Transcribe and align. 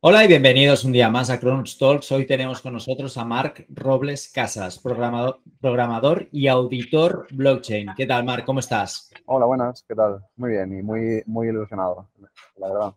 Hola 0.00 0.24
y 0.24 0.28
bienvenidos 0.28 0.84
un 0.84 0.92
día 0.92 1.10
más 1.10 1.28
a 1.28 1.40
Cronos 1.40 1.76
Talks. 1.76 2.12
Hoy 2.12 2.24
tenemos 2.24 2.60
con 2.60 2.72
nosotros 2.72 3.18
a 3.18 3.24
Marc 3.24 3.66
Robles 3.68 4.30
Casas, 4.32 4.78
programador, 4.78 5.40
programador 5.60 6.28
y 6.30 6.46
auditor 6.46 7.26
blockchain. 7.32 7.88
¿Qué 7.96 8.06
tal, 8.06 8.22
Marc? 8.22 8.44
¿Cómo 8.44 8.60
estás? 8.60 9.10
Hola, 9.26 9.46
buenas. 9.46 9.84
¿Qué 9.88 9.96
tal? 9.96 10.24
Muy 10.36 10.50
bien 10.50 10.78
y 10.78 10.82
muy, 10.84 11.24
muy 11.26 11.48
ilusionado, 11.48 12.08
la 12.58 12.68
verdad. 12.68 12.94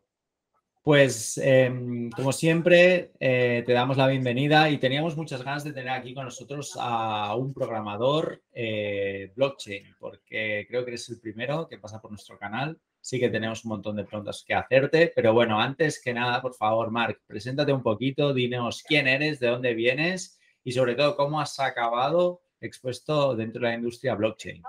Pues, 0.84 1.40
em, 1.40 2.12
como 2.12 2.32
siempre, 2.32 3.13
eh, 3.20 3.63
te 3.66 3.73
damos 3.73 3.98
la 3.98 4.05
bienvenida 4.05 4.70
y 4.70 4.77
teníamos 4.77 5.18
muchas 5.18 5.44
ganas 5.44 5.63
de 5.63 5.73
tener 5.73 5.94
aquí 5.94 6.13
con 6.13 6.26
nosotros 6.26 6.77
a 6.80 7.36
un 7.36 7.52
programador 7.52 8.44
eh, 8.54 9.31
blockchain, 9.36 9.95
porque 9.99 10.68
creo 10.70 10.86
que 10.86 10.91
eres 10.91 11.09
el 11.09 11.20
primero 11.20 11.68
que 11.68 11.80
pasa 11.80 11.99
por 11.99 12.12
nuestro 12.12 12.38
canal 12.38 12.80
sí 13.02 13.20
que 13.20 13.30
tenemos 13.30 13.66
un 13.66 13.70
montón 13.70 13.96
de 13.96 14.05
preguntas 14.05 14.44
que 14.48 14.54
hacerte, 14.54 15.12
pero 15.14 15.34
bueno, 15.34 15.59
antes 15.59 16.02
que 16.02 16.14
nada, 16.14 16.42
por 16.42 16.54
favor, 16.54 16.92
Marc, 16.92 17.20
preséntate 17.26 17.73
un 17.73 17.82
poquito, 17.82 18.34
dinos 18.34 18.84
quién 18.88 19.08
eres, 19.08 19.40
de 19.40 19.48
dónde 19.48 19.73
vienes 19.73 20.40
y 20.64 20.72
sobre 20.72 20.96
todo 20.96 21.16
cómo 21.16 21.42
has 21.42 21.59
acabado 21.59 22.42
expuesto 22.62 23.36
dentro 23.36 23.62
de 23.62 23.70
la 23.70 23.76
industria 23.76 24.16
blockchain. 24.16 24.62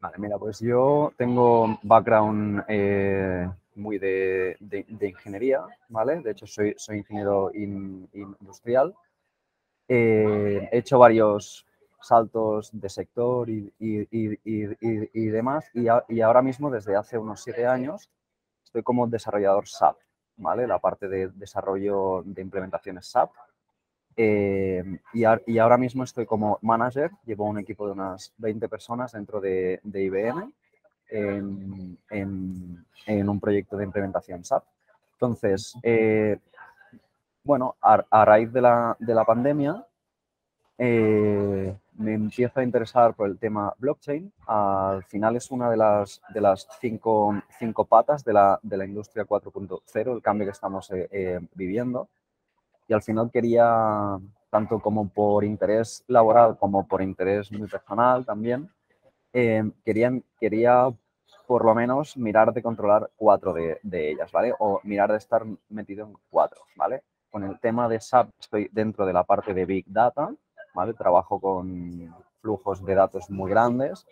Vale, 0.00 0.16
mira, 0.18 0.38
pues 0.38 0.60
yo 0.60 1.12
tengo 1.16 1.78
background 1.82 2.64
eh, 2.68 3.48
muy 3.76 3.98
de, 3.98 4.56
ingeniería, 5.00 5.60
¿vale? 5.88 6.20
De 6.20 6.32
hecho, 6.32 6.46
soy, 6.46 6.74
soy 6.76 6.98
ingeniero 6.98 7.52
industrial. 7.54 8.94
Eh, 9.86 10.68
he 10.72 10.78
hecho 10.78 10.98
varios 10.98 11.66
saltos 12.00 12.70
de 12.72 12.88
sector 12.88 13.48
y, 13.48 13.72
demás. 15.28 15.70
Y, 15.74 15.88
ahora 16.20 16.42
mismo, 16.42 16.70
desde 16.70 16.96
hace 16.96 17.18
unos 17.18 17.42
siete 17.42 17.66
años, 17.66 18.08
estoy 18.64 18.82
como 18.82 19.06
desarrollador 19.06 19.66
SAP, 19.68 19.96
¿vale? 20.36 20.66
La 20.66 20.78
parte 20.78 21.08
de 21.08 21.28
desarrollo 21.28 22.22
de 22.24 22.42
implementaciones 22.42 23.06
SAP. 23.06 23.30
Eh, 24.16 24.82
y, 25.12 25.24
ahora 25.58 25.78
mismo 25.78 26.04
estoy 26.04 26.26
como 26.26 26.58
manager, 26.62 27.10
llevo 27.24 27.44
un 27.46 27.58
equipo 27.58 27.86
de 27.86 27.92
unas 27.92 28.32
20 28.38 28.68
personas 28.68 29.12
dentro 29.12 29.40
de, 29.40 29.80
IBM 29.84 30.52
en, 31.10 31.98
un 33.28 33.40
proyecto 33.40 33.76
de 33.76 33.84
implementación 33.84 34.44
SAP. 34.44 34.64
Entonces, 35.14 35.74
eh, 35.82 36.38
bueno, 37.44 37.76
a, 37.80 38.24
raíz 38.24 38.52
de 38.52 38.60
la, 38.60 38.96
de 38.98 39.14
la 39.14 39.24
pandemia, 39.24 39.84
eh, 40.82 41.76
me 42.00 42.14
empiezo 42.14 42.60
a 42.60 42.62
interesar 42.64 43.14
por 43.14 43.28
el 43.28 43.38
tema 43.38 43.74
blockchain. 43.78 44.32
Al 44.46 45.04
final 45.04 45.36
es 45.36 45.50
una 45.50 45.70
de 45.70 45.76
las, 45.76 46.22
de 46.32 46.40
las 46.40 46.66
cinco, 46.80 47.34
cinco 47.58 47.84
patas 47.84 48.24
de 48.24 48.32
la, 48.32 48.58
de 48.62 48.76
la 48.78 48.86
industria 48.86 49.26
4.0, 49.26 50.14
el 50.14 50.22
cambio 50.22 50.46
que 50.46 50.52
estamos 50.52 50.90
eh, 50.90 51.08
eh, 51.12 51.40
viviendo. 51.54 52.08
Y 52.88 52.94
al 52.94 53.02
final 53.02 53.30
quería, 53.30 54.18
tanto 54.48 54.80
como 54.80 55.08
por 55.10 55.44
interés 55.44 56.02
laboral 56.08 56.56
como 56.58 56.88
por 56.88 57.02
interés 57.02 57.52
muy 57.52 57.68
personal 57.68 58.24
también, 58.24 58.68
quería, 59.32 60.20
quería 60.40 60.90
por 61.46 61.64
lo 61.64 61.74
menos 61.74 62.16
mirar 62.16 62.52
de 62.52 62.62
controlar 62.62 63.10
cuatro 63.14 63.52
de, 63.52 63.78
de, 63.82 64.10
ellas, 64.10 64.32
¿vale? 64.32 64.54
O 64.58 64.80
mirar 64.82 65.12
de 65.12 65.18
estar 65.18 65.44
metido 65.68 66.06
en 66.06 66.14
cuatro, 66.30 66.62
¿vale? 66.74 67.04
Con 67.30 67.44
el 67.44 67.60
tema 67.60 67.88
de 67.88 68.00
SAP 68.00 68.30
estoy 68.40 68.68
dentro 68.72 69.06
de 69.06 69.12
la 69.12 69.22
parte 69.22 69.54
de 69.54 69.66
Big 69.66 69.84
Data, 69.86 70.34
Trabajo 70.96 71.40
con 71.40 72.14
flujos 72.40 72.84
de 72.84 72.94
datos 72.94 73.30
muy 73.30 73.50
grandes. 73.50 74.06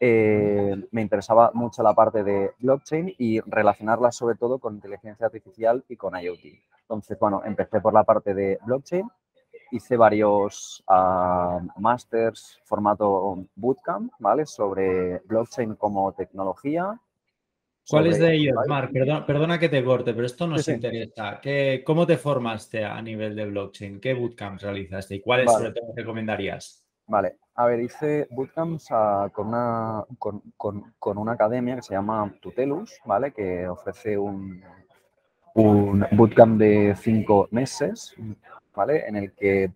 Eh, 0.00 0.76
me 0.90 1.02
interesaba 1.02 1.50
mucho 1.54 1.82
la 1.82 1.94
parte 1.94 2.22
de 2.22 2.52
blockchain 2.58 3.14
y 3.18 3.40
relacionarla 3.40 4.12
sobre 4.12 4.36
todo 4.36 4.58
con 4.58 4.74
inteligencia 4.74 5.26
artificial 5.26 5.84
y 5.88 5.96
con 5.96 6.14
IoT. 6.14 6.44
Entonces, 6.82 7.18
bueno, 7.18 7.42
empecé 7.44 7.80
por 7.80 7.94
la 7.94 8.04
parte 8.04 8.34
de 8.34 8.58
blockchain, 8.64 9.08
hice 9.70 9.96
varios 9.96 10.84
uh, 10.88 11.80
masters 11.80 12.60
formato 12.64 13.46
bootcamp, 13.56 14.12
¿vale? 14.18 14.46
Sobre 14.46 15.20
blockchain 15.20 15.74
como 15.76 16.12
tecnología, 16.12 17.00
¿Cuáles 17.88 18.18
de 18.18 18.34
ellos, 18.34 18.56
Marc? 18.66 18.92
Perdona, 18.92 19.58
que 19.58 19.68
te 19.68 19.84
corte, 19.84 20.14
pero 20.14 20.26
esto 20.26 20.46
nos 20.46 20.66
interesa. 20.68 21.40
¿Cómo 21.84 22.06
te 22.06 22.16
formaste 22.16 22.84
a 22.84 23.00
nivel 23.02 23.36
de 23.36 23.46
blockchain? 23.46 24.00
¿Qué 24.00 24.14
bootcamps 24.14 24.62
realizaste 24.62 25.16
y 25.16 25.20
cuáles 25.20 25.52
sobre 25.52 25.72
todo 25.72 25.92
recomendarías? 25.94 26.84
Vale, 27.06 27.36
a 27.56 27.66
ver, 27.66 27.80
hice 27.80 28.26
bootcamps 28.30 28.88
con, 29.32 29.48
una, 29.48 30.04
con, 30.18 31.18
una 31.18 31.32
academia 31.32 31.76
que 31.76 31.82
se 31.82 31.94
llama 31.94 32.34
Tutelus, 32.40 32.98
¿vale? 33.04 33.32
Que 33.32 33.68
ofrece 33.68 34.16
un, 34.16 34.62
un 35.54 36.06
bootcamp 36.12 36.58
de 36.58 36.96
cinco 36.96 37.48
meses, 37.50 38.14
¿vale? 38.74 39.06
En 39.06 39.16
el 39.16 39.32
que 39.32 39.70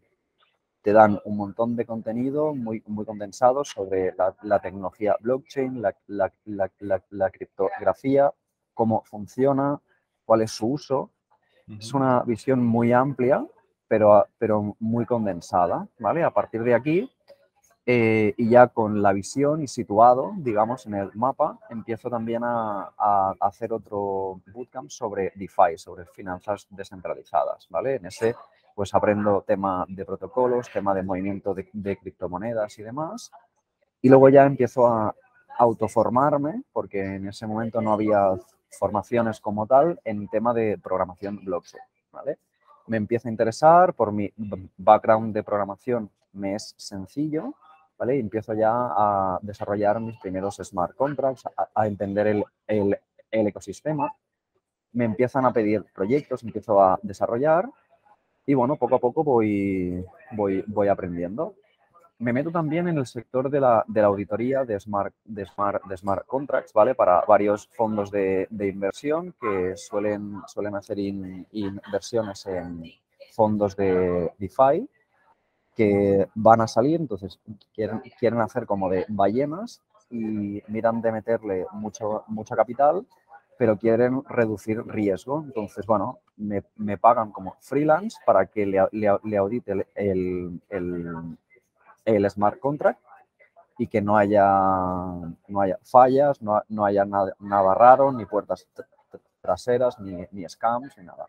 te 0.83 0.93
dan 0.93 1.21
un 1.25 1.37
montón 1.37 1.77
de 1.77 1.85
contenido 1.85 2.55
muy, 2.55 2.83
muy 2.87 3.05
condensado 3.05 3.65
sobre 3.65 4.15
la, 4.43 4.61
tecnología 4.61 5.17
blockchain, 5.21 5.83
la, 5.83 7.31
criptografía, 7.31 8.33
cómo 8.75 9.03
funciona, 9.05 9.81
cuál 10.25 10.43
es 10.43 10.53
su 10.53 10.69
uso. 10.69 11.11
Es 11.79 11.93
una 11.93 12.23
visión 12.23 12.65
muy 12.65 12.93
amplia, 12.93 13.45
pero, 13.89 14.27
pero 14.39 14.77
muy 14.79 15.05
condensada, 15.05 15.87
¿vale? 15.99 16.25
A 16.25 16.31
partir 16.31 16.63
de 16.63 16.75
aquí, 16.75 17.11
eh, 17.85 18.35
y 18.37 18.51
ya 18.51 18.69
con 18.69 19.03
la 19.03 19.13
visión 19.13 19.63
y 19.63 19.67
situado, 19.67 20.33
digamos, 20.37 20.87
en 20.87 20.95
el 20.95 21.11
mapa, 21.15 21.59
empiezo 21.69 22.09
también 22.09 22.45
a, 22.45 22.93
a, 22.97 23.35
hacer 23.41 23.73
otro 23.73 24.41
bootcamp 24.53 24.89
sobre 24.89 25.33
DeFi, 25.35 25.77
sobre 25.77 26.07
finanzas 26.07 26.67
descentralizadas, 26.71 27.67
¿vale? 27.69 27.97
En 27.97 28.07
ese 28.07 28.35
pues 28.79 28.95
aprendo 28.95 29.43
tema 29.45 29.85
de 29.89 30.05
protocolos, 30.05 30.71
tema 30.73 30.95
de 30.95 31.03
movimiento 31.03 31.53
de, 31.53 31.97
criptomonedas 31.97 32.79
y 32.79 32.85
demás. 32.85 33.33
Y 34.01 34.09
luego 34.09 34.29
ya 34.29 34.47
empiezo 34.47 34.87
a 34.87 35.13
autoformarme, 35.59 36.63
porque 36.73 37.17
en 37.17 37.27
ese 37.27 37.45
momento 37.49 37.81
no 37.81 37.93
había 37.93 38.39
formaciones 38.79 39.41
como 39.41 39.67
tal 39.67 39.99
en 40.05 40.29
tema 40.29 40.55
de 40.55 40.79
programación 40.79 41.45
blockchain. 41.45 41.83
¿vale? 42.13 42.39
Me 42.87 42.99
empieza 42.99 43.29
a 43.29 43.33
interesar, 43.33 43.95
por 43.95 44.13
mi 44.13 44.33
background 44.77 45.35
de 45.35 45.43
programación 45.43 46.09
me 46.35 46.55
es 46.55 46.77
sencillo, 46.77 47.55
¿vale? 47.99 48.15
Y 48.15 48.21
empiezo 48.21 48.55
ya 48.55 48.71
a 48.71 49.41
desarrollar 49.43 49.99
mis 49.99 50.21
primeros 50.21 50.55
smart 50.63 50.95
contracts, 50.95 51.43
a, 51.75 51.87
entender 51.89 52.29
el, 52.29 52.45
el, 52.69 52.97
el 53.29 53.47
ecosistema. 53.49 54.15
Me 54.93 55.05
empiezan 55.05 55.47
a 55.47 55.53
pedir 55.53 55.85
proyectos, 55.93 56.45
empiezo 56.45 56.81
a 56.81 57.01
desarrollar 57.03 57.69
y 58.49 58.55
bueno, 58.55 58.77
poco 58.77 58.95
a 58.95 58.99
poco 58.99 59.23
voy, 59.23 60.03
voy, 60.33 60.65
voy 60.67 60.89
aprendiendo. 60.89 61.55
Me 62.19 62.33
meto 62.33 62.51
también 62.51 62.89
en 62.89 62.97
el 62.97 63.05
sector 63.05 63.51
de 63.51 63.61
la, 63.61 63.85
de 63.87 64.01
la 64.01 64.07
auditoría 64.07 64.65
de 64.65 64.81
smart, 64.81 65.15
de, 65.23 65.45
smart, 65.45 65.85
de 65.85 65.97
smart 65.99 66.27
contracts, 66.27 66.73
¿vale? 66.73 66.95
Para 66.95 67.21
varios 67.29 67.69
fondos 67.69 68.11
de, 68.11 68.47
de 68.49 68.69
inversión 68.69 69.35
que 69.39 69.77
suelen, 69.77 70.41
suelen 70.47 70.77
hacer 70.77 70.99
inversiones 70.99 72.47
en 72.47 72.85
fondos 73.33 73.77
de 73.77 74.33
DeFi 74.39 74.89
que 75.77 76.27
van 76.35 76.63
a 76.63 76.67
salir, 76.67 77.03
entonces 77.03 77.39
quieren, 77.75 78.01
quieren 78.19 78.41
hacer 78.41 78.65
como 78.65 78.89
de 78.89 79.05
ballenas 79.09 79.83
y 80.11 80.63
miran 80.69 81.03
de 81.03 81.13
meterle 81.13 81.67
mucho, 81.73 82.25
mucha 82.29 82.57
capital 82.57 83.05
pero 83.59 83.77
quieren 83.77 84.23
reducir 84.29 84.87
riesgo. 84.87 85.43
Entonces, 85.45 85.85
bueno, 85.85 86.21
me, 86.37 86.63
me 86.77 86.97
pagan 86.97 87.33
como 87.33 87.57
freelance 87.61 88.17
para 88.25 88.47
que 88.47 88.65
le, 88.65 88.87
le, 88.93 89.37
audite 89.37 89.73
el, 89.97 90.61
el, 90.69 91.39
el, 92.05 92.31
smart 92.31 92.59
contract 92.61 93.01
y 93.77 93.89
que 93.89 94.01
no 94.01 94.17
haya, 94.17 94.47
no 95.49 95.61
haya 95.61 95.79
fallas, 95.83 96.41
no, 96.41 96.63
no 96.69 96.85
haya 96.85 97.05
nada, 97.05 97.35
nada, 97.41 97.75
raro, 97.75 98.13
ni 98.13 98.25
puertas 98.25 98.67
traseras, 99.49 99.99
ni, 99.99 100.27
ni 100.33 100.47
scams, 100.47 100.95
ni 100.99 101.05
nada. 101.05 101.25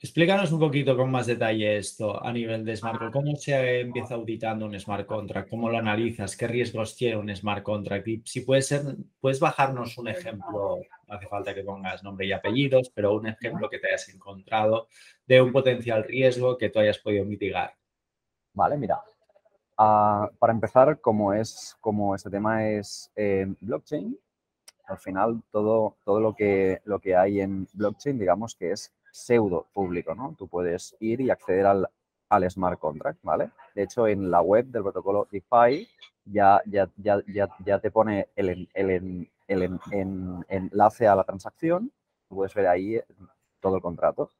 Explícanos 0.00 0.50
un 0.52 0.60
poquito 0.60 0.96
con 0.96 1.10
más 1.10 1.26
detalle 1.26 1.76
esto 1.76 2.24
a 2.24 2.32
nivel 2.32 2.64
de 2.64 2.74
smart 2.74 2.98
contract. 2.98 3.12
¿Cómo 3.12 3.36
se 3.36 3.80
empieza 3.80 4.14
auditando 4.14 4.64
un 4.64 4.80
smart 4.80 5.04
contract? 5.04 5.50
¿Cómo 5.50 5.68
lo 5.68 5.76
analizas? 5.76 6.34
¿Qué 6.34 6.46
riesgos 6.46 6.96
tiene 6.96 7.18
un 7.18 7.34
smart 7.36 7.62
contract? 7.62 8.08
Y 8.08 8.22
si 8.24 8.40
puede 8.40 8.62
ser, 8.62 8.82
puedes 9.20 9.38
bajarnos 9.38 9.98
un 9.98 10.08
ejemplo, 10.08 10.78
no 11.06 11.14
hace 11.14 11.26
falta 11.26 11.54
que 11.54 11.62
pongas 11.62 12.02
nombre 12.02 12.26
y 12.26 12.32
apellidos, 12.32 12.90
pero 12.94 13.14
un 13.14 13.26
ejemplo 13.26 13.68
que 13.68 13.78
te 13.78 13.88
hayas 13.88 14.08
encontrado 14.08 14.88
de 15.26 15.42
un 15.42 15.52
potencial 15.52 16.04
riesgo 16.04 16.56
que 16.56 16.70
tú 16.70 16.78
hayas 16.78 16.98
podido 16.98 17.26
mitigar. 17.26 17.74
Vale, 18.54 18.78
mira. 18.78 19.02
Ah, 19.76 20.30
para 20.38 20.54
empezar, 20.54 21.02
como, 21.02 21.34
es, 21.34 21.76
como 21.82 22.14
este 22.14 22.30
tema 22.30 22.66
es 22.66 23.12
eh, 23.14 23.46
blockchain, 23.60 24.18
al 24.88 24.98
final 24.98 25.42
todo, 25.50 25.96
todo 26.04 26.20
lo, 26.20 26.34
que, 26.34 26.80
lo 26.84 26.98
que 26.98 27.14
hay 27.16 27.40
en 27.40 27.68
blockchain, 27.72 28.18
digamos 28.18 28.54
que 28.54 28.72
es 28.72 28.92
pseudo 29.12 29.66
público, 29.72 30.14
¿no? 30.14 30.34
Tú 30.36 30.48
puedes 30.48 30.96
ir 31.00 31.20
y 31.20 31.30
acceder 31.30 31.66
al, 31.66 31.88
al 32.28 32.50
smart 32.50 32.78
contract, 32.78 33.18
¿vale? 33.22 33.50
De 33.74 33.82
hecho, 33.82 34.06
en 34.06 34.30
la 34.30 34.40
web 34.40 34.66
del 34.66 34.82
protocolo 34.82 35.28
DeFi 35.30 35.88
ya, 36.24 36.60
ya, 36.66 36.88
ya, 36.96 37.22
ya, 37.26 37.48
ya 37.64 37.78
te 37.78 37.90
pone 37.90 38.28
el, 38.36 38.68
el, 38.74 39.30
el, 39.46 39.80
enlace 40.48 41.06
a 41.06 41.14
la 41.14 41.24
transacción. 41.24 41.90
puedes 42.28 42.54
ver 42.54 42.66
ahí 42.66 43.00
todo 43.60 43.76
el 43.76 43.82
contrato. 43.82 44.30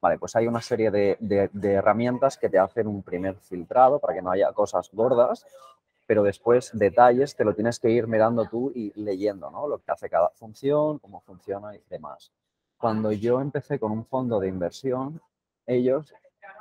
Vale, 0.00 0.18
pues 0.18 0.36
hay 0.36 0.46
una 0.46 0.60
serie 0.60 0.90
de, 0.90 1.16
de 1.18 1.72
herramientas 1.72 2.36
que 2.36 2.50
te 2.50 2.58
hacen 2.58 2.86
un 2.86 3.02
primer 3.02 3.36
filtrado 3.36 3.98
para 3.98 4.14
que 4.14 4.20
no 4.20 4.30
haya 4.30 4.52
cosas 4.52 4.90
gordas 4.92 5.46
pero 6.06 6.22
después 6.22 6.70
detalles 6.74 7.34
te 7.36 7.44
lo 7.44 7.54
tienes 7.54 7.78
que 7.78 7.90
ir 7.90 8.06
mirando 8.06 8.46
tú 8.46 8.72
y 8.74 8.92
leyendo, 9.00 9.50
¿no? 9.50 9.66
Lo 9.66 9.78
que 9.78 9.90
hace 9.90 10.08
cada 10.10 10.30
función, 10.30 10.98
cómo 10.98 11.20
funciona 11.20 11.74
y 11.74 11.82
demás. 11.88 12.32
Cuando 12.76 13.12
yo 13.12 13.40
empecé 13.40 13.78
con 13.78 13.92
un 13.92 14.04
fondo 14.04 14.38
de 14.40 14.48
inversión, 14.48 15.20
ellos 15.66 16.12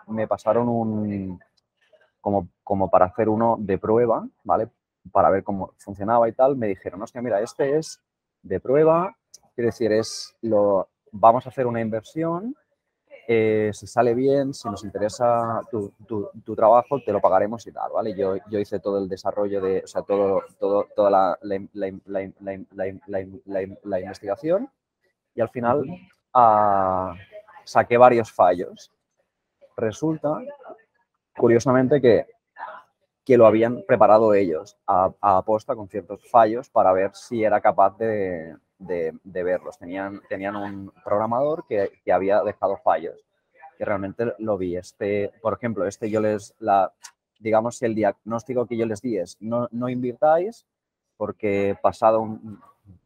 me 0.08 0.28
pasaron 0.28 0.70
un, 0.70 1.40
como, 2.22 2.48
como 2.64 2.90
para 2.90 3.06
hacer 3.06 3.28
uno 3.28 3.58
de 3.60 3.78
prueba, 3.78 4.28
¿vale? 4.44 4.70
Para 5.12 5.30
ver 5.30 5.44
cómo 5.44 5.74
funcionaba 5.78 6.30
y 6.30 6.32
tal, 6.32 6.56
me 6.56 6.68
dijeron, 6.68 7.00
no, 7.00 7.06
es 7.06 7.12
que 7.12 7.22
mira, 7.22 7.42
este 7.42 7.78
es 7.78 8.00
de 8.42 8.60
prueba, 8.60 9.16
quiere 9.56 9.68
decir, 9.68 9.92
es 9.92 10.36
lo, 10.42 10.90
vamos 11.12 11.46
a 11.46 11.50
hacer 11.50 11.68
una 11.68 11.82
inversión 11.82 12.56
eh, 13.26 13.70
si 13.74 13.88
sale 13.88 14.14
bien, 14.14 14.54
si 14.54 14.68
nos 14.70 14.84
interesa 14.84 15.62
tu, 15.72 15.94
tu, 16.06 16.56
trabajo, 16.56 17.00
te 17.06 17.14
lo 17.14 17.22
pagaremos 17.22 17.66
y 17.66 17.72
tal, 17.72 17.92
¿vale? 17.94 18.14
Yo, 18.16 18.36
yo 18.50 18.60
hice 18.60 18.80
todo 18.80 18.98
el 18.98 19.08
desarrollo 19.08 19.62
de, 19.62 19.82
o 19.84 19.88
sea, 19.88 20.02
todo, 20.02 20.42
todo, 20.60 20.88
toda 20.94 21.10
la, 21.10 21.40
la, 21.42 21.60
investigación 24.02 24.70
y 25.34 25.42
al 25.42 25.50
final 25.50 25.86
uh, 26.36 27.14
saqué 27.64 27.98
varios 27.98 28.30
fallos. 28.32 28.92
Resulta, 29.78 30.40
curiosamente, 31.38 32.02
que, 32.02 32.28
que 33.24 33.38
lo 33.38 33.48
habían 33.48 33.84
preparado 33.88 34.34
ellos 34.34 34.78
a, 34.86 35.14
a 35.22 35.38
aposta 35.38 35.76
con 35.76 35.88
ciertos 35.88 36.30
fallos 36.30 36.70
para 36.70 36.92
ver 36.92 37.12
si 37.14 37.42
era 37.42 37.62
capaz 37.62 37.98
de, 37.98 38.54
de, 38.86 39.14
verlos. 39.24 39.78
Tenían, 39.78 40.22
tenían 40.30 40.56
un 40.56 40.92
programador 41.04 41.66
que, 41.68 41.92
que, 42.04 42.12
había 42.12 42.42
dejado 42.44 42.78
fallos, 42.78 43.26
que 43.78 43.86
realmente 43.86 44.34
lo 44.40 44.58
vi. 44.58 44.76
Este, 44.76 45.32
por 45.42 45.54
ejemplo, 45.54 45.86
este 45.86 46.10
yo 46.10 46.22
les, 46.22 46.54
la, 46.60 46.92
digamos, 47.40 47.82
el 47.82 47.96
diagnóstico 47.96 48.66
que 48.66 48.78
yo 48.78 48.86
les 48.86 49.02
di 49.02 49.18
es 49.18 49.38
no, 49.40 49.68
no 49.72 49.90
invirtáis 49.90 50.66
porque 51.18 51.78
pasado 51.82 52.22
un 52.22 52.60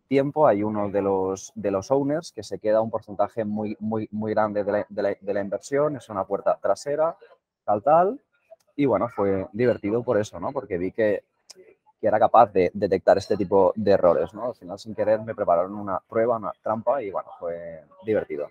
tiempo 0.07 0.47
hay 0.47 0.63
uno 0.63 0.89
de 0.89 1.01
los, 1.01 1.51
de 1.56 1.71
los 1.71 1.91
owners 1.91 2.31
que 2.31 2.44
se 2.44 2.59
queda 2.59 2.81
un 2.81 2.89
porcentaje 2.89 3.44
muy, 3.44 3.75
muy, 3.79 4.07
muy 4.12 4.31
grande 4.31 4.63
de 4.63 4.71
la, 4.71 4.85
de 4.88 5.01
la, 5.01 5.18
de 5.19 5.33
la 5.33 5.41
inversión, 5.41 5.97
es 5.97 6.07
una 6.09 6.24
puerta 6.24 6.57
trasera, 6.62 7.18
tal, 7.65 7.83
tal. 7.83 8.21
Y 8.75 8.85
bueno, 8.85 9.09
fue 9.09 9.47
divertido 9.53 10.03
por 10.03 10.19
eso, 10.19 10.39
¿no? 10.39 10.51
Porque 10.51 10.77
vi 10.77 10.91
que 10.91 11.24
que 12.00 12.08
era 12.08 12.20
capaz 12.20 12.52
de 12.52 12.72
detectar 12.74 13.18
este 13.18 13.36
tipo 13.36 13.74
de 13.76 13.92
errores. 13.92 14.34
¿no? 14.34 14.48
Al 14.48 14.56
final, 14.56 14.78
sin 14.80 14.96
querer, 14.96 15.22
me 15.22 15.36
prepararon 15.36 15.74
una 15.74 16.00
prueba, 16.00 16.38
una 16.38 16.52
trampa 16.62 17.02
y 17.02 17.12
bueno, 17.12 17.30
fue 17.40 17.84
divertido. 18.06 18.50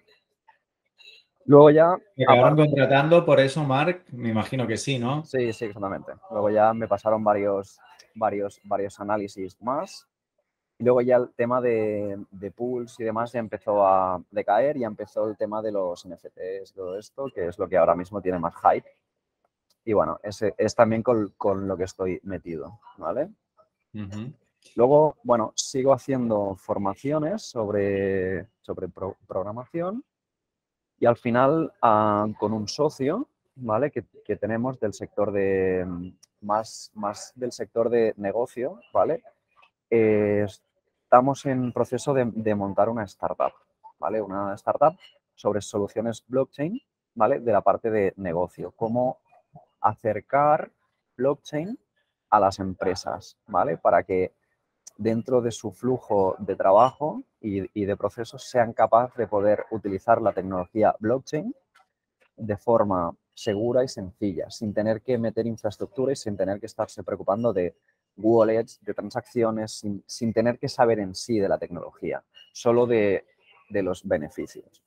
Luego 1.45 1.71
ya... 1.71 1.97
¿Me 2.17 2.25
acabaron 2.25 2.57
contratando 2.57 3.25
por 3.25 3.39
eso, 3.39 3.63
Mark? 3.63 4.05
Me 4.13 4.31
imagino 4.31 4.67
que 4.67 4.77
sí, 4.77 4.99
¿no? 4.99 5.25
Sí, 5.25 5.53
sí, 5.53 5.67
exactamente. 5.67 6.13
Luego 6.31 6.51
ya 6.51 6.75
me 6.75 6.89
pasaron 6.89 7.23
varios, 7.23 7.79
varios, 8.17 8.61
varios 8.65 8.99
análisis 8.99 9.57
más. 9.63 10.09
Y 10.79 10.85
luego 10.85 11.01
ya 11.01 11.17
el 11.17 11.33
tema 11.35 11.61
de, 11.61 12.19
de 12.31 12.51
pools 12.51 12.99
y 12.99 13.05
demás 13.05 13.33
ya 13.33 13.39
empezó 13.39 13.87
a 13.87 14.21
decaer, 14.31 14.77
ya 14.77 14.89
empezó 14.89 15.29
el 15.29 15.37
tema 15.37 15.63
de 15.63 15.73
los 15.73 16.07
NFTs 16.07 16.73
y 16.73 16.75
todo 16.75 16.99
esto, 16.99 17.29
que 17.33 17.47
es 17.47 17.59
lo 17.59 17.69
que 17.69 17.79
ahora 17.79 17.95
mismo 17.95 18.21
tiene 18.21 18.39
más 18.39 18.55
hype. 18.57 18.89
Y 19.87 19.93
bueno, 19.93 20.19
ese 20.25 20.53
es 20.59 20.75
también 20.75 21.05
con, 21.05 21.33
con 21.39 21.69
lo 21.69 21.77
que 21.77 21.85
estoy 21.85 22.19
metido, 22.25 22.81
¿vale? 22.99 23.31
Luego, 24.75 25.17
bueno, 25.23 25.53
sigo 25.55 25.93
haciendo 25.93 26.57
formaciones 26.57 27.43
sobre, 27.43 28.49
sobre 28.63 28.89
programación 28.89 30.05
y 30.99 31.07
al 31.07 31.17
final 31.17 31.73
ah, 31.81 32.27
con 32.37 32.53
un 32.53 32.67
socio, 32.67 33.29
¿vale? 33.55 33.93
Que, 33.93 34.05
que, 34.25 34.35
tenemos 34.35 34.81
del 34.81 34.93
sector 34.93 35.31
de, 35.31 35.87
más, 36.41 36.91
más 36.95 37.33
del 37.37 37.53
sector 37.53 37.89
de 37.89 38.13
negocio, 38.17 38.81
¿vale? 38.93 39.23
Eh, 39.89 40.47
estamos 41.05 41.47
en 41.47 41.73
proceso 41.73 42.13
de, 42.13 42.25
de, 42.35 42.55
montar 42.57 42.89
una 42.89 43.05
startup, 43.05 43.53
¿vale? 44.01 44.21
Una 44.21 44.53
startup 44.55 44.99
sobre 45.37 45.61
soluciones 45.61 46.25
blockchain, 46.27 46.83
¿vale? 47.15 47.39
De 47.39 47.53
la 47.53 47.61
parte 47.61 47.89
de 47.89 48.15
negocio, 48.17 48.73
cómo 48.73 49.21
acercar 49.81 50.71
blockchain 51.17 51.79
a 52.31 52.41
las 52.41 52.59
empresas, 52.59 53.37
¿vale? 53.47 53.77
Para 53.77 54.03
que 54.03 54.33
dentro 54.99 55.43
de 55.43 55.51
su 55.51 55.73
flujo 55.73 56.37
de 56.39 56.57
trabajo 56.57 57.23
y, 57.41 57.85
de 57.85 57.97
procesos 57.97 58.45
sean 58.45 58.73
capaces 58.73 59.17
de 59.17 59.27
poder 59.27 59.65
utilizar 59.71 60.21
la 60.21 60.33
tecnología 60.33 60.97
blockchain 60.99 61.55
de 62.37 62.57
forma 62.57 63.15
segura 63.35 63.85
y 63.85 63.89
sencilla, 63.89 64.51
sin 64.51 64.73
tener 64.73 65.03
que 65.03 65.19
meter 65.19 65.47
infraestructura 65.47 66.13
y 66.13 66.17
sin 66.17 66.37
tener 66.37 66.59
que 66.59 66.67
estarse 66.67 67.03
preocupando 67.03 67.53
de 67.53 67.77
wallets, 68.17 68.81
de 68.83 68.95
transacciones, 68.95 69.83
sin, 70.07 70.33
tener 70.33 70.59
que 70.59 70.69
saber 70.69 71.01
en 71.01 71.15
sí 71.15 71.39
de 71.39 71.49
la 71.49 71.59
tecnología, 71.59 72.25
solo 72.53 72.87
de, 72.87 73.25
los 73.69 74.07
beneficios. 74.07 74.83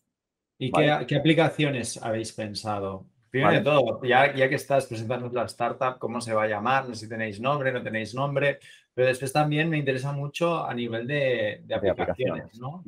¿Y 0.57 0.71
qué, 0.71 1.05
qué, 1.07 1.15
aplicaciones 1.15 2.01
habéis 2.01 2.33
pensado? 2.33 3.05
Primero 3.29 3.53
de 3.53 3.61
todo, 3.61 4.03
ya, 4.03 4.33
ya 4.33 4.49
que 4.49 4.55
estás 4.55 4.87
presentando 4.87 5.29
la 5.29 5.45
startup, 5.45 5.99
¿cómo 5.99 6.19
se 6.19 6.33
va 6.33 6.43
a 6.43 6.47
llamar? 6.47 6.87
No 6.87 6.95
sé 6.95 7.01
si 7.01 7.09
tenéis 7.09 7.39
nombre, 7.39 7.71
no 7.71 7.83
tenéis 7.83 8.15
nombre, 8.15 8.59
pero 8.93 9.07
después 9.07 9.31
también 9.31 9.69
me 9.69 9.77
interesa 9.77 10.11
mucho 10.11 10.65
a 10.65 10.73
nivel 10.73 11.07
de, 11.07 11.63
aplicaciones, 11.73 12.59
¿no? 12.59 12.83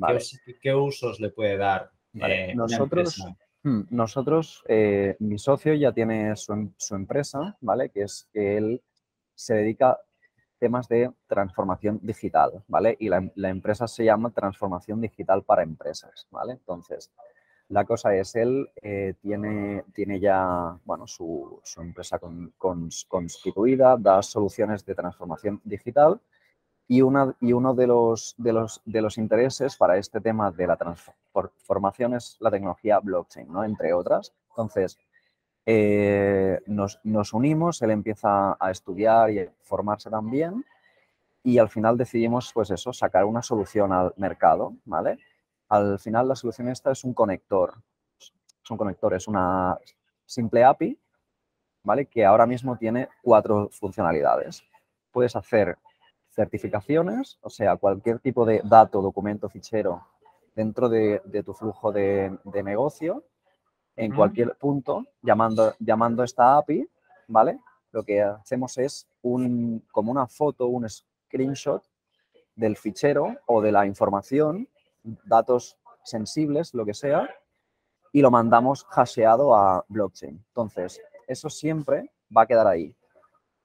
¿Qué, 0.60 0.74
usos 0.74 1.20
le 1.20 1.30
puede 1.30 1.56
dar? 1.56 1.90
Eh, 2.14 2.52
nosotros, 2.54 3.24
hmm, 3.62 3.82
nosotros 3.90 4.62
eh, 4.68 5.16
mi 5.20 5.38
socio 5.38 5.74
ya 5.74 5.92
tiene 5.92 6.34
su, 6.36 6.72
su, 6.76 6.94
empresa, 6.94 7.56
¿vale? 7.60 7.90
Que 7.90 8.02
es 8.02 8.28
que 8.32 8.56
él 8.56 8.82
se 9.34 9.54
dedica 9.54 9.92
a 9.92 10.00
temas 10.58 10.88
de 10.88 11.10
transformación 11.28 12.00
digital, 12.02 12.62
¿vale? 12.68 12.96
Y 13.00 13.08
la, 13.08 13.30
la 13.36 13.48
empresa 13.48 13.86
se 13.86 14.04
llama 14.04 14.30
Transformación 14.30 15.00
Digital 15.00 15.44
para 15.44 15.62
Empresas, 15.62 16.26
¿vale? 16.30 16.52
Entonces, 16.52 17.10
la 17.72 17.86
cosa 17.86 18.14
es, 18.14 18.34
él 18.36 18.70
eh, 18.82 19.14
tiene, 19.22 19.82
tiene 19.94 20.20
ya 20.20 20.78
bueno, 20.84 21.06
su, 21.06 21.58
empresa 21.78 22.18
con, 22.18 22.52
constituida, 23.08 23.96
da 23.98 24.22
soluciones 24.22 24.84
de 24.84 24.94
transformación 24.94 25.58
digital 25.64 26.20
y, 26.86 27.00
una, 27.00 27.34
y 27.40 27.54
uno 27.54 27.74
de 27.74 27.86
los, 27.86 28.34
de, 28.36 28.52
los, 28.52 28.82
de 28.84 29.00
los 29.00 29.16
intereses 29.16 29.78
para 29.78 29.96
este 29.96 30.20
tema 30.20 30.50
de 30.52 30.66
la 30.66 30.76
transformación 30.76 32.12
es 32.12 32.36
la 32.40 32.50
tecnología 32.50 33.00
blockchain, 33.00 33.50
¿no? 33.50 33.64
entre 33.64 33.94
otras. 33.94 34.34
Entonces, 34.50 34.98
eh, 35.64 36.60
nos, 36.66 37.00
nos, 37.04 37.32
unimos, 37.32 37.80
él 37.80 37.92
empieza 37.92 38.54
a 38.60 38.70
estudiar 38.70 39.30
y 39.30 39.38
a 39.38 39.52
formarse 39.62 40.10
también 40.10 40.62
y 41.42 41.56
al 41.56 41.70
final 41.70 41.96
decidimos, 41.96 42.52
pues 42.52 42.70
eso, 42.70 42.92
sacar 42.92 43.24
una 43.24 43.40
solución 43.40 43.92
al 43.94 44.12
mercado, 44.18 44.74
¿vale? 44.84 45.18
Al 45.72 45.98
final 45.98 46.28
la 46.28 46.36
solución 46.36 46.68
esta 46.68 46.90
es 46.90 47.02
un 47.02 47.14
conector. 47.14 47.72
Es 48.18 48.70
un 48.70 48.76
conector, 48.76 49.14
es 49.14 49.26
una 49.26 49.78
simple 50.26 50.62
API, 50.62 50.98
¿vale? 51.82 52.04
Que 52.04 52.26
ahora 52.26 52.44
mismo 52.44 52.76
tiene 52.76 53.08
cuatro 53.22 53.70
funcionalidades. 53.72 54.62
Puedes 55.10 55.34
hacer 55.34 55.78
certificaciones, 56.28 57.38
o 57.40 57.48
sea, 57.48 57.76
cualquier 57.76 58.18
tipo 58.18 58.44
de 58.44 58.60
dato, 58.62 59.00
documento, 59.00 59.48
fichero 59.48 60.06
dentro 60.54 60.90
de, 60.90 61.22
tu 61.42 61.54
flujo 61.54 61.90
de, 61.90 62.36
negocio, 62.62 63.24
en 63.96 64.14
cualquier 64.14 64.54
punto, 64.56 65.06
llamando, 65.22 65.74
llamando 65.78 66.22
esta 66.22 66.58
API, 66.58 66.86
¿vale? 67.28 67.58
Lo 67.92 68.02
que 68.02 68.20
hacemos 68.20 68.76
es 68.76 69.08
un, 69.22 69.82
como 69.90 70.12
una 70.12 70.26
foto, 70.26 70.66
un 70.66 70.86
screenshot 70.86 71.82
del 72.56 72.76
fichero 72.76 73.38
o 73.46 73.62
de 73.62 73.72
la 73.72 73.86
información 73.86 74.68
datos 75.02 75.78
sensibles, 76.04 76.74
lo 76.74 76.84
que 76.84 76.94
sea, 76.94 77.28
y 78.12 78.20
lo 78.20 78.30
mandamos 78.30 78.86
hasheado 78.90 79.54
a 79.54 79.84
blockchain. 79.88 80.44
Entonces, 80.48 81.00
eso 81.26 81.48
siempre 81.48 82.12
va 82.34 82.42
a 82.42 82.46
quedar 82.46 82.66
ahí. 82.66 82.94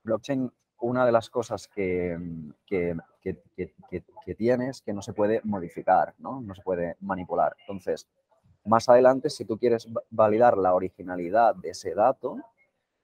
Blockchain, 0.04 0.52
una 0.80 1.06
de 1.06 1.12
las 1.12 1.30
cosas 1.30 1.68
que, 1.68 2.18
que, 2.66 2.96
que, 3.22 4.36
tiene 4.36 4.70
es 4.70 4.82
que 4.82 4.94
no 4.94 5.02
se 5.02 5.14
puede 5.14 5.42
modificar, 5.44 6.14
¿no? 6.20 6.40
no 6.40 6.56
se 6.56 6.62
puede 6.62 6.96
manipular. 7.02 7.56
Entonces, 7.62 8.08
más 8.64 8.88
adelante, 8.90 9.30
si 9.30 9.46
tú 9.46 9.58
quieres 9.58 9.88
validar 10.10 10.58
la 10.58 10.74
originalidad 10.76 11.56
de 11.56 11.70
ese 11.72 11.94
dato, 11.94 12.38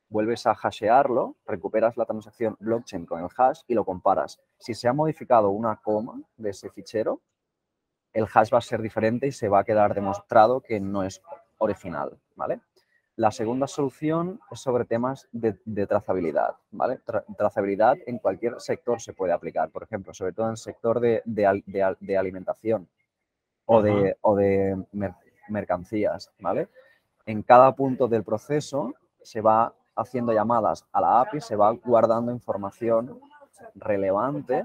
vuelves 0.10 0.46
a 0.46 0.52
hashearlo, 0.52 1.36
recuperas 1.46 1.98
la 1.98 2.06
transacción 2.06 2.56
blockchain 2.60 3.06
con 3.06 3.20
el 3.22 3.30
hash 3.36 3.62
y 3.68 3.74
lo 3.74 3.84
comparas. 3.84 4.40
Si 4.60 4.74
se 4.74 4.88
ha 4.88 4.94
modificado 4.94 5.50
una 5.50 5.78
coma 5.78 6.22
de 6.38 6.52
ese 6.52 6.70
fichero, 6.70 7.22
el 8.14 8.28
hash 8.32 8.54
va 8.54 8.60
a 8.60 8.62
ser 8.62 8.82
diferente 8.82 9.28
y 9.28 9.32
se 9.32 9.50
va 9.50 9.60
a 9.60 9.64
quedar 9.64 9.94
demostrado 9.94 10.62
que 10.62 10.80
no 10.80 11.04
es 11.04 11.22
original, 11.58 12.18
¿vale? 12.36 12.62
La 13.16 13.30
segunda 13.30 13.68
solución 13.68 14.40
es 14.52 14.60
sobre 14.60 14.86
temas 14.86 15.28
de, 15.32 15.54
trazabilidad, 15.86 16.56
¿vale? 16.72 17.00
trazabilidad 17.38 17.96
en 18.08 18.18
cualquier 18.18 18.60
sector 18.60 19.00
se 19.00 19.14
puede 19.14 19.34
aplicar, 19.34 19.70
por 19.70 19.84
ejemplo, 19.84 20.16
sobre 20.16 20.34
todo 20.34 20.48
en 20.48 20.52
el 20.54 20.58
sector 20.58 21.00
de, 21.00 21.22
de, 21.26 22.18
alimentación 22.18 22.88
o 23.66 23.84
de, 23.84 24.18
o 24.22 24.36
de 24.36 24.84
mercancías, 25.48 26.32
¿vale? 26.40 26.70
en 27.26 27.42
cada 27.44 27.74
punto 27.76 28.08
del 28.08 28.24
proceso 28.24 28.94
se 29.22 29.42
va 29.42 29.74
haciendo 29.96 30.34
llamadas 30.34 30.86
a 30.92 31.02
la 31.02 31.22
API, 31.22 31.40
se 31.40 31.56
va 31.56 31.72
guardando 31.72 32.32
información 32.32 33.20
relevante 33.76 34.64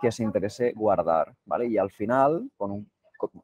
que 0.00 0.12
se 0.12 0.22
interese 0.22 0.72
guardar, 0.74 1.34
¿vale? 1.44 1.66
Y 1.66 1.78
al 1.78 1.90
final, 1.90 2.50
con 2.56 2.70
un 2.70 2.90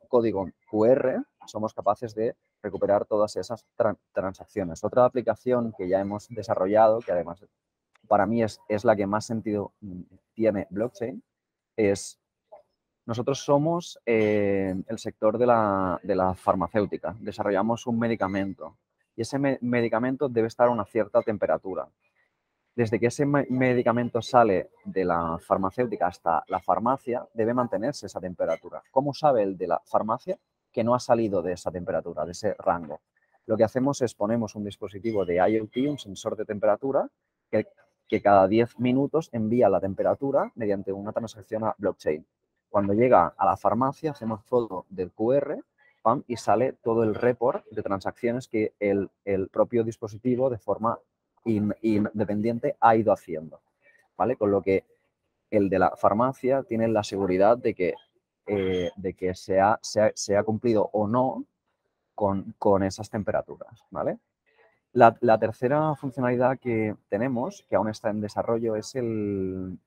código 0.08 0.48
QR, 0.70 1.22
somos 1.46 1.74
capaces 1.74 2.14
de 2.14 2.36
recuperar 2.62 3.04
todas 3.04 3.36
esas 3.36 3.64
transacciones. 4.12 4.82
Otra 4.84 5.04
aplicación 5.04 5.74
que 5.76 5.88
ya 5.88 6.00
hemos 6.00 6.28
desarrollado, 6.28 7.00
que 7.00 7.12
además 7.12 7.44
para 8.08 8.26
mí 8.26 8.42
es, 8.42 8.60
es 8.68 8.84
la 8.84 8.96
que 8.96 9.06
más 9.06 9.26
sentido 9.26 9.72
mm, 9.80 10.02
tiene 10.34 10.66
blockchain, 10.70 11.22
es 11.76 12.18
nosotros 13.06 13.40
somos 13.40 13.98
eh, 14.06 14.74
el 14.88 14.98
sector 14.98 15.36
de 15.36 15.46
la, 15.46 16.00
de 16.02 16.14
la, 16.14 16.34
farmacéutica. 16.34 17.14
Desarrollamos 17.20 17.86
un 17.86 17.98
medicamento 17.98 18.78
y 19.14 19.22
ese 19.22 19.38
medicamento 19.38 20.28
debe 20.28 20.48
estar 20.48 20.68
a 20.68 20.70
una 20.70 20.86
cierta 20.86 21.20
temperatura. 21.20 21.86
Desde 22.76 22.98
que 22.98 23.06
ese 23.06 23.24
medicamento 23.24 24.20
sale 24.20 24.70
de 24.84 25.04
la 25.04 25.38
farmacéutica 25.38 26.08
hasta 26.08 26.42
la 26.48 26.58
farmacia, 26.60 27.24
debe 27.32 27.54
mantenerse 27.54 28.06
esa 28.06 28.20
temperatura. 28.20 28.82
¿Cómo 28.90 29.14
sabe 29.14 29.44
el 29.44 29.56
de 29.56 29.68
la 29.68 29.80
farmacia 29.84 30.36
que 30.72 30.82
no 30.82 30.94
ha 30.94 30.98
salido 30.98 31.40
de 31.40 31.52
esa 31.52 31.70
temperatura, 31.70 32.24
de 32.24 32.32
ese 32.32 32.54
rango? 32.54 33.00
Lo 33.46 33.56
que 33.56 33.62
hacemos 33.62 34.02
es 34.02 34.14
ponemos 34.14 34.56
un 34.56 34.64
dispositivo 34.64 35.24
de 35.24 35.36
IoT, 35.36 35.88
un 35.88 35.98
sensor 35.98 36.36
de 36.36 36.44
temperatura, 36.44 37.08
que, 37.50 37.66
cada 38.22 38.46
10 38.46 38.78
minutos 38.78 39.28
envía 39.32 39.68
la 39.68 39.80
temperatura 39.80 40.52
mediante 40.54 40.92
una 40.92 41.12
transacción 41.12 41.64
a 41.64 41.74
blockchain. 41.78 42.24
Cuando 42.68 42.92
llega 42.92 43.34
a 43.36 43.44
la 43.44 43.56
farmacia, 43.56 44.12
hacemos 44.12 44.44
foto 44.44 44.86
del 44.88 45.10
QR 45.10 45.58
y 46.28 46.36
sale 46.36 46.74
todo 46.74 47.02
el 47.02 47.16
report 47.16 47.64
de 47.70 47.82
transacciones 47.82 48.46
que 48.46 48.74
el, 48.78 49.10
propio 49.50 49.82
dispositivo 49.82 50.48
de 50.48 50.58
forma 50.58 50.98
independiente 51.44 52.76
ha 52.80 52.96
ido 52.96 53.12
haciendo. 53.12 53.60
¿vale? 54.16 54.36
Con 54.36 54.50
lo 54.50 54.62
que 54.62 54.84
el 55.50 55.68
de 55.68 55.78
la 55.78 55.96
farmacia 55.96 56.62
tiene 56.62 56.88
la 56.88 57.04
seguridad 57.04 57.58
de 57.58 57.74
que, 57.74 57.94
eh, 58.46 58.90
de 58.96 59.14
que 59.14 59.34
se, 59.34 59.60
ha, 59.60 59.78
se, 59.82 60.36
ha, 60.36 60.42
cumplido 60.42 60.90
o 60.92 61.06
no 61.06 61.44
con, 62.14 62.54
con 62.58 62.82
esas 62.82 63.10
temperaturas. 63.10 63.84
¿vale? 63.90 64.18
La, 64.92 65.16
la, 65.20 65.38
tercera 65.38 65.94
funcionalidad 65.96 66.58
que 66.58 66.94
tenemos, 67.08 67.64
que 67.68 67.76
aún 67.76 67.88
está 67.88 68.10
en 68.10 68.20
desarrollo, 68.20 68.76
es 68.76 68.94
el, 68.94 69.78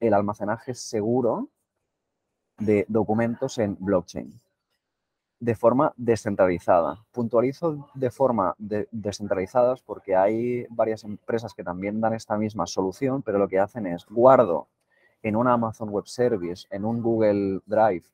el 0.00 0.14
almacenaje 0.14 0.74
seguro 0.74 1.48
de 2.58 2.84
documentos 2.88 3.58
en 3.58 3.76
blockchain 3.78 4.32
de 5.40 5.54
forma 5.54 5.92
descentralizada. 5.96 7.02
Puntualizo 7.12 7.88
de 7.94 8.10
forma 8.10 8.54
de, 8.58 8.86
descentralizadas 8.92 9.80
porque 9.80 10.14
hay 10.14 10.66
varias 10.68 11.02
empresas 11.02 11.54
que 11.54 11.64
también 11.64 12.00
dan 12.00 12.12
esta 12.12 12.36
misma 12.36 12.66
solución, 12.66 13.22
pero 13.22 13.38
lo 13.38 13.48
que 13.48 13.58
hacen 13.58 13.86
es 13.86 14.06
guardo 14.06 14.68
en 15.22 15.36
un 15.36 15.48
Amazon 15.48 15.88
Web 15.88 16.06
Service, 16.06 16.66
en 16.70 16.84
un 16.84 17.02
Google 17.02 17.60
Drive, 17.66 18.04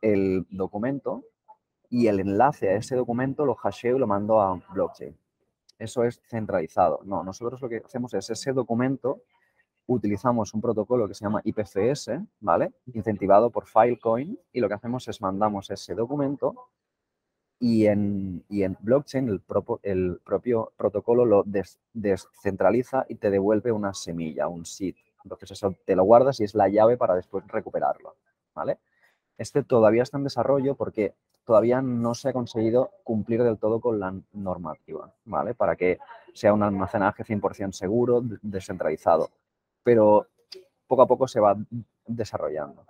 el 0.00 0.46
documento 0.50 1.24
y 1.90 2.06
el 2.06 2.20
enlace 2.20 2.68
a 2.68 2.76
ese 2.76 2.96
documento 2.96 3.44
lo 3.44 3.54
hasheo 3.54 3.96
y 3.96 3.98
lo 3.98 4.06
mando 4.06 4.40
a 4.40 4.60
blockchain. 4.72 5.16
Eso 5.78 6.04
es 6.04 6.20
centralizado. 6.28 7.00
No, 7.04 7.22
nosotros 7.22 7.60
lo 7.60 7.68
que 7.68 7.82
hacemos 7.84 8.14
es 8.14 8.30
ese 8.30 8.52
documento 8.52 9.20
utilizamos 9.86 10.52
un 10.54 10.60
protocolo 10.60 11.06
que 11.06 11.14
se 11.14 11.24
llama 11.24 11.40
IPFS, 11.44 12.20
¿vale? 12.40 12.72
Incentivado 12.92 13.50
por 13.50 13.66
Filecoin 13.66 14.38
y 14.52 14.60
lo 14.60 14.68
que 14.68 14.74
hacemos 14.74 15.06
es 15.08 15.20
mandamos 15.20 15.70
ese 15.70 15.94
documento 15.94 16.70
y 17.58 17.86
en, 17.86 18.44
en 18.50 18.76
blockchain 18.80 19.28
el, 19.28 19.42
el, 19.82 20.20
propio 20.22 20.72
protocolo 20.76 21.24
lo 21.24 21.44
descentraliza 21.94 23.06
y 23.08 23.14
te 23.14 23.30
devuelve 23.30 23.72
una 23.72 23.94
semilla, 23.94 24.48
un 24.48 24.66
seed. 24.66 24.94
Entonces 25.24 25.52
eso 25.52 25.74
te 25.84 25.96
lo 25.96 26.04
guardas 26.04 26.40
y 26.40 26.44
es 26.44 26.54
la 26.54 26.68
llave 26.68 26.96
para 26.96 27.14
después 27.14 27.46
recuperarlo, 27.46 28.16
¿vale? 28.54 28.78
Este 29.38 29.62
todavía 29.62 30.02
está 30.02 30.18
en 30.18 30.24
desarrollo 30.24 30.74
porque 30.74 31.14
todavía 31.44 31.80
no 31.80 32.14
se 32.14 32.28
ha 32.28 32.32
conseguido 32.32 32.90
cumplir 33.04 33.42
del 33.42 33.58
todo 33.58 33.80
con 33.80 34.00
la 34.00 34.14
normativa, 34.32 35.14
¿vale? 35.24 35.54
Para 35.54 35.76
que 35.76 35.98
sea 36.34 36.52
un 36.52 36.62
almacenaje 36.62 37.24
100% 37.24 37.72
seguro, 37.72 38.20
descentralizado 38.42 39.30
pero 39.86 40.26
poco 40.88 41.02
a 41.02 41.06
poco 41.06 41.28
se 41.28 41.38
va 41.38 41.56
desarrollando. 42.04 42.84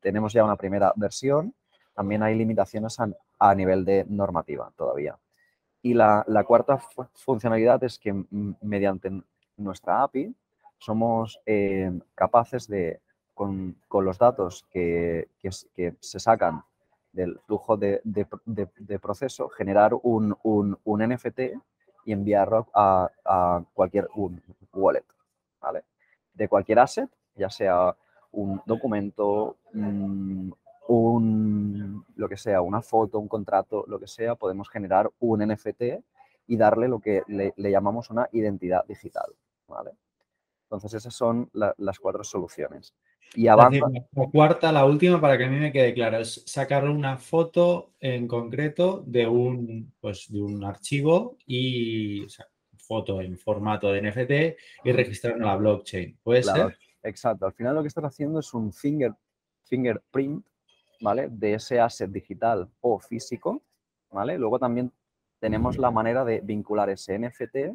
Tenemos 0.00 0.32
ya 0.32 0.42
una 0.42 0.56
primera 0.56 0.92
versión, 0.96 1.54
también 1.94 2.20
hay 2.24 2.34
limitaciones 2.34 2.98
a, 3.38 3.54
nivel 3.54 3.84
de 3.84 4.04
normativa 4.08 4.72
todavía. 4.76 5.16
Y 5.82 5.94
la, 5.94 6.24
cuarta 6.44 6.78
funcionalidad 7.14 7.84
es 7.84 7.96
que 7.96 8.24
mediante 8.60 9.22
nuestra 9.56 10.02
API 10.02 10.34
somos 10.78 11.40
eh, 11.46 11.92
capaces 12.16 12.66
de, 12.66 12.98
con, 13.34 13.76
los 13.92 14.18
datos 14.18 14.66
que, 14.68 15.28
se 16.00 16.18
sacan 16.18 16.64
del 17.12 17.38
flujo 17.46 17.76
de, 17.76 18.00
proceso, 19.00 19.48
generar 19.48 19.92
un, 19.94 20.36
NFT 20.84 21.40
y 22.04 22.12
enviarlo 22.12 22.66
a, 22.74 23.62
cualquier 23.74 24.08
wallet. 24.72 25.04
¿vale? 25.60 25.84
De 26.34 26.48
cualquier 26.48 26.78
asset, 26.78 27.10
ya 27.34 27.50
sea 27.50 27.96
un 28.32 28.60
documento, 28.66 29.58
un, 30.88 32.04
lo 32.16 32.28
que 32.28 32.36
sea, 32.36 32.60
una 32.60 32.82
foto, 32.82 33.18
un 33.18 33.28
contrato, 33.28 33.84
lo 33.86 33.98
que 33.98 34.06
sea, 34.06 34.34
podemos 34.34 34.68
generar 34.68 35.10
un 35.20 35.46
NFT 35.46 35.82
y 36.46 36.56
darle 36.56 36.88
lo 36.88 37.00
que 37.00 37.22
le, 37.28 37.54
llamamos 37.56 38.10
una 38.10 38.28
identidad 38.32 38.84
digital. 38.86 39.32
¿vale? 39.68 39.92
Entonces, 40.64 40.94
esas 40.94 41.14
son 41.14 41.50
las 41.52 41.98
cuatro 41.98 42.24
soluciones. 42.24 42.94
Y 43.34 43.46
avanza. 43.48 43.86
La 44.12 44.26
cuarta, 44.30 44.72
la 44.72 44.84
última, 44.84 45.20
para 45.20 45.38
que 45.38 45.44
a 45.44 45.48
mí 45.48 45.56
me 45.56 45.72
quede 45.72 45.94
claro, 45.94 46.18
es 46.18 46.42
sacar 46.46 46.88
una 46.88 47.16
foto 47.16 47.92
en 48.00 48.28
concreto 48.28 49.02
de 49.06 49.26
un, 49.26 49.92
pues, 50.00 50.30
de 50.30 50.42
un 50.42 50.64
archivo 50.64 51.36
y 51.46 52.26
foto 52.82 53.20
en 53.20 53.38
formato 53.38 53.92
de 53.92 54.02
NFT 54.02 54.58
y 54.84 54.92
registrarlo 54.92 55.38
en 55.38 55.46
la 55.46 55.56
blockchain. 55.56 56.18
¿Puede 56.22 56.42
ser? 56.42 56.76
Exacto. 57.02 57.46
Al 57.46 57.52
final 57.52 57.74
lo 57.74 57.82
que 57.82 57.88
estás 57.88 58.04
haciendo 58.04 58.40
es 58.40 58.52
un 58.54 58.72
finger, 58.72 59.14
fingerprint, 59.64 60.44
¿vale? 61.00 61.28
De 61.30 61.54
ese 61.54 61.80
asset 61.80 62.10
digital 62.10 62.68
o 62.80 62.98
físico, 62.98 63.62
¿vale? 64.10 64.38
Luego 64.38 64.58
también 64.58 64.92
tenemos 65.38 65.78
la 65.78 65.90
manera 65.90 66.24
de 66.24 66.40
vincular 66.40 66.90
ese 66.90 67.18
NFT 67.18 67.74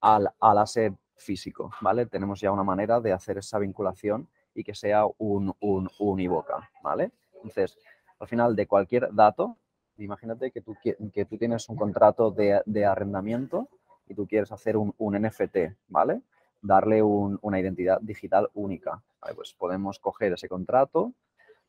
al, 0.00 0.30
al 0.40 0.58
asset 0.58 0.94
físico, 1.16 1.70
¿vale? 1.80 2.06
Tenemos 2.06 2.40
ya 2.40 2.50
una 2.50 2.64
manera 2.64 3.00
de 3.00 3.12
hacer 3.12 3.38
esa 3.38 3.58
vinculación 3.58 4.28
y 4.54 4.64
que 4.64 4.74
sea 4.74 5.04
un, 5.18 5.54
un 5.60 5.88
univoca, 5.98 6.70
¿vale? 6.82 7.12
Entonces, 7.34 7.78
al 8.18 8.28
final 8.28 8.56
de 8.56 8.66
cualquier 8.66 9.12
dato, 9.12 9.58
imagínate 9.98 10.50
que 10.50 10.60
tú, 10.60 10.76
que 10.82 11.24
tú 11.24 11.38
tienes 11.38 11.68
un 11.68 11.76
contrato 11.76 12.30
de, 12.30 12.60
de 12.66 12.84
arrendamiento 12.84 13.68
y 14.12 14.14
tú 14.14 14.26
quieres 14.26 14.52
hacer 14.52 14.76
un, 14.76 14.94
NFT, 14.98 15.56
¿vale? 15.88 16.20
Darle 16.60 17.02
una 17.02 17.58
identidad 17.58 17.98
digital 18.00 18.48
única. 18.54 19.02
Pues 19.34 19.54
podemos 19.54 19.98
coger 19.98 20.34
ese 20.34 20.48
contrato, 20.48 21.12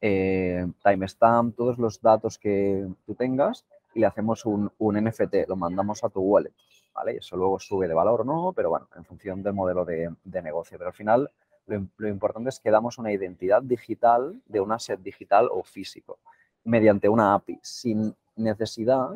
eh, 0.01 0.67
timestamp, 0.83 1.55
todos 1.55 1.77
los 1.77 2.01
datos 2.01 2.37
que 2.37 2.85
tú 3.05 3.15
tengas 3.15 3.65
y 3.93 4.01
le 4.01 4.05
hacemos 4.05 4.45
un, 4.45 4.71
NFT, 4.79 5.47
lo 5.47 5.55
mandamos 5.55 6.03
a 6.03 6.09
tu 6.09 6.21
wallet, 6.21 6.53
¿vale? 6.93 7.17
Eso 7.17 7.37
luego 7.37 7.59
sube 7.59 7.87
de 7.87 7.93
valor 7.93 8.21
o 8.21 8.23
no, 8.23 8.53
pero 8.53 8.69
bueno, 8.69 8.87
en 8.95 9.05
función 9.05 9.41
del 9.41 9.53
modelo 9.53 9.85
de, 9.85 10.11
negocio. 10.25 10.77
Pero 10.77 10.89
al 10.89 10.95
final 10.95 11.31
lo, 11.67 11.87
lo, 11.97 12.07
importante 12.09 12.49
es 12.49 12.59
que 12.59 12.71
damos 12.71 12.97
una 12.97 13.13
identidad 13.13 13.61
digital 13.63 14.41
de 14.45 14.59
un 14.59 14.71
asset 14.71 14.99
digital 14.99 15.47
o 15.51 15.63
físico 15.63 16.19
mediante 16.65 17.07
una 17.07 17.33
API 17.35 17.59
sin 17.61 18.15
necesidad 18.35 19.11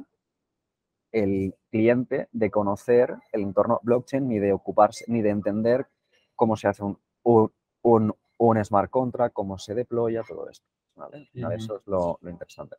el 1.12 1.56
cliente 1.70 2.28
de 2.32 2.52
conocer 2.52 3.16
el 3.32 3.42
entorno 3.42 3.80
blockchain 3.84 4.28
ni 4.28 4.40
de 4.40 4.54
ocuparse 4.54 5.06
ni 5.08 5.22
de 5.22 5.30
entender 5.30 5.88
cómo 6.36 6.56
se 6.56 6.68
hace 6.68 6.84
un, 6.84 7.00
un, 7.24 8.14
un, 8.38 8.66
smart 8.66 8.90
contract, 8.90 9.34
cómo 9.34 9.58
se 9.58 9.74
deploya, 9.74 10.24
todo 10.24 10.50
esto. 10.50 10.66
¿vale? 10.96 11.30
Eso 11.34 11.78
es 11.78 11.88
lo, 11.88 12.20
interesante. 12.24 12.78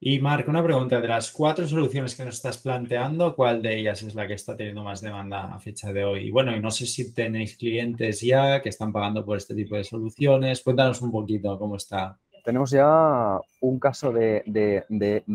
Y 0.00 0.20
Marc, 0.20 0.46
una 0.46 0.62
pregunta. 0.62 1.00
De 1.00 1.08
las 1.08 1.32
cuatro 1.32 1.66
soluciones 1.66 2.14
que 2.14 2.24
nos 2.24 2.36
estás 2.36 2.58
planteando, 2.58 3.34
¿cuál 3.34 3.60
de 3.60 3.80
ellas 3.80 4.00
es 4.02 4.14
la 4.14 4.28
que 4.28 4.34
está 4.34 4.56
teniendo 4.56 4.84
más 4.84 5.00
demanda 5.00 5.52
a 5.52 5.58
fecha 5.58 5.92
de 5.92 6.04
hoy? 6.04 6.28
Y 6.28 6.30
bueno, 6.30 6.54
y 6.56 6.60
no 6.60 6.70
sé 6.70 6.86
si 6.86 7.12
tenéis 7.12 7.56
clientes 7.56 8.20
ya 8.20 8.62
que 8.62 8.68
están 8.68 8.92
pagando 8.92 9.24
por 9.24 9.36
este 9.36 9.56
tipo 9.56 9.74
de 9.74 9.82
soluciones. 9.82 10.62
Cuéntanos 10.62 11.02
un 11.02 11.10
poquito 11.10 11.58
cómo 11.58 11.76
está 11.76 12.16
tenemos 12.44 12.70
ya 12.70 13.40
un 13.60 13.78
caso 13.78 14.12
de, 14.12 14.42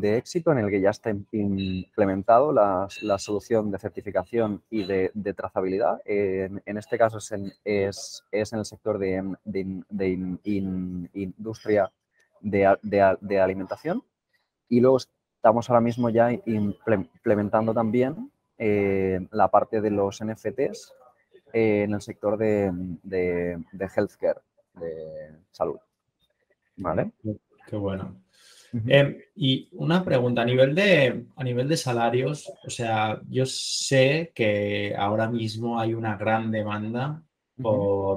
éxito 0.01 0.51
en 0.51 0.57
el 0.59 0.69
que 0.69 0.81
ya 0.81 0.89
está 0.89 1.11
implementado 1.31 2.51
la, 2.51 2.87
solución 3.17 3.71
de 3.71 3.79
certificación 3.79 4.63
y 4.69 4.83
de, 4.85 5.33
trazabilidad. 5.35 6.01
En, 6.05 6.77
este 6.77 6.97
caso 6.97 7.17
es 7.17 7.31
en, 7.31 7.51
el 8.59 8.65
sector 8.65 8.97
de, 8.97 9.35
industria 11.13 11.91
de, 12.41 13.39
alimentación. 13.39 14.03
Y 14.69 14.79
luego 14.79 14.97
estamos 14.97 15.69
ahora 15.69 15.81
mismo 15.81 16.09
ya 16.09 16.31
implementando 16.31 17.73
también 17.73 18.31
eh, 18.57 19.27
la 19.31 19.49
parte 19.49 19.81
de 19.81 19.91
los 19.91 20.23
NFTs 20.23 20.93
eh, 21.53 21.83
en 21.83 21.93
el 21.93 22.01
sector 22.01 22.37
de, 22.37 22.71
healthcare, 23.95 24.41
de 24.73 25.35
salud. 25.51 25.77
¿Vale? 26.75 27.11
Qué 27.67 27.75
bueno. 27.75 28.23
Em, 28.87 29.17
y 29.35 29.69
una 29.73 30.03
pregunta, 30.03 30.41
a 30.41 30.45
nivel, 30.45 30.73
de, 30.73 31.25
a 31.35 31.43
nivel 31.43 31.67
de 31.67 31.77
salarios, 31.77 32.51
o 32.65 32.69
sea, 32.71 33.21
yo 33.29 33.45
sé 33.45 34.31
que 34.33 34.95
ahora 34.97 35.29
mismo 35.29 35.79
hay 35.79 35.93
una 35.93 36.17
gran 36.17 36.49
demanda 36.49 37.21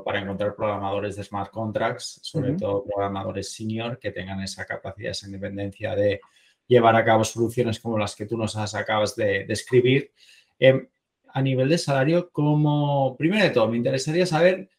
para 0.04 0.20
encontrar 0.20 0.56
programadores 0.56 1.16
de 1.16 1.24
smart 1.24 1.50
contracts, 1.50 2.20
sobre 2.22 2.54
todo 2.54 2.84
programadores 2.84 3.52
senior 3.52 3.98
que 3.98 4.12
tengan 4.12 4.40
esa 4.40 4.64
capacidad, 4.64 5.10
esa 5.10 5.26
independencia 5.26 5.94
de 5.94 6.20
llevar 6.66 6.96
a 6.96 7.04
cabo 7.04 7.22
soluciones 7.22 7.78
como 7.78 7.98
las 7.98 8.16
que 8.16 8.24
tú 8.24 8.38
nos 8.38 8.56
acabas 8.56 9.14
de 9.14 9.44
describir. 9.44 10.10
Em, 10.58 10.88
a 11.34 11.42
nivel 11.42 11.68
de 11.68 11.76
salario, 11.76 12.30
como, 12.30 13.14
primero 13.18 13.44
de 13.44 13.50
todo, 13.50 13.68
me 13.68 13.76
interesaría 13.76 14.24
saber 14.24 14.70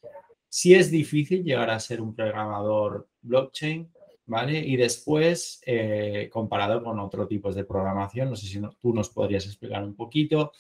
si 0.57 0.73
es 0.73 0.89
difícil 0.89 1.43
llegar 1.43 1.69
a 1.69 1.79
ser 1.79 2.01
un 2.01 2.15
programador 2.15 3.07
blockchain 3.21 3.91
¿vale? 4.27 4.59
Y 4.59 4.75
después, 4.75 5.61
eh, 5.65 6.29
comparado 6.31 6.83
con 6.83 6.99
otros 6.99 7.27
tipos 7.27 7.55
de 7.55 7.63
programación, 7.63 8.29
no 8.29 8.35
sé 8.35 8.45
si 8.45 8.61
tú 8.81 8.93
nos 8.93 9.09
podrías 9.09 9.45
explicar 9.45 9.83
un 9.83 9.95
poquito. 9.95 10.51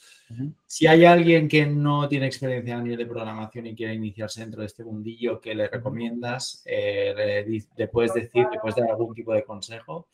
Si 0.65 0.87
hay 0.87 1.05
alguien 1.05 1.47
que 1.47 1.65
no 1.65 2.07
tiene 2.07 2.25
experiencia 2.25 2.77
a 2.77 2.81
nivel 2.81 2.97
de 2.97 3.05
programación 3.05 3.67
y 3.67 3.75
quiere 3.75 3.93
iniciarse 3.93 4.41
dentro 4.41 4.61
de 4.61 4.67
este 4.67 4.83
mundillo, 4.83 5.39
¿qué 5.39 5.53
le 5.53 5.67
recomiendas? 5.67 6.63
Eh, 6.65 7.45
le, 7.77 7.87
puedes 7.87 8.13
decir, 8.13 8.45
le 8.51 8.59
puedes 8.59 8.75
dar 8.75 8.89
algún 8.89 9.13
tipo 9.13 9.33
de 9.33 9.43
consejo. 9.43 10.07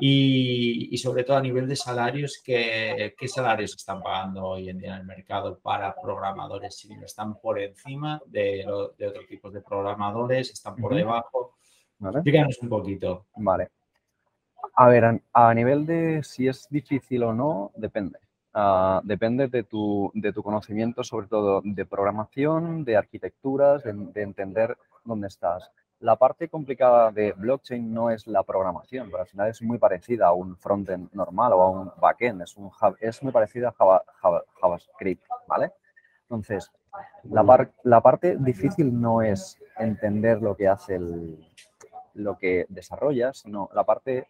Y, 0.00 0.96
sobre 0.98 1.24
todo 1.24 1.36
a 1.36 1.42
nivel 1.42 1.68
de 1.68 1.76
salarios, 1.76 2.40
¿qué, 2.44 3.14
¿qué, 3.16 3.28
salarios 3.28 3.74
están 3.76 4.02
pagando 4.02 4.44
hoy 4.44 4.68
en 4.68 4.78
día 4.78 4.94
en 4.94 5.00
el 5.00 5.06
mercado 5.06 5.58
para 5.58 5.94
programadores? 5.94 6.76
Si 6.76 6.92
están 7.04 7.38
por 7.38 7.60
encima 7.60 8.20
de, 8.26 8.64
de 8.98 9.06
otros 9.06 9.26
tipos 9.26 9.52
de 9.52 9.60
programadores, 9.60 10.50
están 10.50 10.76
por 10.76 10.94
debajo. 10.94 11.54
¿Vale? 11.98 12.22
un 12.62 12.68
poquito. 12.68 13.26
Vale. 13.36 13.68
A 14.74 14.88
ver, 14.88 15.20
a, 15.32 15.54
nivel 15.54 15.84
de 15.84 16.22
si 16.22 16.48
es 16.48 16.66
difícil 16.70 17.22
o 17.22 17.34
no, 17.34 17.70
depende. 17.76 18.18
Ah, 18.52 19.00
depende 19.04 19.48
de 19.48 19.62
tu, 19.62 20.10
de 20.14 20.32
tu, 20.32 20.42
conocimiento, 20.42 21.04
sobre 21.04 21.28
todo 21.28 21.60
de 21.62 21.84
programación, 21.84 22.84
de 22.84 22.96
arquitecturas, 22.96 23.84
de, 23.84 24.22
entender 24.22 24.76
dónde 25.04 25.28
estás. 25.28 25.70
La 26.00 26.16
parte 26.16 26.48
complicada 26.48 27.12
de 27.12 27.32
blockchain 27.32 27.92
no 27.92 28.10
es 28.10 28.26
la 28.26 28.42
programación, 28.42 29.10
pero 29.10 29.22
al 29.22 29.28
final 29.28 29.48
es 29.48 29.60
muy 29.60 29.78
parecida 29.78 30.28
a 30.28 30.32
un 30.32 30.56
frontend 30.56 31.12
normal 31.12 31.52
o 31.52 31.62
a 31.62 31.70
un 31.70 31.92
backend. 32.00 32.42
Es, 32.42 32.56
un, 32.56 32.70
es 33.00 33.22
muy 33.22 33.32
parecida 33.32 33.74
a 33.78 34.02
JavaScript, 34.60 35.22
¿vale? 35.46 35.72
Entonces, 36.22 36.72
la, 37.24 37.70
la 37.82 38.00
parte 38.00 38.36
difícil 38.38 38.98
no 38.98 39.20
es 39.20 39.58
entender 39.78 40.40
lo 40.40 40.56
que 40.56 40.68
hace 40.68 40.96
el, 40.96 41.38
lo 42.14 42.38
que 42.38 42.66
desarrollas, 42.68 43.38
sino 43.38 43.68
la 43.74 43.84
parte 43.84 44.28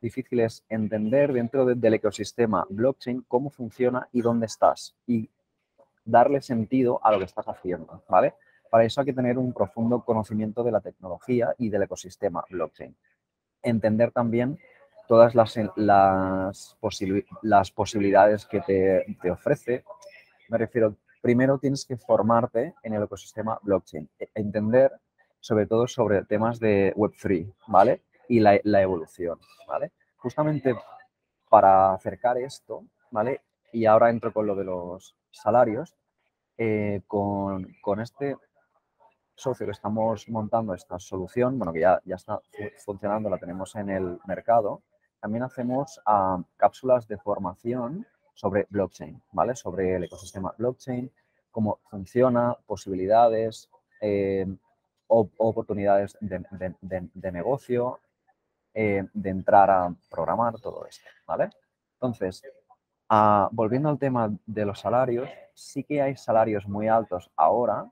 difícil 0.00 0.40
es 0.40 0.64
entender 0.68 1.32
dentro 1.32 1.64
del 1.66 1.94
ecosistema 1.94 2.66
blockchain 2.68 3.24
cómo 3.28 3.50
funciona 3.50 4.08
y 4.12 4.22
dónde 4.22 4.46
estás 4.46 4.94
y 5.06 5.30
darle 6.04 6.40
sentido 6.40 7.00
a 7.02 7.12
lo 7.12 7.18
que 7.18 7.24
estás 7.24 7.46
haciendo, 7.48 8.02
¿vale? 8.08 8.34
Para 8.70 8.84
eso 8.84 9.00
hay 9.00 9.06
que 9.06 9.12
tener 9.12 9.38
un 9.38 9.52
profundo 9.52 10.04
conocimiento 10.04 10.62
de 10.62 10.72
la 10.72 10.80
tecnología 10.80 11.54
y 11.58 11.70
del 11.70 11.82
ecosistema 11.82 12.44
blockchain. 12.50 12.96
Entender 13.62 14.12
también 14.12 14.58
todas 15.06 15.34
las, 15.34 15.56
las 15.76 16.76
posibilidades 17.70 18.46
que 18.46 18.60
te, 18.60 19.30
ofrece. 19.30 19.84
Me 20.48 20.58
refiero, 20.58 20.96
primero 21.22 21.58
tienes 21.58 21.84
que 21.84 21.96
formarte 21.96 22.74
en 22.82 22.94
el 22.94 23.02
ecosistema 23.02 23.58
blockchain, 23.62 24.08
e, 24.18 24.28
entender 24.34 24.92
sobre 25.40 25.66
todo 25.66 25.86
sobre 25.86 26.24
temas 26.24 26.58
de 26.58 26.92
Web3, 26.96 27.52
¿vale? 27.68 28.02
Y 28.28 28.40
la, 28.40 28.56
evolución, 28.82 29.38
¿vale? 29.68 29.92
Justamente 30.16 30.74
para 31.48 31.94
acercar 31.94 32.38
esto, 32.38 32.84
¿vale? 33.10 33.42
Y 33.72 33.86
ahora 33.86 34.10
entro 34.10 34.32
con 34.32 34.46
lo 34.46 34.56
de 34.56 34.64
los 34.64 35.16
salarios, 35.30 35.94
eh, 36.58 37.02
con, 37.06 38.00
este 38.00 38.36
socio 39.36 39.66
que 39.66 39.72
estamos 39.72 40.28
montando 40.28 40.74
esta 40.74 40.98
solución, 40.98 41.58
bueno, 41.58 41.72
que 41.72 41.80
ya, 41.80 42.00
ya 42.04 42.16
está 42.16 42.40
funcionando, 42.84 43.30
la 43.30 43.38
tenemos 43.38 43.74
en 43.76 43.90
el 43.90 44.18
mercado, 44.26 44.82
también 45.20 45.44
hacemos 45.44 46.00
ah, 46.06 46.42
cápsulas 46.56 47.06
de 47.06 47.18
formación 47.18 48.06
sobre 48.34 48.66
blockchain, 48.70 49.22
¿vale? 49.32 49.54
Sobre 49.54 49.96
el 49.96 50.04
ecosistema 50.04 50.54
blockchain, 50.56 51.10
cómo 51.50 51.80
funciona, 51.90 52.56
posibilidades, 52.66 53.70
eh, 54.00 54.46
oportunidades 55.08 56.16
de, 56.20 57.32
negocio, 57.32 58.00
eh, 58.74 59.04
de 59.12 59.30
entrar 59.30 59.70
a 59.70 59.94
programar, 60.10 60.60
todo 60.60 60.86
esto, 60.86 61.08
¿vale? 61.26 61.50
Entonces, 61.94 62.42
ah, 63.08 63.48
volviendo 63.52 63.88
al 63.88 63.98
tema 63.98 64.36
de 64.44 64.64
los 64.66 64.80
salarios, 64.80 65.28
sí 65.54 65.84
que 65.84 66.02
hay 66.02 66.16
salarios 66.16 66.66
muy 66.66 66.88
altos 66.88 67.30
ahora, 67.36 67.90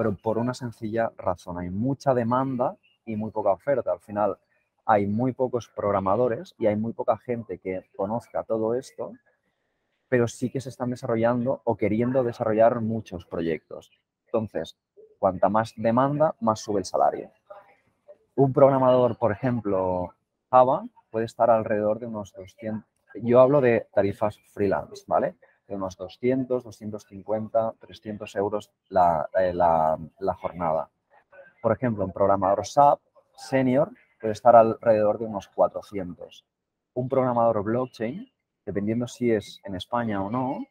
pero 0.00 0.16
por 0.16 0.38
una 0.38 0.54
sencilla 0.54 1.12
razón. 1.18 1.58
Hay 1.58 1.68
mucha 1.68 2.14
demanda 2.14 2.74
y 3.04 3.16
muy 3.16 3.30
poca 3.30 3.50
oferta. 3.50 3.92
Al 3.92 4.00
final, 4.00 4.38
hay 4.86 5.06
muy 5.06 5.32
pocos 5.32 5.68
programadores 5.68 6.54
y 6.56 6.68
hay 6.68 6.74
muy 6.74 6.94
poca 6.94 7.18
gente 7.18 7.58
que 7.58 7.84
conozca 7.94 8.42
todo 8.44 8.72
esto, 8.72 9.12
pero 10.08 10.26
sí 10.26 10.48
que 10.48 10.62
se 10.62 10.70
están 10.70 10.88
desarrollando 10.88 11.60
o 11.64 11.76
queriendo 11.76 12.24
desarrollar 12.24 12.80
muchos 12.80 13.26
proyectos. 13.26 13.90
Entonces, 14.24 14.78
Cuanta 15.18 15.50
más 15.50 15.74
demanda, 15.76 16.34
más 16.40 16.60
sube 16.60 16.78
el 16.78 16.86
salario. 16.86 17.30
Un 18.36 18.54
programador, 18.54 19.18
por 19.18 19.32
ejemplo, 19.32 20.14
Java, 20.50 20.86
puede 21.10 21.26
estar 21.26 21.50
alrededor 21.50 21.98
de 21.98 22.06
unos 22.06 22.32
200. 22.32 22.88
Yo 23.16 23.38
hablo 23.38 23.60
de 23.60 23.86
tarifas 23.92 24.38
freelance, 24.54 25.04
¿vale? 25.06 25.34
De 25.70 25.76
unos 25.76 25.96
200, 25.96 26.64
250, 26.64 27.74
300 27.78 28.34
euros 28.34 28.72
eh, 28.90 29.52
la, 29.54 29.98
la, 30.18 30.34
jornada. 30.34 30.90
Por 31.62 31.70
ejemplo, 31.70 32.04
un 32.04 32.12
programador 32.12 32.66
SAP 32.66 32.98
senior 33.36 33.92
puede 34.20 34.32
estar 34.32 34.56
alrededor 34.56 35.20
de 35.20 35.26
unos 35.26 35.46
400. 35.46 36.44
Un 36.94 37.08
programador 37.08 37.62
blockchain, 37.62 38.28
dependiendo 38.66 39.06
si 39.06 39.30
es 39.30 39.60
en 39.62 39.76
España 39.76 40.20
o 40.20 40.28
no, 40.28 40.66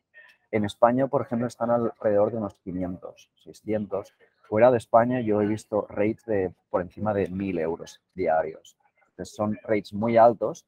en 0.51 0.65
España, 0.65 1.07
por 1.07 1.21
ejemplo, 1.21 1.47
están 1.47 1.71
alrededor 1.71 2.31
de 2.31 2.37
unos 2.37 2.55
500, 2.55 3.31
600. 3.45 4.13
Fuera 4.49 4.69
de 4.69 4.79
España 4.79 5.21
yo 5.21 5.41
he 5.41 5.47
visto 5.47 5.87
rates 5.87 6.25
de 6.25 6.53
por 6.69 6.81
encima 6.81 7.13
de 7.13 7.29
1.000 7.29 7.61
euros 7.61 8.01
diarios. 8.13 8.75
Entonces 9.11 9.33
son 9.33 9.57
rates 9.63 9.93
muy 9.93 10.17
altos 10.17 10.65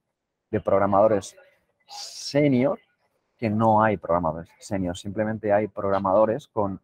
de 0.51 0.61
programadores 0.61 1.35
senior, 1.85 2.79
que 3.41 3.49
no 3.49 3.81
hay 3.81 3.97
programadores 3.97 4.51
senior, 4.59 4.95
simplemente 4.95 5.51
hay 5.51 5.67
programadores 5.67 6.47
con 6.47 6.79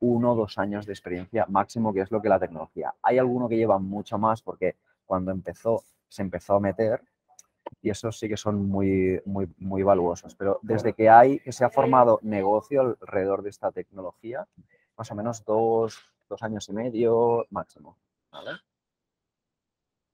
uno 0.00 0.32
o 0.32 0.34
dos 0.34 0.58
años 0.58 0.84
de 0.84 0.92
experiencia 0.92 1.46
máximo, 1.48 1.94
que 1.94 2.00
es 2.00 2.10
lo 2.10 2.20
que 2.20 2.28
la 2.28 2.40
tecnología. 2.40 2.92
Hay 3.00 3.18
alguno 3.18 3.48
que 3.48 3.56
lleva 3.56 3.78
mucho 3.78 4.18
más 4.18 4.42
porque 4.42 4.74
cuando 5.06 5.30
empezó, 5.30 5.84
se 6.08 6.22
empezó 6.22 6.56
a 6.56 6.60
meter 6.60 7.00
y 7.80 7.90
esos 7.90 8.18
sí 8.18 8.28
que 8.28 8.36
son 8.36 8.66
muy, 8.68 9.22
muy, 9.24 9.48
muy 9.58 9.84
valuosos. 9.84 10.34
Pero 10.34 10.58
desde 10.62 10.94
que 10.94 11.08
hay, 11.08 11.38
que 11.38 11.52
se 11.52 11.64
ha 11.64 11.70
formado 11.70 12.18
negocio 12.22 12.80
alrededor 12.80 13.42
de 13.42 13.50
esta 13.50 13.70
tecnología, 13.70 14.48
más 14.96 15.12
o 15.12 15.14
menos 15.14 15.44
dos, 15.44 15.96
dos 16.28 16.42
años 16.42 16.68
y 16.68 16.72
medio 16.72 17.46
máximo. 17.50 17.96
¿vale? 18.32 18.58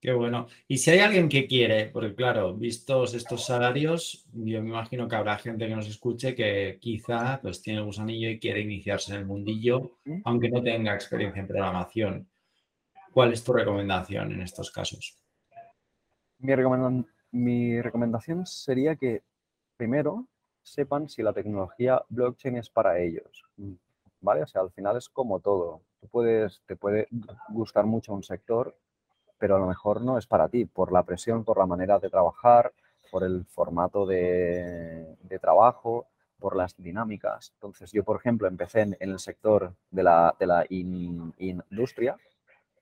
Qué 0.07 0.13
bueno. 0.13 0.47
Y 0.69 0.77
si 0.77 0.91
hay 0.91 0.99
alguien 0.99 1.27
que 1.27 1.47
quiere, 1.47 1.87
porque 1.87 2.15
claro, 2.15 2.53
vistos 2.53 3.13
estos 3.13 3.45
salarios, 3.45 4.25
yo 4.31 4.63
me 4.63 4.69
imagino 4.69 5.05
que 5.05 5.17
habrá 5.17 5.37
gente 5.37 5.67
que 5.67 5.75
nos 5.75 5.85
escuche 5.85 6.33
que 6.33 6.77
quizá 6.79 7.41
pues 7.41 7.61
tiene 7.61 7.79
el 7.79 7.85
gusanillo 7.85 8.29
y 8.29 8.39
quiere 8.39 8.61
iniciarse 8.61 9.11
en 9.11 9.19
el 9.19 9.25
mundillo, 9.25 9.97
aunque 10.23 10.49
no 10.49 10.63
tenga 10.63 10.93
experiencia 10.93 11.41
en 11.41 11.47
programación. 11.49 12.29
¿Cuál 13.11 13.33
es 13.33 13.43
tu 13.43 13.51
recomendación 13.51 14.31
en 14.31 14.43
estos 14.43 14.71
casos? 14.71 15.21
Mi, 16.39 16.53
mi 17.31 17.81
recomendación 17.81 18.45
sería 18.45 18.95
que 18.95 19.23
primero 19.75 20.25
sepan 20.63 21.09
si 21.09 21.21
la 21.21 21.33
tecnología 21.33 22.01
blockchain 22.07 22.55
es 22.55 22.69
para 22.69 22.97
ellos. 22.97 23.43
¿Vale? 24.21 24.43
O 24.43 24.47
sea, 24.47 24.61
al 24.61 24.71
final 24.71 24.95
es 24.95 25.09
como 25.09 25.41
todo 25.41 25.81
puedes, 26.11 26.61
te 26.65 26.75
puede 26.75 27.07
gustar 27.49 27.85
mucho 27.85 28.13
un 28.13 28.23
sector, 28.23 28.77
pero 29.37 29.55
a 29.55 29.59
lo 29.59 29.67
mejor 29.67 30.01
no 30.01 30.17
es 30.17 30.27
para 30.27 30.49
ti, 30.49 30.65
por 30.65 30.91
la 30.91 31.03
presión, 31.03 31.43
por 31.43 31.57
la 31.57 31.65
manera 31.65 31.99
de 31.99 32.09
trabajar, 32.09 32.73
por 33.11 33.23
el 33.23 33.45
formato 33.45 34.05
de, 34.05 35.17
trabajo, 35.41 36.07
por 36.39 36.55
las 36.55 36.75
dinámicas. 36.77 37.51
Entonces, 37.55 37.91
yo, 37.91 38.03
por 38.03 38.17
ejemplo, 38.17 38.47
empecé 38.47 38.81
en, 38.81 38.97
el 38.99 39.19
sector 39.19 39.73
de 39.89 40.03
la, 40.03 40.35
de 40.39 40.47
la 40.47 40.65
industria 40.69 42.17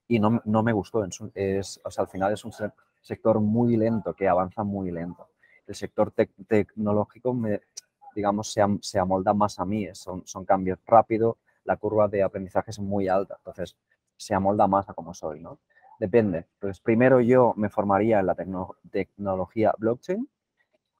y 0.07 0.19
no, 0.19 0.41
no, 0.45 0.63
me 0.63 0.73
gustó. 0.73 1.05
Es, 1.33 1.81
o 1.83 1.91
sea, 1.91 2.03
al 2.03 2.09
final 2.09 2.33
es 2.33 2.43
un 2.45 2.51
sector 3.01 3.39
muy 3.39 3.77
lento, 3.77 4.13
que 4.13 4.27
avanza 4.27 4.63
muy 4.63 4.91
lento. 4.91 5.27
el 5.67 5.75
sector 5.75 6.11
tecnológico, 6.47 7.33
me, 7.33 7.61
digamos, 8.15 8.51
se, 8.51 8.61
se, 8.81 8.99
amolda 8.99 9.33
más 9.33 9.59
a 9.59 9.65
mí. 9.65 9.87
Son, 9.93 10.25
son 10.25 10.45
cambios 10.45 10.79
rápidos, 10.85 11.37
la 11.65 11.77
curva 11.77 12.07
de 12.07 12.23
aprendizaje 12.23 12.71
es 12.71 12.79
muy 12.79 13.07
alta, 13.07 13.35
entonces 13.37 13.75
se 14.15 14.33
amolda 14.33 14.67
más 14.67 14.87
a 14.87 14.93
como 14.93 15.13
soy, 15.13 15.41
¿no? 15.41 15.59
Depende. 15.99 16.45
Pues 16.59 16.79
primero 16.79 17.21
yo 17.21 17.53
me 17.55 17.69
formaría 17.69 18.19
en 18.19 18.25
la 18.25 18.35
tecnología 18.91 19.73
blockchain. 19.77 20.27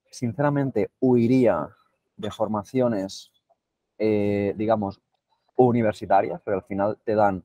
Sinceramente, 0.09 0.91
huiría 0.99 1.69
de 2.15 2.31
formaciones, 2.31 3.31
eh, 3.97 4.53
digamos, 4.55 5.01
universitarias, 5.57 6.41
pero 6.43 6.57
al 6.57 6.63
final 6.63 6.97
te 7.03 7.15
dan 7.15 7.43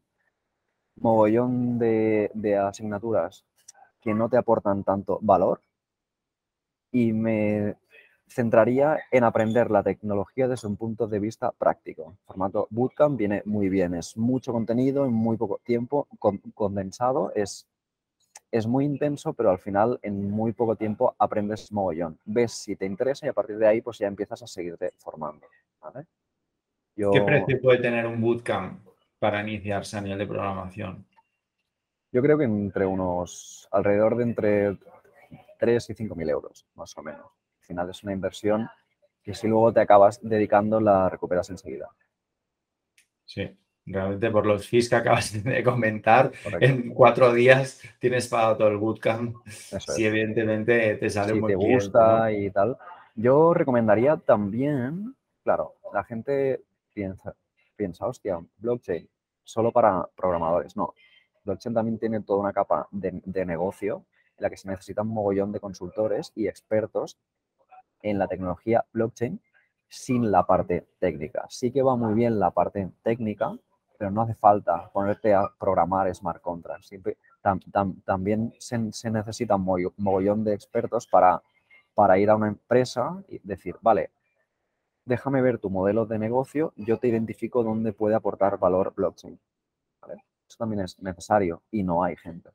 mogollón 0.97 1.79
de, 1.79 2.31
de 2.35 2.57
asignaturas 2.57 3.45
que 4.01 4.15
no 4.15 4.29
te 4.29 4.37
aportan 4.37 4.85
tanto 4.85 5.19
valor 5.23 5.61
y 6.93 7.13
me 7.13 7.77
centraría 8.31 9.01
en 9.11 9.25
aprender 9.25 9.71
la 9.71 9.83
tecnología 9.83 10.49
desde 10.49 10.69
un 10.69 10.77
punto 10.77 11.07
de 11.07 11.19
vista 11.19 11.51
práctico. 11.51 12.13
El 12.13 12.27
formato 12.27 12.69
Bootcamp 12.71 13.19
viene 13.19 13.43
muy 13.45 13.69
bien, 13.69 13.95
es 13.95 14.17
mucho 14.17 14.53
contenido 14.53 15.05
en 15.05 15.13
muy 15.13 15.37
poco 15.37 15.61
tiempo, 15.65 16.07
condensado, 16.55 17.33
es, 17.35 17.67
es 18.51 18.67
muy 18.67 18.85
intenso, 18.85 19.33
pero 19.33 19.51
al 19.51 19.59
final 19.59 19.99
en 20.03 20.31
muy 20.31 20.53
poco 20.53 20.77
tiempo 20.77 21.15
aprendes 21.19 21.73
mogollón. 21.73 22.19
Ves 22.25 22.53
si 22.53 22.77
te 22.77 22.87
interesa 22.87 23.27
y 23.27 23.29
a 23.29 23.33
partir 23.33 23.59
de 23.59 23.67
ahí 23.67 23.81
pues 23.81 23.99
ya 23.99 24.07
empiezas 24.07 24.43
a 24.43 24.47
seguirte 24.47 24.93
formando. 24.97 25.47
¿Qué 26.95 27.21
precio 27.23 27.61
puede 27.61 27.79
tener 27.79 28.07
un 28.07 28.21
Bootcamp 28.21 28.87
para 29.19 29.43
iniciarse 29.43 29.97
a 29.97 30.01
nivel 30.01 30.19
de 30.19 30.27
programación? 30.27 31.05
Yo 32.13 32.23
creo 32.23 32.39
que 32.39 32.45
entre 32.45 32.87
unos, 32.87 33.69
alrededor 33.71 34.17
de 34.17 34.23
entre 34.25 34.79
3 35.59 35.91
y 35.91 35.95
5 35.95 36.15
mil 36.15 36.29
euros, 36.29 36.67
más 36.75 36.97
o 36.97 37.03
menos. 37.03 37.40
Al 37.71 37.75
final 37.75 37.91
es 37.91 38.03
una 38.03 38.13
inversión 38.13 38.69
que 39.23 39.33
si 39.33 39.47
luego 39.47 39.73
te 39.73 39.81
acabas 39.81 40.19
dedicando 40.23 40.81
la 40.81 41.09
recuperas 41.09 41.51
enseguida. 41.51 41.89
Sí, 43.25 43.49
realmente 43.87 44.29
por 44.29 44.45
los 44.45 44.69
fees 44.69 44.89
que 44.89 44.97
acabas 44.97 45.33
de 45.45 45.63
comentar, 45.63 46.33
en 46.59 46.93
cuatro 46.93 47.33
días 47.33 47.81
tienes 48.01 48.27
pagado 48.27 48.57
todo 48.57 48.69
el 48.69 48.79
bootcamp. 48.79 49.37
si 49.47 50.05
evidentemente 50.05 50.97
te 50.97 51.09
sale 51.11 51.35
si 51.35 51.43
te 51.47 51.55
gusta 51.55 52.33
y 52.33 52.51
tal. 52.51 52.77
Yo 53.15 53.55
recomendaría 53.55 54.17
también, 54.17 55.15
claro, 55.45 55.77
la 55.95 56.03
gente 56.03 56.65
piensa, 56.93 57.37
piensa, 57.77 58.09
hostia, 58.09 58.41
blockchain 58.59 59.09
solo 59.45 59.71
para 59.71 60.09
programadores. 60.17 60.77
No, 60.77 60.93
blockchain 61.45 61.73
también 61.73 62.01
tiene 62.01 62.21
toda 62.23 62.41
una 62.41 62.53
capa 62.53 62.89
de, 62.91 63.23
de 63.25 63.47
negocio 63.47 64.07
en 64.37 64.43
la 64.43 64.51
que 64.51 64.57
se 64.57 64.69
necesita 64.69 65.03
un 65.03 65.15
mogollón 65.15 65.53
de 65.53 65.61
consultores 65.61 66.33
y 66.35 66.49
expertos 66.49 67.17
en 68.03 68.19
la 68.19 68.29
tecnología 68.29 68.85
blockchain 68.93 69.41
sin 69.89 70.31
la 70.31 70.47
parte 70.47 70.87
técnica. 70.99 71.47
Sí 71.49 71.73
que 71.73 71.83
va 71.83 71.97
muy 71.97 72.15
bien 72.15 72.39
la 72.39 72.51
parte 72.51 72.91
técnica, 73.03 73.53
pero 73.99 74.11
no 74.11 74.23
hace 74.23 74.35
falta 74.35 74.91
ponerte 74.93 75.35
a 75.35 75.51
programar 75.59 76.15
smart 76.15 76.41
contracts. 76.41 76.87
Siempre, 76.87 77.19
también 78.05 78.55
se, 78.59 78.93
se, 78.93 79.11
necesita 79.11 79.57
un 79.57 79.93
mogollón 79.99 80.45
de 80.45 80.55
expertos 80.55 81.07
para, 81.07 81.43
para 81.95 82.19
ir 82.19 82.31
a 82.31 82.37
una 82.37 82.49
empresa 82.49 83.23
y 83.29 83.41
decir, 83.43 83.77
vale, 83.81 84.11
déjame 85.05 85.43
ver 85.43 85.59
tu 85.59 85.71
modelo 85.71 86.07
de 86.07 86.19
negocio, 86.19 86.73
yo 86.77 86.99
te 86.99 87.09
identifico 87.09 87.65
dónde 87.65 87.93
puede 87.93 88.15
aportar 88.15 88.59
valor 88.59 88.95
blockchain. 88.95 89.39
Eso 90.49 90.57
también 90.59 90.83
es 90.83 91.01
necesario 91.01 91.63
y 91.71 91.83
no 91.83 92.03
hay 92.03 92.17
gente. 92.17 92.51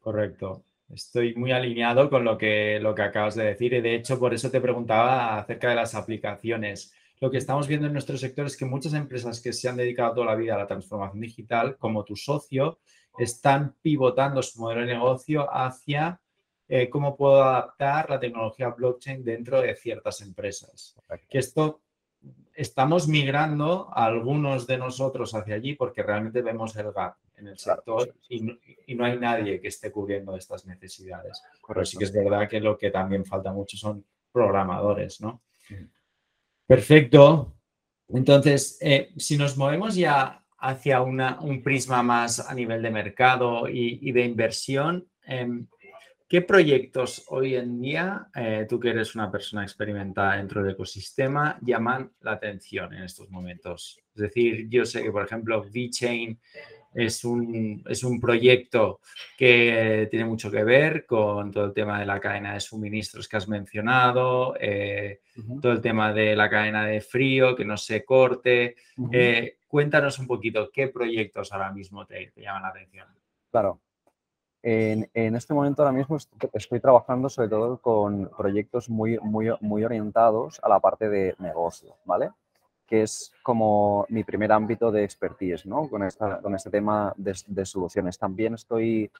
Correcto. 0.00 0.62
Estoy 0.92 1.34
muy 1.34 1.52
alineado 1.52 2.08
con 2.08 2.24
lo 2.24 2.38
que, 2.38 2.78
lo 2.80 2.94
que 2.94 3.02
acabas 3.02 3.34
de 3.34 3.44
decir 3.44 3.74
y 3.74 3.80
de 3.80 3.94
hecho 3.94 4.18
por 4.18 4.32
eso 4.32 4.50
te 4.50 4.60
preguntaba 4.60 5.38
acerca 5.38 5.68
de 5.68 5.76
las 5.76 5.94
aplicaciones. 5.94 6.92
Lo 7.20 7.30
que 7.30 7.38
estamos 7.38 7.66
viendo 7.66 7.86
en 7.86 7.92
nuestro 7.92 8.16
sector 8.16 8.46
es 8.46 8.56
que 8.56 8.64
muchas 8.64 8.94
empresas 8.94 9.40
que 9.40 9.52
se 9.52 9.68
han 9.68 9.76
dedicado 9.76 10.14
toda 10.14 10.26
la 10.26 10.34
vida 10.34 10.54
a 10.54 10.58
la 10.58 10.66
transformación 10.66 11.20
digital, 11.20 11.76
como 11.76 12.04
tu 12.04 12.16
socio, 12.16 12.78
están 13.18 13.74
pivotando 13.82 14.42
su 14.42 14.60
modelo 14.60 14.82
de 14.82 14.94
negocio 14.94 15.46
hacia 15.52 16.20
eh, 16.68 16.88
cómo 16.88 17.16
puedo 17.16 17.42
adaptar 17.42 18.08
la 18.08 18.20
tecnología 18.20 18.68
blockchain 18.68 19.24
dentro 19.24 19.60
de 19.60 19.74
ciertas 19.74 20.20
empresas. 20.20 20.94
Que 21.28 21.38
esto 21.38 21.80
estamos 22.54 23.08
migrando 23.08 23.88
a 23.92 24.06
algunos 24.06 24.66
de 24.66 24.78
nosotros 24.78 25.34
hacia 25.34 25.56
allí 25.56 25.74
porque 25.74 26.02
realmente 26.02 26.42
vemos 26.42 26.76
el 26.76 26.92
gap 26.92 27.16
en 27.38 27.48
el 27.48 27.58
sector 27.58 28.14
y, 28.28 28.40
no, 28.94 29.04
hay 29.04 29.18
nadie 29.18 29.60
que 29.60 29.68
esté 29.68 29.90
cubriendo 29.90 30.36
estas 30.36 30.66
necesidades. 30.66 31.42
Pero 31.66 31.84
sí 31.84 31.96
que 31.96 32.04
es 32.04 32.12
verdad 32.12 32.48
que 32.48 32.60
lo 32.60 32.76
que 32.76 32.90
también 32.90 33.24
falta 33.24 33.52
mucho 33.52 33.76
son 33.76 34.04
programadores, 34.32 35.20
¿no? 35.20 35.42
Perfecto. 36.66 37.54
Entonces, 38.08 38.78
eh, 38.80 39.10
si 39.16 39.36
nos 39.36 39.56
movemos 39.56 39.94
ya 39.94 40.44
hacia 40.58 41.02
una, 41.02 41.40
un 41.40 41.62
prisma 41.62 42.02
más 42.02 42.40
a 42.40 42.54
nivel 42.54 42.82
de 42.82 42.90
mercado 42.90 43.68
y, 43.68 44.12
de 44.12 44.24
inversión, 44.24 45.08
em, 45.24 45.66
¿Qué 46.28 46.42
proyectos 46.42 47.24
hoy 47.28 47.54
en 47.54 47.80
día, 47.80 48.28
eh, 48.36 48.66
tú 48.68 48.78
que 48.78 48.90
eres 48.90 49.14
una 49.14 49.32
persona 49.32 49.62
experimentada 49.62 50.36
dentro 50.36 50.62
del 50.62 50.72
ecosistema, 50.72 51.58
llaman 51.62 52.12
la 52.20 52.32
atención 52.32 52.92
en 52.92 53.04
estos 53.04 53.30
momentos? 53.30 53.98
Es 54.14 54.20
decir, 54.20 54.68
yo 54.68 54.84
sé 54.84 55.02
que, 55.02 55.10
por 55.10 55.24
ejemplo, 55.24 55.64
VeChain 55.72 56.38
es 56.94 57.24
un, 57.24 57.82
es 57.88 58.02
un 58.04 58.20
proyecto 58.20 59.00
que 59.36 60.08
tiene 60.10 60.24
mucho 60.24 60.50
que 60.50 60.64
ver 60.64 61.06
con 61.06 61.50
todo 61.50 61.66
el 61.66 61.72
tema 61.72 62.00
de 62.00 62.06
la 62.06 62.20
cadena 62.20 62.54
de 62.54 62.60
suministros 62.60 63.28
que 63.28 63.36
has 63.36 63.48
mencionado, 63.48 64.54
eh, 64.60 65.20
todo 65.60 65.72
el 65.72 65.80
tema 65.80 66.12
de 66.12 66.34
la 66.34 66.48
cadena 66.48 66.86
de 66.86 67.00
frío, 67.00 67.54
que 67.54 67.64
no 67.64 67.76
se 67.76 68.04
corte. 68.04 68.76
Eh, 69.12 69.58
cuéntanos 69.66 70.18
un 70.18 70.26
poquito 70.26 70.70
qué 70.72 70.88
proyectos 70.88 71.52
ahora 71.52 71.72
mismo 71.72 72.06
te, 72.06 72.32
te 72.34 72.42
llaman 72.42 72.62
la 72.62 72.68
atención. 72.68 73.06
Claro, 73.50 73.80
en, 74.62 75.36
este 75.36 75.54
momento 75.54 75.82
ahora 75.82 75.96
mismo 75.96 76.16
estoy 76.52 76.80
trabajando 76.80 77.28
sobre 77.28 77.48
todo 77.48 77.78
con 77.80 78.30
proyectos 78.36 78.88
muy, 78.90 79.18
muy, 79.20 79.50
muy 79.60 79.84
orientados 79.84 80.60
a 80.62 80.68
la 80.68 80.80
parte 80.80 81.08
de 81.08 81.34
negocio, 81.38 81.94
¿vale? 82.04 82.30
Que 82.88 83.02
es 83.02 83.32
como 83.42 84.06
mi 84.08 84.24
primer 84.24 84.50
ámbito 84.50 84.90
de 84.90 85.04
expertise, 85.04 85.66
¿no? 85.66 85.88
Con, 85.88 86.02
esta, 86.02 86.40
con 86.40 86.54
este 86.54 86.70
tema 86.70 87.12
de, 87.16 87.64
soluciones. 87.64 88.18
También 88.18 88.54
estoy, 88.54 89.10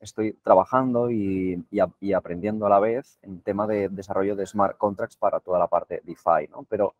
estoy 0.00 0.32
trabajando 0.42 1.10
y, 1.10 1.62
y, 2.00 2.12
aprendiendo 2.12 2.66
a 2.66 2.70
la 2.70 2.80
vez 2.80 3.18
en 3.22 3.42
tema 3.42 3.66
de 3.66 3.88
desarrollo 3.88 4.34
de 4.34 4.46
smart 4.46 4.76
contracts 4.78 5.16
para 5.16 5.38
toda 5.40 5.58
la 5.58 5.68
parte 5.68 6.00
DeFi, 6.02 6.48
¿no? 6.50 6.64
Pero 6.68 6.94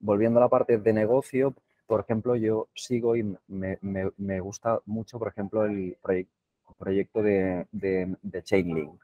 volviendo 0.00 0.40
a 0.40 0.42
la 0.42 0.48
parte 0.48 0.76
de 0.76 0.92
negocio, 0.92 1.54
por 1.86 2.00
ejemplo, 2.00 2.34
yo 2.34 2.68
sigo 2.74 3.14
y 3.16 3.22
me, 3.46 3.78
me, 3.80 4.10
me 4.16 4.40
gusta 4.40 4.80
mucho, 4.86 5.18
por 5.18 5.28
ejemplo, 5.28 5.64
el 5.64 5.96
proyecto 6.02 6.36
proyecto 6.78 7.22
de, 7.22 7.66
de, 7.72 8.42
Chainlink, 8.42 9.00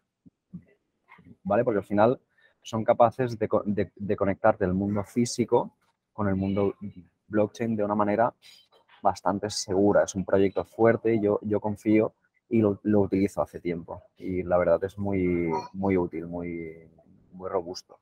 ¿vale? 1.42 1.64
Porque 1.64 1.78
al 1.78 1.84
final 1.84 2.20
son 2.62 2.84
capaces 2.84 3.38
de, 3.38 3.90
de, 3.96 4.16
conectar 4.16 4.58
del 4.58 4.74
mundo 4.74 5.02
físico 5.04 5.72
con 6.12 6.28
el 6.28 6.36
mundo 6.36 6.74
blockchain 7.28 7.76
de 7.76 7.84
una 7.84 7.94
manera 7.94 8.32
bastante 9.02 9.50
segura. 9.50 10.04
Es 10.04 10.14
un 10.14 10.24
proyecto 10.24 10.64
fuerte, 10.64 11.20
yo, 11.20 11.38
yo 11.42 11.60
confío 11.60 12.14
y 12.48 12.60
lo, 12.60 12.78
lo, 12.82 13.00
utilizo 13.00 13.42
hace 13.42 13.60
tiempo. 13.60 14.02
Y 14.16 14.42
la 14.42 14.58
verdad 14.58 14.82
es 14.84 14.98
muy, 14.98 15.50
muy 15.72 15.96
útil, 15.96 16.26
muy, 16.26 16.88
muy 17.32 17.48
robusto. 17.48 17.98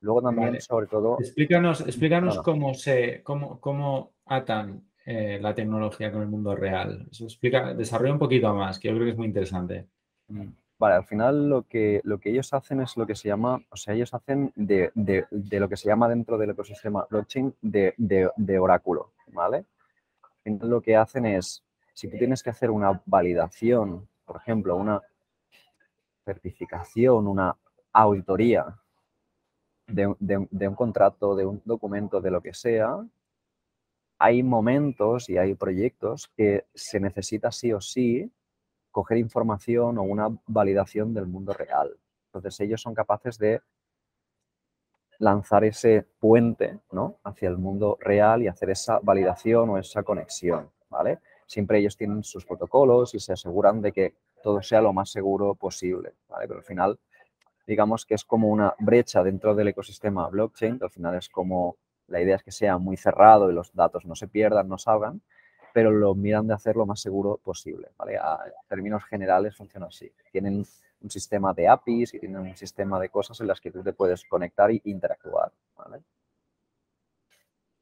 Luego 0.00 0.22
también, 0.22 0.60
sobre 0.60 0.86
todo... 0.86 1.16
Explícanos, 1.20 1.80
explícanos 1.82 2.38
cómo, 2.42 2.74
se, 2.74 3.22
cómo, 3.22 3.60
cómo 3.60 4.14
atan 4.26 4.82
eh, 5.06 5.38
la 5.40 5.54
tecnología 5.54 6.10
con 6.10 6.22
el 6.22 6.28
mundo 6.28 6.56
real? 6.56 7.06
Eso 7.10 7.24
explica, 7.24 7.72
desarrolla 7.74 8.12
un 8.12 8.18
poquito 8.18 8.52
más, 8.54 8.78
que 8.78 8.88
yo 8.88 8.94
creo 8.94 9.06
que 9.06 9.10
es 9.12 9.16
muy 9.16 9.26
interesante. 9.26 9.86
Mm. 10.28 10.48
Vale, 10.82 10.96
al 10.96 11.04
final 11.04 11.48
lo 11.48 11.62
que, 11.62 12.00
lo 12.02 12.18
que 12.18 12.30
ellos 12.30 12.52
hacen 12.52 12.80
es 12.80 12.96
lo 12.96 13.06
que 13.06 13.14
se 13.14 13.28
llama, 13.28 13.64
o 13.70 13.76
sea, 13.76 13.94
ellos 13.94 14.12
hacen 14.14 14.52
de, 14.56 14.90
de, 14.96 15.28
de 15.30 15.60
lo 15.60 15.68
que 15.68 15.76
se 15.76 15.86
llama 15.86 16.08
dentro 16.08 16.36
del 16.36 16.50
ecosistema 16.50 17.06
blockchain 17.08 17.54
de, 17.62 17.94
de, 17.96 18.58
oráculo, 18.58 19.12
¿vale? 19.28 19.64
Entonces 20.44 20.70
lo 20.70 20.80
que 20.82 20.96
hacen 20.96 21.24
es, 21.24 21.62
si 21.94 22.08
tú 22.08 22.18
tienes 22.18 22.42
que 22.42 22.50
hacer 22.50 22.72
una 22.72 23.00
validación, 23.06 24.08
por 24.24 24.38
ejemplo, 24.38 24.74
una 24.74 25.00
certificación, 26.24 27.28
una 27.28 27.56
auditoría 27.92 28.76
de, 29.86 30.16
de 30.18 30.66
un 30.66 30.74
contrato, 30.74 31.36
de 31.36 31.46
un 31.46 31.62
documento, 31.64 32.20
de 32.20 32.32
lo 32.32 32.40
que 32.40 32.54
sea, 32.54 32.96
hay 34.18 34.42
momentos 34.42 35.30
y 35.30 35.38
hay 35.38 35.54
proyectos 35.54 36.26
que 36.36 36.66
se 36.74 36.98
necesita 36.98 37.52
sí 37.52 37.72
o 37.72 37.80
sí 37.80 38.32
coger 38.92 39.18
información 39.18 39.98
o 39.98 40.02
una 40.02 40.28
validación 40.46 41.12
del 41.12 41.26
mundo 41.26 41.52
real. 41.52 41.96
Entonces 42.26 42.60
ellos 42.60 42.80
son 42.80 42.94
capaces 42.94 43.38
de 43.38 43.60
lanzar 45.18 45.64
ese 45.64 46.06
puente 46.20 46.78
¿no? 46.92 47.18
hacia 47.24 47.48
el 47.48 47.58
mundo 47.58 47.96
real 48.00 48.42
y 48.42 48.48
hacer 48.48 48.70
esa 48.70 49.00
validación 49.02 49.70
o 49.70 49.78
esa 49.78 50.02
conexión. 50.02 50.70
¿vale? 50.88 51.18
Siempre 51.46 51.78
ellos 51.78 51.96
tienen 51.96 52.22
sus 52.22 52.44
protocolos 52.44 53.14
y 53.14 53.20
se 53.20 53.32
aseguran 53.32 53.82
de 53.82 53.92
que 53.92 54.14
todo 54.42 54.62
sea 54.62 54.80
lo 54.80 54.92
más 54.92 55.10
seguro 55.10 55.54
posible. 55.54 56.14
¿vale? 56.28 56.46
Pero 56.46 56.60
al 56.60 56.64
final 56.64 56.98
digamos 57.66 58.04
que 58.04 58.14
es 58.14 58.24
como 58.24 58.48
una 58.48 58.74
brecha 58.78 59.22
dentro 59.22 59.54
del 59.54 59.68
ecosistema 59.68 60.28
blockchain, 60.28 60.78
que 60.78 60.84
al 60.84 60.90
final 60.90 61.14
es 61.16 61.28
como 61.28 61.76
la 62.08 62.20
idea 62.20 62.36
es 62.36 62.42
que 62.42 62.52
sea 62.52 62.78
muy 62.78 62.96
cerrado 62.96 63.50
y 63.50 63.54
los 63.54 63.72
datos 63.72 64.04
no 64.04 64.14
se 64.14 64.28
pierdan, 64.28 64.68
no 64.68 64.78
salgan, 64.78 65.22
pero 65.72 65.90
lo 65.90 66.14
miran 66.14 66.46
de 66.46 66.54
hacer 66.54 66.76
lo 66.76 66.86
más 66.86 67.00
seguro 67.00 67.38
posible. 67.42 67.88
¿vale? 67.96 68.16
A 68.16 68.38
términos 68.68 69.04
generales 69.04 69.56
funciona 69.56 69.86
así. 69.86 70.10
Tienen 70.30 70.64
un 71.00 71.10
sistema 71.10 71.52
de 71.52 71.68
APIs 71.68 72.14
y 72.14 72.20
tienen 72.20 72.40
un 72.40 72.56
sistema 72.56 73.00
de 73.00 73.08
cosas 73.08 73.40
en 73.40 73.48
las 73.48 73.60
que 73.60 73.70
tú 73.70 73.82
te 73.82 73.92
puedes 73.92 74.24
conectar 74.24 74.70
e 74.70 74.80
interactuar. 74.84 75.52
¿vale? 75.76 76.02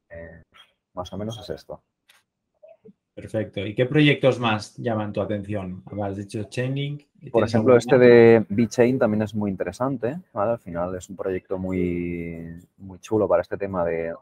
Eh, 0.09 0.43
más 0.95 1.13
o 1.13 1.19
menos 1.19 1.39
es 1.39 1.51
esto. 1.51 1.83
Perfecto. 3.15 3.61
¿Y 3.61 3.75
qué 3.75 3.87
proyectos 3.87 4.39
más 4.39 4.77
llaman 4.77 5.13
tu 5.13 5.21
atención? 5.21 5.83
Has 6.03 6.17
dicho 6.17 6.45
Chainlink. 6.45 7.03
Por 7.31 7.45
ejemplo, 7.45 7.77
este 7.77 7.99
de 7.99 8.47
VeChain 8.49 8.99
también 8.99 9.23
es 9.23 9.35
muy 9.35 9.51
interesante. 9.51 10.19
Al 10.33 10.59
final 10.59 10.95
es 10.95 11.11
un 11.11 11.17
proyecto 11.17 11.59
muy, 11.59 12.57
muy 12.79 12.99
chulo 13.01 13.29
para 13.29 13.43
este 13.43 13.59
tema 13.59 13.85
de, 13.85 14.15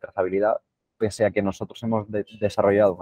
trazabilidad, 0.00 0.60
pese 1.02 1.24
a 1.24 1.32
que 1.32 1.42
nosotros 1.42 1.82
hemos 1.82 2.06
desarrollado 2.38 2.96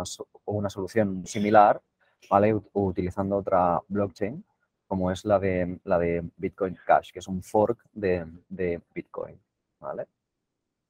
una, 0.47 0.71
solución 0.71 1.27
similar, 1.27 1.83
¿vale? 2.31 2.59
utilizando 2.73 3.37
otra 3.37 3.79
blockchain, 3.89 4.43
como 4.87 5.11
es 5.11 5.27
la 5.27 5.39
de, 5.39 5.79
la 5.85 5.99
de 5.99 6.25
Bitcoin 6.39 6.79
Cash, 6.87 7.13
que 7.13 7.19
es 7.19 7.29
un 7.29 7.43
fork 7.43 7.85
de, 7.93 8.25
de 8.49 8.81
Bitcoin. 8.95 9.39
¿vale? 9.79 10.07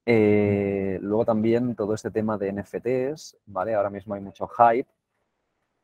Eh, 0.06 1.00
luego 1.02 1.24
también 1.24 1.74
todo 1.74 1.94
este 1.94 2.12
tema 2.12 2.38
de 2.38 2.52
NFTs, 2.52 3.38
¿vale? 3.46 3.74
Ahora 3.74 3.90
mismo 3.90 4.14
hay 4.14 4.20
mucho 4.20 4.46
hype. 4.46 4.88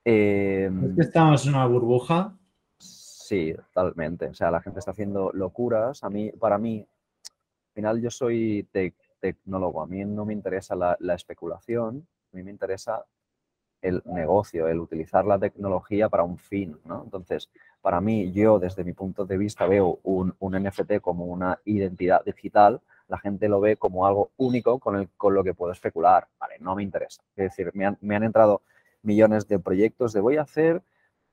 Eh, 0.05 0.71
¿Es 0.91 0.95
que 0.95 1.03
estamos 1.03 1.45
en 1.45 1.57
una 1.57 1.67
burbuja? 1.67 2.39
Sí, 2.79 3.53
totalmente. 3.75 4.27
O 4.27 4.35
sea, 4.35 4.53
la 4.53 4.63
gente 4.63 4.79
está 4.79 4.93
haciendo 4.93 5.33
locuras. 5.33 6.05
A 6.05 6.09
mí, 6.09 6.31
para 6.31 6.57
mí, 6.57 6.87
al 6.87 7.73
final 7.75 8.01
yo 8.01 8.13
soy 8.13 8.63
tecnólogo. 9.35 9.83
A 9.83 9.87
mí 9.87 10.05
no 10.05 10.25
me 10.25 10.33
interesa 10.33 10.75
la, 10.75 11.15
especulación. 11.15 12.07
A 12.33 12.37
mí 12.37 12.43
me 12.43 12.51
interesa 12.51 13.05
el 13.83 14.03
negocio, 14.07 14.69
el 14.69 14.81
utilizar 14.81 15.25
la 15.25 15.39
tecnología 15.39 16.09
para 16.09 16.23
un 16.23 16.39
fin, 16.39 16.79
¿no? 16.85 17.03
Entonces, 17.05 17.51
para 17.81 18.01
mí, 18.01 18.33
yo 18.33 18.59
desde 18.59 18.85
mi 18.85 18.93
punto 18.93 19.25
de 19.27 19.37
vista 19.39 19.67
veo 19.67 20.01
un, 20.03 20.35
un 20.41 20.63
NFT 20.63 21.01
como 21.01 21.27
una 21.27 21.61
identidad 21.65 22.25
digital 22.25 22.81
la 23.09 23.19
gente 23.19 23.49
lo 23.49 23.61
ve 23.61 23.77
como 23.77 24.07
algo 24.07 24.31
único 24.37 24.79
con, 24.79 24.97
el, 24.97 25.09
con 25.17 25.35
lo 25.35 25.45
que 25.45 25.55
puedo 25.55 25.73
especular. 25.73 26.27
Vale, 26.39 26.57
no 26.61 26.75
me 26.75 26.83
interesa. 26.83 27.23
Es 27.37 27.57
decir, 27.57 27.71
me 27.75 27.87
han, 27.87 28.23
entrado 28.23 28.63
millones 29.03 29.47
de 29.49 29.59
proyectos 29.59 30.13
de 30.13 30.21
voy 30.21 30.37
a 30.37 30.43
hacer, 30.43 30.83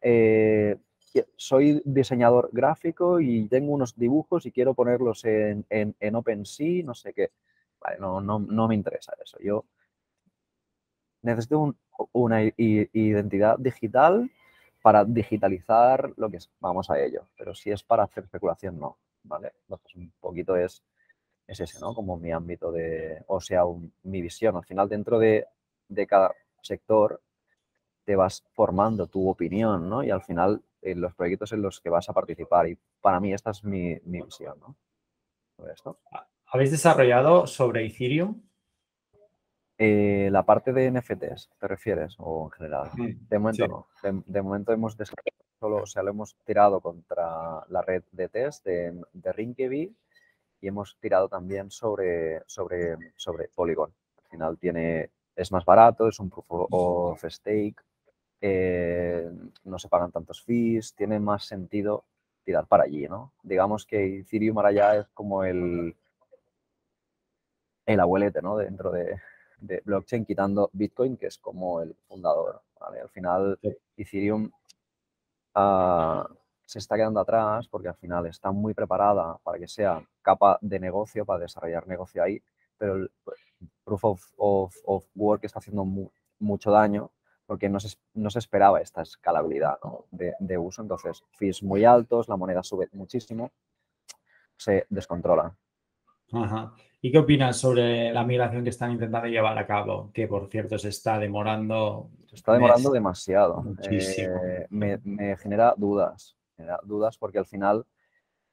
eh, 0.01 0.77
soy 1.35 1.81
diseñador 1.85 2.49
gráfico 2.51 3.19
y 3.19 3.47
tengo 3.47 3.71
unos 3.73 3.95
dibujos 3.95 4.45
y 4.45 4.51
quiero 4.51 4.73
ponerlos 4.73 5.25
en, 5.25 5.65
en, 5.69 6.15
OpenSea, 6.15 6.83
no 6.83 6.93
sé 6.93 7.13
qué. 7.13 7.31
No, 7.99 8.21
no, 8.21 8.39
no 8.39 8.67
me 8.67 8.75
interesa 8.75 9.13
eso. 9.23 9.37
Yo 9.39 9.65
necesito 11.21 11.75
una 12.11 12.43
identidad 12.57 13.57
digital 13.57 14.29
para 14.81 15.05
digitalizar 15.05 16.13
lo 16.17 16.29
que 16.29 16.37
es. 16.37 16.49
Vamos 16.59 16.89
a 16.89 16.99
ello. 16.99 17.27
Pero 17.37 17.55
si 17.55 17.71
es 17.71 17.83
para 17.83 18.03
hacer 18.03 18.25
especulación, 18.25 18.79
no. 18.79 18.97
¿Vale? 19.23 19.53
Entonces, 19.61 19.95
un 19.95 20.11
poquito 20.19 20.55
es 20.55 20.83
es 21.47 21.59
ese, 21.59 21.79
¿no? 21.79 21.93
Como 21.93 22.17
mi 22.17 22.31
ámbito 22.31 22.71
de, 22.71 23.23
o 23.27 23.41
sea, 23.41 23.63
mi 24.03 24.21
visión. 24.21 24.55
Al 24.55 24.65
final, 24.65 24.89
dentro 24.89 25.19
de, 25.19 25.47
cada 26.07 26.33
sector, 26.61 27.21
te 28.05 28.15
vas 28.15 28.43
formando 28.53 29.07
tu 29.07 29.29
opinión, 29.29 29.89
¿no? 29.89 30.03
Y 30.03 30.11
al 30.11 30.21
final, 30.21 30.61
en 30.81 31.01
los 31.01 31.13
proyectos 31.15 31.51
en 31.53 31.61
los 31.61 31.81
que 31.81 31.89
vas 31.89 32.09
a 32.09 32.13
participar. 32.13 32.67
Y 32.67 32.77
para 33.01 33.19
mí, 33.19 33.33
esta 33.33 33.51
es 33.51 33.63
mi, 33.63 33.99
visión, 34.03 34.59
¿no? 34.59 34.75
esto. 35.71 35.97
¿Habéis 36.53 36.69
desarrollado 36.69 37.47
sobre 37.47 37.83
Ethereum? 37.83 38.39
Eh, 39.75 40.29
la 40.31 40.45
parte 40.45 40.71
de 40.71 40.91
NFTs, 40.91 41.49
¿te 41.59 41.67
refieres? 41.67 42.13
¿O 42.19 42.45
en 42.45 42.51
general? 42.51 42.91
De 42.95 43.39
momento 43.39 43.67
no. 43.67 43.87
De, 44.27 44.41
momento 44.43 44.71
hemos 44.71 44.95
desarrollado 44.95 45.43
solo, 45.59 45.77
o 45.77 45.85
sea, 45.87 46.03
lo 46.03 46.11
hemos 46.11 46.35
tirado 46.45 46.79
contra 46.79 47.65
la 47.69 47.81
red 47.81 48.03
de 48.11 48.29
test 48.29 48.63
de, 48.65 49.01
de 49.13 49.91
y 50.61 50.67
hemos 50.67 50.95
tirado 50.99 51.27
también 51.27 51.71
sobre, 51.71 52.43
sobre, 52.45 52.97
sobre 53.15 53.47
Polygon. 53.47 53.91
Al 54.23 54.29
final 54.29 54.57
tiene, 54.59 55.09
es 55.35 55.51
más 55.51 55.65
barato, 55.65 56.07
es 56.07 56.19
un 56.19 56.29
proof 56.29 56.45
of 56.49 57.25
stake, 57.29 57.81
eh, 58.41 59.27
no 59.63 59.79
se 59.79 59.89
pagan 59.89 60.11
tantos 60.11 60.43
fees, 60.43 60.93
tiene 60.93 61.19
más 61.19 61.45
sentido 61.45 62.05
tirar 62.43 62.67
para 62.67 62.83
allí, 62.83 63.07
¿no? 63.07 63.33
Digamos 63.41 63.87
que 63.87 64.19
Ethereum 64.19 64.59
ahora 64.59 64.71
ya 64.71 64.95
es 64.97 65.07
como 65.15 65.43
el, 65.43 65.95
el 67.85 67.99
abuelete, 67.99 68.41
¿no? 68.41 68.57
Dentro 68.57 68.91
de, 68.91 69.19
blockchain, 69.85 70.25
quitando 70.25 70.69
Bitcoin, 70.73 71.17
que 71.17 71.27
es 71.27 71.37
como 71.37 71.81
el 71.81 71.95
fundador, 72.07 72.61
Al 72.79 73.09
final, 73.09 73.59
Ethereum 73.95 74.51
uh, 75.55 76.23
se 76.65 76.79
está 76.79 76.95
quedando 76.95 77.19
atrás 77.19 77.67
porque 77.67 77.87
al 77.87 77.95
final 77.95 78.25
está 78.25 78.51
muy 78.51 78.73
preparada 78.73 79.37
para 79.43 79.57
que 79.57 79.67
sea 79.67 80.03
capa 80.21 80.57
de 80.61 80.79
negocio, 80.79 81.25
para 81.25 81.39
desarrollar 81.39 81.87
negocio 81.87 82.23
ahí, 82.23 82.41
pero 82.77 82.95
el 82.95 83.11
proof 83.83 84.03
of, 84.37 84.75
of, 84.85 85.05
work 85.15 85.45
está 85.45 85.59
haciendo 85.59 85.85
mucho 86.39 86.71
daño 86.71 87.11
porque 87.45 87.69
no 87.69 87.79
se, 87.79 87.95
no 88.13 88.29
se 88.29 88.39
esperaba 88.39 88.81
esta 88.81 89.01
escalabilidad 89.01 89.77
de, 90.11 90.33
de, 90.39 90.57
uso. 90.57 90.81
Entonces, 90.81 91.23
fees 91.31 91.61
muy 91.61 91.85
altos, 91.85 92.27
la 92.27 92.37
moneda 92.37 92.63
sube 92.63 92.89
muchísimo, 92.93 93.51
se 94.57 94.85
descontrola. 94.89 95.55
¿Y 97.05 97.11
qué 97.11 97.19
opinas 97.19 97.57
sobre 97.57 98.11
la 98.13 98.23
migración 98.23 98.63
que 98.63 98.69
están 98.69 98.93
intentando 98.93 99.27
llevar 99.27 99.57
a 99.57 99.67
cabo? 99.67 100.09
Que, 100.13 100.27
por 100.27 100.49
cierto, 100.49 100.79
se 100.79 100.89
está 100.89 101.19
demorando. 101.19 102.09
Se 102.27 102.35
está 102.37 102.53
demorando 102.53 102.91
demasiado. 102.91 103.63
Eh, 103.91 104.65
me, 104.69 104.97
me 105.03 105.35
genera 105.37 105.75
dudas 105.77 106.37
dudas 106.83 107.17
porque 107.17 107.39
al 107.39 107.45
final, 107.45 107.85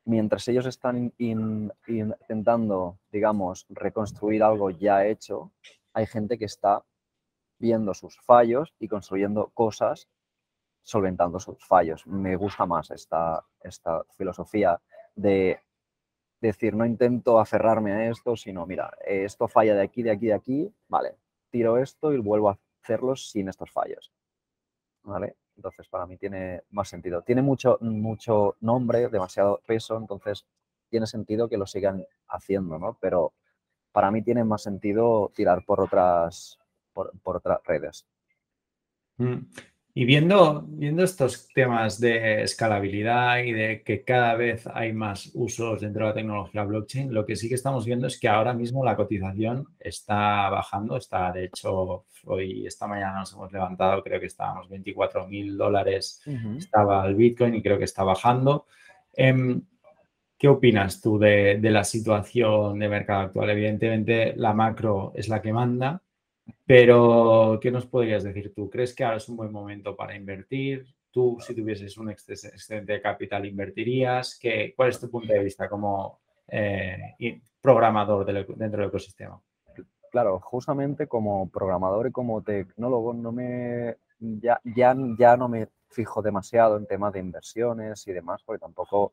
mientras 0.05 0.47
ellos 0.49 0.67
están 0.67 1.13
intentando, 1.19 2.99
digamos, 3.11 3.67
reconstruir 3.69 4.43
algo 4.43 4.71
ya 4.71 5.07
hecho, 5.07 5.53
hay 5.93 6.07
gente 6.07 6.39
que 6.39 6.45
está 6.47 6.85
viendo 7.59 7.95
sus 7.95 8.19
fallos 8.21 8.75
y 8.79 8.89
construyendo 8.89 9.51
cosas 9.55 10.09
solventando 10.83 11.39
sus 11.39 11.65
fallos. 11.65 12.07
Me 12.07 12.37
gusta 12.37 12.65
más 12.65 12.91
esta, 12.91 13.45
esta 13.63 14.03
filosofía 14.17 14.81
de 15.15 15.61
decir, 16.41 16.75
no 16.75 16.87
intento 16.87 17.39
aferrarme 17.39 17.93
a 17.93 18.11
esto, 18.11 18.37
sino, 18.37 18.67
mira, 18.67 18.93
esto 19.05 19.49
falla 19.49 19.75
de 19.75 19.83
aquí, 19.83 20.03
de 20.03 20.11
aquí, 20.11 20.27
de 20.27 20.35
aquí, 20.35 20.75
vale, 20.89 21.17
tiro 21.51 21.79
esto 21.79 22.13
y 22.13 22.19
vuelvo 22.19 22.51
a 22.51 22.59
hacerlo 22.83 23.17
sin 23.17 23.49
estos 23.49 23.71
fallos. 23.71 24.13
¿Vale? 25.03 25.37
Entonces, 25.57 25.89
para 25.89 26.07
mí 26.07 26.17
tiene 26.17 26.63
más 26.71 26.89
sentido. 26.89 27.23
Tiene 27.23 27.43
mucho, 27.43 27.79
mucho 27.81 28.57
nombre, 28.61 29.09
demasiado 29.09 29.61
peso, 29.67 29.97
entonces 29.97 30.47
tiene 30.89 31.07
sentido 31.07 31.49
que 31.49 31.59
lo 31.59 31.67
sigan 31.67 32.05
haciendo, 32.29 32.79
¿no? 32.79 32.97
Pero 33.01 33.35
para 33.93 34.11
mí 34.11 34.23
tiene 34.23 34.45
más 34.45 34.63
sentido 34.63 35.31
tirar 35.35 35.65
por 35.65 35.81
otras, 35.81 36.59
por, 36.93 37.13
otras 37.25 37.61
redes. 37.65 38.07
Y 40.01 40.07
viendo, 40.07 40.65
viendo 40.67 41.05
estos 41.05 41.49
temas 41.53 42.01
de 42.01 42.41
escalabilidad 42.45 43.41
y 43.41 43.53
de 43.53 43.83
que 43.83 44.03
cada 44.03 44.35
vez 44.35 44.67
hay 44.73 44.95
más 44.95 45.31
usos 45.35 45.83
dentro 45.83 46.05
de 46.05 46.09
la 46.09 46.15
tecnología 46.15 46.65
blockchain, 46.65 47.13
lo 47.13 47.27
que 47.27 47.37
sí 47.37 47.51
que 47.51 47.57
estamos 47.57 47.85
viendo 47.85 48.07
es 48.07 48.19
que 48.19 48.27
ahora 48.27 48.55
mismo 48.55 48.83
la 48.83 48.97
cotización 48.97 49.67
está 49.79 50.49
bajando. 50.49 50.97
Está, 50.97 51.31
de 51.33 51.45
hecho, 51.45 52.07
hoy, 52.25 52.67
esta 52.67 52.87
mañana 52.87 53.19
nos 53.19 53.35
hemos 53.35 53.53
levantado, 53.53 54.03
creo 54.03 54.19
que 54.19 54.25
estábamos 54.25 54.71
24 54.71 55.27
mil 55.27 55.59
dólares, 55.59 56.23
estaba 56.57 57.07
el 57.07 57.15
Bitcoin 57.15 57.57
y 57.57 57.63
creo 57.63 57.77
que 57.77 57.85
está 57.85 58.03
bajando. 58.03 58.65
Em, 59.13 59.61
¿Qué 60.39 60.49
opinas 60.49 61.03
tú 61.03 61.19
de, 61.19 61.59
de 61.61 61.71
la 61.71 61.85
situación 61.85 62.79
de 62.79 62.89
mercado 62.89 63.21
actual? 63.21 63.51
Evidentemente, 63.51 64.33
la 64.35 64.55
macro 64.55 65.13
es 65.15 65.29
la 65.29 65.43
que 65.43 65.53
manda 65.53 66.01
pero, 66.67 67.59
¿qué 67.61 67.71
nos 67.71 67.87
podrías 67.87 68.23
decir 68.23 68.55
tú? 68.55 68.71
¿Crees 68.71 68.95
que 68.95 69.05
ahora 69.05 69.17
es 69.17 69.29
un 69.29 69.37
buen 69.37 69.53
momento 69.53 69.97
para 69.97 70.17
invertir? 70.17 70.87
Tú, 71.11 71.39
si 71.41 71.55
tuvieses 71.55 71.99
un 71.99 72.11
excedente 72.11 72.93
de 72.93 73.03
capital, 73.03 73.45
¿invertirías? 73.45 74.39
¿Qué, 74.41 74.73
¿Cuál 74.77 74.91
es 74.91 75.01
tu 75.01 75.11
punto 75.11 75.33
de 75.33 75.43
vista 75.43 75.69
como 75.69 76.21
eh, 76.49 77.17
programador 77.61 78.25
dentro 78.25 78.81
del 78.81 78.89
ecosistema? 78.89 79.41
Claro, 80.11 80.41
justamente 80.41 81.07
como 81.07 81.49
programador 81.49 82.09
y 82.09 82.13
como 82.13 82.43
tecnólogo 82.43 83.13
no 83.15 83.33
me, 83.33 83.97
ya, 84.19 84.61
ya, 84.65 84.95
ya 85.19 85.37
no 85.37 85.49
me 85.49 85.69
fijo 85.89 86.23
demasiado 86.23 86.77
en 86.77 86.87
temas 86.87 87.13
de 87.13 87.21
inversiones 87.21 88.07
y 88.07 88.13
demás, 88.13 88.43
porque 88.45 88.61
tampoco, 88.61 89.13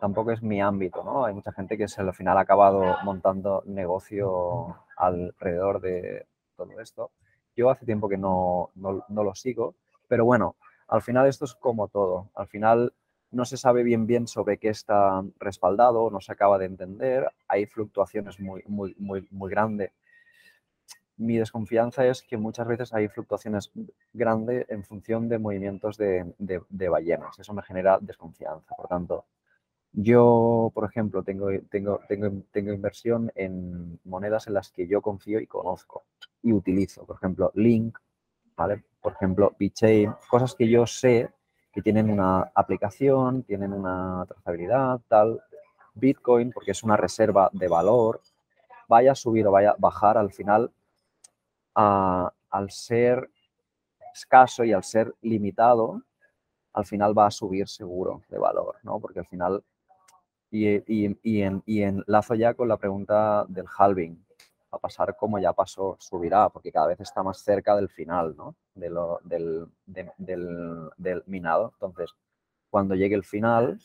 tampoco 0.00 0.32
es 0.32 0.42
mi 0.42 0.60
ámbito, 0.60 1.04
¿no? 1.04 1.24
Hay 1.24 1.34
mucha 1.34 1.52
gente 1.52 1.76
que 1.76 1.88
se, 1.88 2.00
al 2.00 2.14
final 2.14 2.38
ha 2.38 2.42
acabado 2.42 2.96
montando 3.04 3.62
negocio 3.66 4.76
alrededor 4.96 5.80
de, 5.80 6.26
todo 6.56 6.80
esto. 6.80 7.10
Yo 7.54 7.70
hace 7.70 7.86
tiempo 7.86 8.08
que 8.08 8.18
no, 8.18 8.70
no, 8.74 9.02
lo 9.08 9.34
sigo, 9.34 9.74
pero 10.08 10.24
bueno, 10.24 10.56
al 10.88 11.02
final 11.02 11.26
esto 11.26 11.44
es 11.44 11.54
como 11.54 11.88
todo. 11.88 12.30
Al 12.34 12.48
final 12.48 12.92
no 13.30 13.44
se 13.44 13.56
sabe 13.56 13.82
bien 13.82 14.06
bien 14.06 14.26
sobre 14.26 14.58
qué 14.58 14.68
está 14.68 15.22
respaldado, 15.38 16.10
no 16.10 16.20
se 16.20 16.32
acaba 16.32 16.58
de 16.58 16.66
entender, 16.66 17.28
hay 17.48 17.66
fluctuaciones 17.66 18.38
muy, 18.40 18.62
muy, 18.66 18.94
muy, 18.98 19.26
muy 19.30 19.50
grandes. 19.50 19.92
Mi 21.18 21.38
desconfianza 21.38 22.06
es 22.06 22.22
que 22.22 22.36
muchas 22.36 22.66
veces 22.66 22.92
hay 22.92 23.08
fluctuaciones 23.08 23.72
grandes 24.12 24.66
en 24.68 24.84
función 24.84 25.30
de 25.30 25.38
movimientos 25.38 25.96
de, 25.96 26.34
de, 26.38 26.88
ballenas. 26.90 27.38
Eso 27.38 27.54
me 27.54 27.62
genera 27.62 27.98
desconfianza. 27.98 28.74
Por 28.76 28.86
tanto, 28.86 29.24
yo, 29.98 30.70
por 30.74 30.84
ejemplo, 30.84 31.22
tengo, 31.22 31.48
tengo, 31.70 32.00
tengo, 32.06 32.30
tengo 32.52 32.72
inversión 32.72 33.32
en 33.34 33.98
monedas 34.04 34.46
en 34.46 34.52
las 34.52 34.70
que 34.70 34.86
yo 34.86 35.00
confío 35.00 35.40
y 35.40 35.46
conozco 35.46 36.04
y 36.42 36.52
utilizo. 36.52 37.06
Por 37.06 37.16
ejemplo, 37.16 37.50
Link, 37.54 37.98
¿vale? 38.54 38.84
Por 39.00 39.14
ejemplo, 39.14 39.56
BitChain, 39.58 40.12
cosas 40.28 40.54
que 40.54 40.68
yo 40.68 40.86
sé 40.86 41.30
que 41.72 41.80
tienen 41.80 42.10
una 42.10 42.52
aplicación, 42.54 43.42
tienen 43.42 43.72
una 43.72 44.26
trazabilidad, 44.28 45.00
tal. 45.08 45.40
Bitcoin, 45.94 46.52
porque 46.52 46.72
es 46.72 46.82
una 46.82 46.98
reserva 46.98 47.48
de 47.54 47.68
valor, 47.68 48.20
vaya 48.88 49.12
a 49.12 49.14
subir 49.14 49.46
o 49.46 49.50
vaya 49.50 49.70
a 49.70 49.76
bajar, 49.78 50.18
al 50.18 50.30
final, 50.30 50.70
al 51.74 52.70
ser 52.70 53.30
escaso 54.12 54.62
y 54.62 54.74
al 54.74 54.84
ser 54.84 55.14
limitado, 55.22 56.02
al 56.74 56.84
final 56.84 57.16
va 57.16 57.28
a 57.28 57.30
subir 57.30 57.66
seguro 57.66 58.20
de 58.28 58.38
valor, 58.38 58.76
¿no? 58.82 59.00
Porque 59.00 59.20
al 59.20 59.26
final, 59.26 59.64
y, 60.50 60.68
y, 60.86 61.18
y, 61.22 61.42
en, 61.42 61.62
y 61.66 61.82
enlazo 61.82 62.34
ya 62.34 62.54
con 62.54 62.68
la 62.68 62.76
pregunta 62.76 63.44
del 63.48 63.66
halving, 63.76 64.26
a 64.70 64.78
pasar 64.78 65.16
como 65.16 65.38
ya 65.38 65.52
pasó, 65.52 65.96
subirá, 65.98 66.48
porque 66.48 66.72
cada 66.72 66.88
vez 66.88 67.00
está 67.00 67.22
más 67.22 67.38
cerca 67.38 67.74
del 67.76 67.88
final, 67.88 68.36
¿no? 68.36 68.54
De 68.74 68.90
lo, 68.90 69.20
del, 69.24 69.66
del, 69.86 71.22
minado. 71.26 71.72
Entonces, 71.74 72.14
cuando 72.70 72.94
llegue 72.94 73.14
el 73.14 73.24
final, 73.24 73.80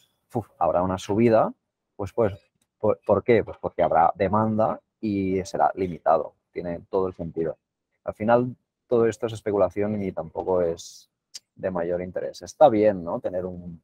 habrá 0.57 0.81
una 0.81 0.97
subida, 0.97 1.53
pues, 1.95 2.13
pues, 2.13 2.33
¿por, 2.79 3.23
qué? 3.23 3.43
Pues 3.43 3.57
porque 3.59 3.83
habrá 3.83 4.11
demanda 4.15 4.79
y 4.99 5.43
será 5.45 5.71
limitado. 5.75 6.33
Tiene 6.51 6.81
todo 6.89 7.07
el 7.07 7.13
sentido. 7.13 7.57
Al 8.03 8.13
final, 8.13 8.55
todo 8.87 9.07
esto 9.07 9.27
es 9.27 9.33
especulación 9.33 10.01
y 10.01 10.11
tampoco 10.11 10.61
es 10.61 11.09
de 11.55 11.71
mayor 11.71 12.01
interés. 12.01 12.41
Está 12.41 12.69
bien, 12.69 13.03
¿no? 13.03 13.19
Tener 13.19 13.45
un 13.45 13.81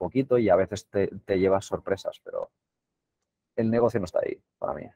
poquito 0.00 0.38
y 0.38 0.48
a 0.48 0.56
veces 0.56 0.88
te, 0.88 1.38
llevas 1.38 1.66
sorpresas, 1.66 2.20
pero 2.24 2.50
el 3.54 3.70
negocio 3.70 4.00
no 4.00 4.06
está 4.06 4.20
ahí 4.24 4.40
para 4.58 4.74
mí. 4.74 4.86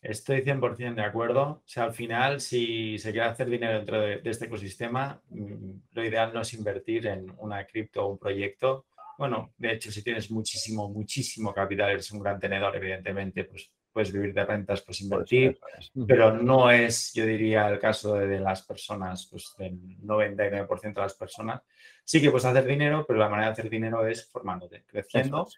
Estoy 0.00 0.40
100% 0.40 0.94
de 0.94 1.02
acuerdo. 1.02 1.42
O 1.42 1.62
sea, 1.66 1.84
al 1.84 1.92
final, 1.92 2.40
si 2.40 2.96
se 2.98 3.10
quiere 3.10 3.26
hacer 3.26 3.50
dinero 3.50 3.74
dentro 3.74 4.00
de, 4.00 4.22
este 4.24 4.46
ecosistema, 4.46 5.20
mm, 5.28 5.72
lo 5.92 6.04
ideal 6.04 6.32
no 6.32 6.40
es 6.40 6.54
invertir 6.54 7.06
en 7.08 7.30
una 7.38 7.66
cripto 7.66 8.06
o 8.06 8.12
un 8.12 8.18
proyecto. 8.18 8.86
Bueno, 9.18 9.52
de 9.58 9.72
hecho, 9.72 9.90
si 9.90 10.02
tienes 10.02 10.30
muchísimo, 10.30 10.88
muchísimo 10.88 11.52
capital, 11.52 11.90
eres 11.90 12.10
un 12.12 12.20
gran 12.20 12.40
tenedor, 12.40 12.74
evidentemente, 12.76 13.44
pues 13.44 13.70
puedes 13.92 14.12
vivir 14.12 14.32
de 14.32 14.44
rentas, 14.44 14.82
pues 14.82 15.00
invertir, 15.00 15.58
pero 16.06 16.32
no 16.32 16.70
es, 16.70 17.12
yo 17.12 17.26
diría, 17.26 17.68
el 17.68 17.78
caso 17.78 18.14
de, 18.14 18.40
las 18.40 18.62
personas, 18.62 19.26
pues 19.30 19.54
del 19.58 19.78
99% 20.00 20.94
de 20.94 21.00
las 21.00 21.14
personas. 21.14 21.62
Sí 22.04 22.20
que 22.20 22.30
puedes 22.30 22.44
hacer 22.44 22.64
dinero, 22.64 23.04
pero 23.06 23.18
la 23.18 23.28
manera 23.28 23.48
de 23.48 23.52
hacer 23.52 23.70
dinero 23.70 24.06
es 24.06 24.30
formándote, 24.30 24.84
creciendo 24.86 25.48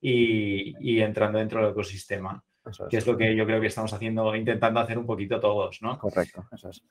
y, 0.00 0.74
y 0.80 1.00
entrando 1.00 1.38
dentro 1.38 1.60
del 1.60 1.72
ecosistema 1.72 2.42
que 2.88 2.96
es 2.96 3.06
lo 3.06 3.16
que 3.16 3.34
yo 3.34 3.44
creo 3.44 3.60
que 3.60 3.66
estamos 3.66 3.92
haciendo, 3.92 4.34
intentando 4.36 4.80
hacer 4.80 4.98
un 4.98 5.06
poquito 5.06 5.40
todos, 5.40 5.82
¿no? 5.82 5.98
Correcto, 5.98 6.46
eso 6.52 6.70
es. 6.70 6.82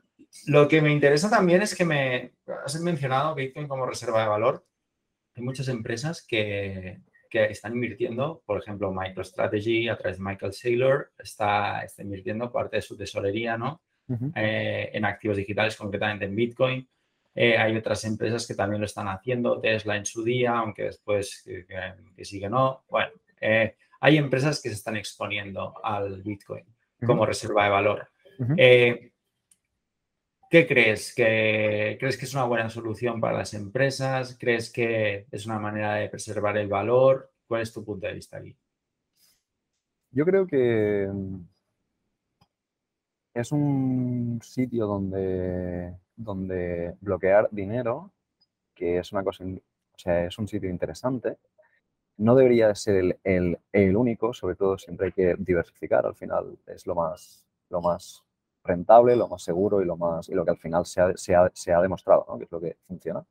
Lo 0.47 0.67
que 0.67 0.82
me 0.82 0.91
interesa 0.91 1.30
también 1.30 1.62
es 1.62 1.75
que 1.75 1.86
me 1.86 2.34
has 2.65 2.80
mencionado 2.82 3.36
Bitcoin 3.36 3.67
como 3.67 3.86
reserva 3.86 4.21
de 4.21 4.30
valor. 4.30 4.65
Hay 5.36 5.43
muchas 5.43 5.67
empresas 5.69 6.25
que, 6.25 7.01
que 7.32 7.46
están 7.46 7.74
invirtiendo, 7.74 8.44
por 8.46 8.60
ejemplo, 8.60 8.94
MicroStrategy 8.94 9.88
a 9.88 9.98
través 9.98 10.17
de 10.17 10.24
Michael 10.24 10.54
Saylor 10.54 11.12
está, 11.17 11.82
está 11.84 12.04
invirtiendo 12.04 12.52
parte 12.52 12.76
de 12.76 12.82
su 12.82 12.98
tesorería, 12.98 13.58
¿no? 13.58 13.82
Eh, 14.36 14.89
en 14.91 15.06
activos 15.06 15.38
digitales, 15.38 15.78
concretamente 15.78 16.26
en 16.26 16.36
Bitcoin. 16.36 16.88
Eh, 17.34 17.58
hay 17.58 17.78
otras 17.78 18.04
empresas 18.04 18.46
que 18.46 18.56
también 18.56 18.82
lo 18.82 18.86
están 18.86 19.08
haciendo, 19.08 19.62
Tesla 19.62 19.96
en 19.96 20.06
su 20.06 20.22
día, 20.22 20.58
aunque 20.58 20.84
después 20.84 21.41
que, 21.46 21.65
que, 21.65 21.94
que 22.17 22.26
sí 22.26 22.41
que 22.41 22.50
no. 22.50 22.84
Bueno, 22.89 23.12
eh, 23.39 23.78
hay 24.02 24.17
empresas 24.17 24.62
que 24.62 24.67
se 24.67 24.76
están 24.76 24.98
exponiendo 24.98 25.74
al 25.82 26.22
Bitcoin 26.22 26.65
como 27.06 27.26
reserva 27.26 27.63
de 27.63 27.70
valor. 27.70 28.08
Eh, 28.58 29.11
¿Qué 30.52 30.68
crees? 30.68 31.16
¿Que, 31.16 31.96
¿Crees 31.98 32.18
que 32.18 32.26
es 32.26 32.34
una 32.34 32.44
buena 32.44 32.70
solución 32.70 33.22
para 33.22 33.38
las 33.38 33.54
empresas? 33.54 34.36
¿Crees 34.38 34.70
que 34.70 35.26
es 35.32 35.46
una 35.46 35.58
manera 35.60 35.94
de 35.96 36.10
preservar 36.10 36.58
el 36.58 36.68
valor? 36.68 37.32
¿Cuál 37.48 37.62
es 37.62 37.72
tu 37.72 37.86
punto 37.86 38.06
de 38.06 38.16
vista 38.16 38.36
aquí? 38.36 38.54
Yo 40.12 40.26
creo 40.26 40.46
que 40.46 41.10
es 43.34 43.52
un 43.54 44.42
sitio 44.44 44.88
donde, 44.88 45.96
donde 46.18 46.98
bloquear 47.00 47.48
dinero, 47.50 48.12
que 48.76 48.98
es 48.98 49.10
una 49.14 49.24
cosa, 49.24 49.46
o 49.46 49.98
sea, 49.98 50.26
es 50.26 50.38
un 50.38 50.50
sitio 50.50 50.70
interesante, 50.70 51.38
no 52.18 52.36
debería 52.36 52.76
ser 52.76 53.18
el, 53.24 53.96
único, 53.96 54.34
sobre 54.34 54.56
todo 54.56 54.78
siempre 54.78 55.06
hay 55.08 55.12
que 55.14 55.36
diversificar, 55.40 56.06
al 56.06 56.16
final 56.16 56.60
es 56.68 56.86
lo 56.86 56.94
más, 56.94 57.46
lo 57.70 57.80
más 57.80 58.26
rentable, 58.63 59.15
lo 59.15 59.28
más 59.28 59.43
seguro 59.43 59.82
y 59.82 59.86
lo, 59.86 59.97
más, 59.97 60.30
y 60.30 60.34
lo 60.34 60.45
que 60.45 60.52
al 60.52 60.58
final 60.58 60.86
se 60.86 61.02
ha, 61.02 61.13
se 61.15 61.74
ha, 61.74 61.82
demostrado, 61.82 62.26
que 62.38 62.45
es 62.45 62.52
lo 62.52 62.60
que 62.60 62.78
funciona. 62.88 63.24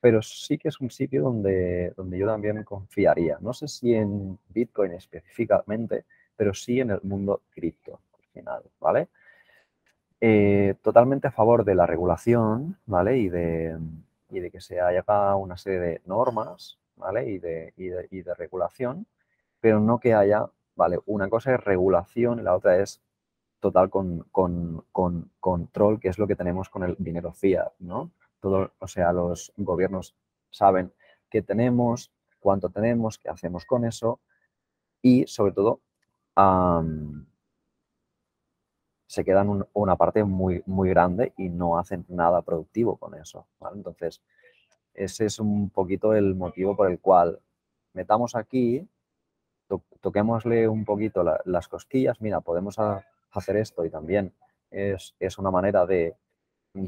Pero 0.00 0.22
sí 0.22 0.58
que 0.58 0.68
es 0.68 0.80
un 0.80 0.90
sitio 0.90 1.22
donde, 1.24 1.92
donde 1.96 2.18
yo 2.18 2.26
también 2.26 2.62
confiaría. 2.64 3.38
No 3.40 3.52
sé 3.52 3.68
si 3.68 3.94
en 3.94 4.38
Bitcoin 4.48 4.92
específicamente, 4.92 6.04
pero 6.36 6.54
sí 6.54 6.80
en 6.80 6.90
el 6.90 7.00
mundo 7.02 7.42
cripto 7.50 8.00
al 8.14 8.24
final, 8.32 8.62
¿vale? 8.80 9.08
Eh, 10.20 10.74
totalmente 10.82 11.28
a 11.28 11.32
favor 11.32 11.64
de 11.64 11.74
la 11.74 11.86
regulación, 11.86 12.78
¿vale? 12.86 13.18
Y 13.18 13.28
de, 13.28 13.78
y 14.30 14.40
de 14.40 14.50
que 14.50 14.60
se 14.60 14.80
haya 14.80 15.04
una 15.36 15.56
serie 15.56 15.80
de 15.80 16.02
normas 16.06 16.78
¿vale? 16.96 17.28
Y 17.28 17.38
de, 17.38 17.72
y 17.76 17.88
de, 17.88 18.08
y 18.10 18.22
de 18.22 18.34
regulación, 18.34 19.06
pero 19.60 19.80
no 19.80 20.00
que 20.00 20.14
haya, 20.14 20.46
¿vale? 20.74 20.98
Una 21.06 21.28
cosa 21.28 21.54
es 21.54 21.64
regulación 21.64 22.40
y 22.40 22.42
la 22.42 22.54
otra 22.54 22.78
es 22.78 23.02
total 23.66 23.90
con, 23.90 24.26
con, 24.32 24.84
con, 24.92 25.30
control, 25.40 26.00
que 26.00 26.08
es 26.08 26.18
lo 26.18 26.26
que 26.26 26.36
tenemos 26.36 26.68
con 26.68 26.84
el 26.84 26.96
dinero 26.98 27.32
fiat, 27.32 27.72
¿no? 27.78 28.10
Todo, 28.40 28.72
o 28.78 28.86
sea, 28.86 29.12
los 29.12 29.52
gobiernos 29.56 30.14
saben 30.50 30.92
qué 31.30 31.42
tenemos, 31.42 32.12
cuánto 32.40 32.70
tenemos, 32.70 33.18
qué 33.18 33.28
hacemos 33.28 33.64
con 33.64 33.84
eso 33.84 34.20
y 35.02 35.26
sobre 35.26 35.52
todo 35.52 35.80
se 39.06 39.24
quedan 39.24 39.64
una 39.72 39.96
parte 39.96 40.22
muy, 40.24 40.62
muy 40.66 40.90
grande 40.90 41.32
y 41.36 41.48
no 41.48 41.78
hacen 41.78 42.04
nada 42.08 42.42
productivo 42.42 42.96
con 42.96 43.14
eso. 43.14 43.46
Entonces, 43.74 44.20
ese 44.92 45.26
es 45.26 45.38
un 45.38 45.70
poquito 45.70 46.14
el 46.14 46.34
motivo 46.34 46.76
por 46.76 46.90
el 46.90 47.00
cual 47.00 47.40
metamos 47.94 48.34
aquí, 48.34 48.86
toquémosle 50.00 50.68
un 50.68 50.84
poquito 50.84 51.24
las 51.44 51.68
cosquillas, 51.68 52.20
mira, 52.20 52.40
podemos 52.40 52.78
hacer 53.38 53.56
esto 53.56 53.84
y 53.84 53.90
también 53.90 54.32
es, 54.70 55.14
una 55.38 55.50
manera 55.50 55.86
de, 55.86 56.14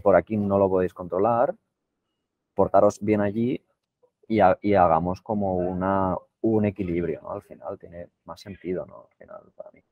por 0.03 0.17
aquí 0.17 0.37
no 0.37 0.59
lo 0.59 0.69
podéis 0.69 0.95
controlar, 0.95 1.55
portaros 2.55 2.99
bien 3.01 3.21
allí 3.21 3.65
y, 4.27 4.41
hagamos 4.41 5.23
como 5.23 5.57
una, 5.57 6.17
un 6.41 6.65
equilibrio, 6.65 7.21
¿no? 7.23 7.33
Al 7.33 7.43
final 7.43 7.79
tiene 7.79 8.09
más 8.25 8.41
sentido, 8.41 8.85
¿no? 8.87 9.09
Al 9.11 9.17
final 9.17 9.53
para 9.55 9.71
mí 9.73 9.83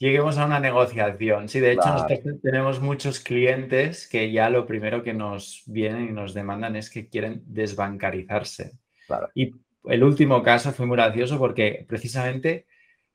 lleguemos 0.00 0.38
a 0.38 0.46
una 0.46 0.58
negociación. 0.58 1.48
Sí, 1.48 1.60
de 1.60 1.72
hecho, 1.72 1.86
nosotros 1.86 2.40
tenemos 2.42 2.80
muchos 2.80 3.20
clientes 3.20 4.08
que 4.08 4.32
ya 4.32 4.50
lo 4.50 4.66
primero 4.66 5.02
que 5.02 5.12
nos 5.12 5.62
vienen 5.66 6.08
y 6.08 6.12
nos 6.12 6.34
demandan 6.34 6.74
es 6.74 6.90
que 6.90 7.08
quieren 7.08 7.42
desbancarizarse. 7.46 8.72
Y 9.34 9.54
el 9.84 10.02
último 10.02 10.42
caso 10.42 10.72
fue 10.72 10.86
muy 10.86 10.96
gracioso 10.96 11.38
porque 11.38 11.84
precisamente 11.86 12.66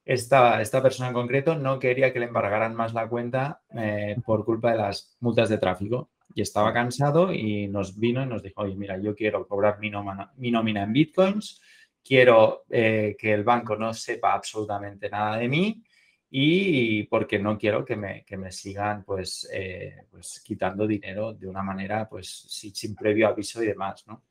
esta, 0.05 0.61
esta 0.61 0.81
persona 0.83 1.09
en 1.09 1.15
concreto 1.15 1.55
no 1.55 1.79
quería 1.79 2.13
que 2.13 2.19
le 2.19 2.27
embargaran 2.27 2.75
más 2.75 2.93
la 2.93 3.09
cuenta 3.09 3.61
eh, 3.75 4.15
por 4.23 4.45
culpa 4.45 4.71
de 4.71 4.77
las 4.77 5.17
multas 5.19 5.49
de 5.49 5.57
tráfico. 5.57 6.11
Y 6.33 6.41
estaba 6.41 6.73
cansado 6.73 7.33
y 7.33 7.67
nos 7.67 7.97
vino 7.97 8.21
y 8.21 8.27
nos 8.27 8.43
dijo, 8.43 8.61
oye, 8.61 8.75
mira, 8.75 8.97
yo 8.99 9.15
quiero 9.15 9.47
cobrar 9.47 9.79
mi 9.79 9.89
nómina, 9.89 10.31
mi 10.37 10.51
nómina 10.51 10.83
en 10.83 10.93
bitcoins, 10.93 11.61
quiero 12.03 12.65
eh, 12.69 13.15
que 13.17 13.33
el 13.33 13.43
banco 13.43 13.75
no 13.75 13.93
sepa 13.93 14.33
absolutamente 14.33 15.09
nada 15.09 15.37
de 15.37 15.47
mí 15.47 15.83
y 16.29 17.03
porque 17.03 17.39
no 17.39 17.57
quiero 17.57 17.85
que 17.85 17.95
me, 17.95 18.25
que 18.25 18.37
me 18.37 18.51
sigan 18.51 19.03
pues, 19.05 19.49
eh, 19.51 20.03
pues 20.11 20.41
quitando 20.43 20.85
dinero 20.85 21.33
de 21.33 21.47
una 21.47 21.63
manera 21.63 22.07
pues 22.09 22.45
sin, 22.49 22.93
previo 22.95 23.29
aviso 23.29 23.63
y 23.63 23.67
demás, 23.67 24.05
¿no? 24.07 24.25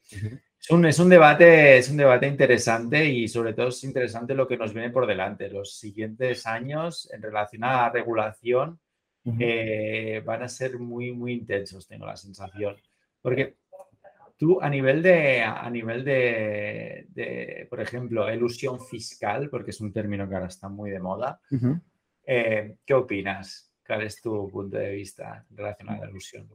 Es, 0.64 0.70
un, 0.70 0.86
es, 0.86 0.98
un, 0.98 1.10
debate, 1.10 1.76
es 1.76 1.90
un 1.90 1.98
debate 1.98 2.26
interesante 2.26 3.04
y 3.04 3.28
sobre 3.28 3.52
todo 3.52 3.68
es 3.68 3.84
interesante 3.84 4.34
lo 4.34 4.48
que 4.48 4.56
nos 4.56 4.72
viene 4.72 4.88
por 4.88 5.06
delante. 5.06 5.50
Los 5.50 5.76
siguientes 5.76 6.46
años 6.46 7.06
en 7.12 7.20
relación 7.20 7.64
a 7.64 7.82
la 7.82 7.90
regulación 7.90 8.80
eh, 9.38 10.22
van 10.24 10.42
a 10.42 10.48
ser 10.48 10.78
muy, 10.78 11.12
muy 11.12 11.34
intensos, 11.34 11.86
tengo 11.86 12.06
la 12.06 12.16
sensación. 12.16 12.76
Porque 13.20 13.56
tú 14.38 14.58
a 14.58 14.70
nivel 14.70 15.02
de, 15.02 15.42
a 15.42 15.68
nivel 15.68 16.02
de, 16.02 17.66
por 17.68 17.82
ejemplo, 17.82 18.26
elusión 18.26 18.80
fiscal, 18.80 19.50
porque 19.50 19.70
es 19.70 19.82
un 19.82 19.92
término 19.92 20.26
que 20.26 20.34
ahora 20.34 20.48
está 20.48 20.70
muy 20.70 20.90
de 20.90 21.00
moda, 21.00 21.42
eh, 22.24 22.76
¿qué 22.86 22.94
opinas? 22.94 23.70
¿Cuál 23.86 24.04
es 24.04 24.22
tu 24.22 24.50
punto 24.50 24.78
de 24.78 24.92
vista 24.92 25.44
relacionado 25.50 25.98
a 25.98 26.04
la 26.06 26.10
elusión? 26.10 26.48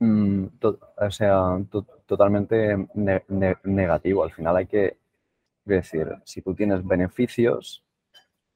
Mm, 0.00 0.46
o 0.96 1.10
sea, 1.10 1.58
totalmente 2.06 2.76
negativo. 3.64 4.24
Al 4.24 4.32
final 4.32 4.56
hay 4.56 4.66
que 4.66 4.98
decir, 5.64 6.08
si 6.24 6.42
tú 6.42 6.54
tienes 6.54 6.86
beneficios, 6.86 7.84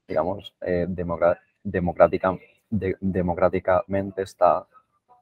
digamos, 0.08 0.54
eh, 0.62 0.86
democrática, 0.88 2.38
democráticamente 2.70 4.22
está, 4.22 4.66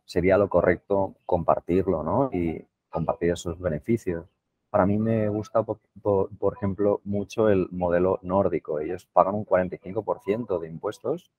sería 0.04 0.38
lo 0.38 0.48
correcto 0.48 1.16
compartirlo, 1.26 2.02
¿no? 2.02 2.30
Y 2.32 2.64
compartir 2.90 3.32
esos 3.32 3.58
beneficios. 3.60 4.26
Para 4.70 4.86
mí 4.86 4.98
me 4.98 5.28
gusta, 5.28 5.62
por, 5.64 5.80
por 6.02 6.54
ejemplo, 6.56 7.00
mucho 7.04 7.48
el 7.48 7.68
modelo 7.72 8.20
nórdico. 8.22 8.80
Ellos 8.80 9.06
pagan 9.06 9.34
un 9.34 9.44
45% 9.44 10.60
de 10.60 10.68
impuestos 10.68 11.30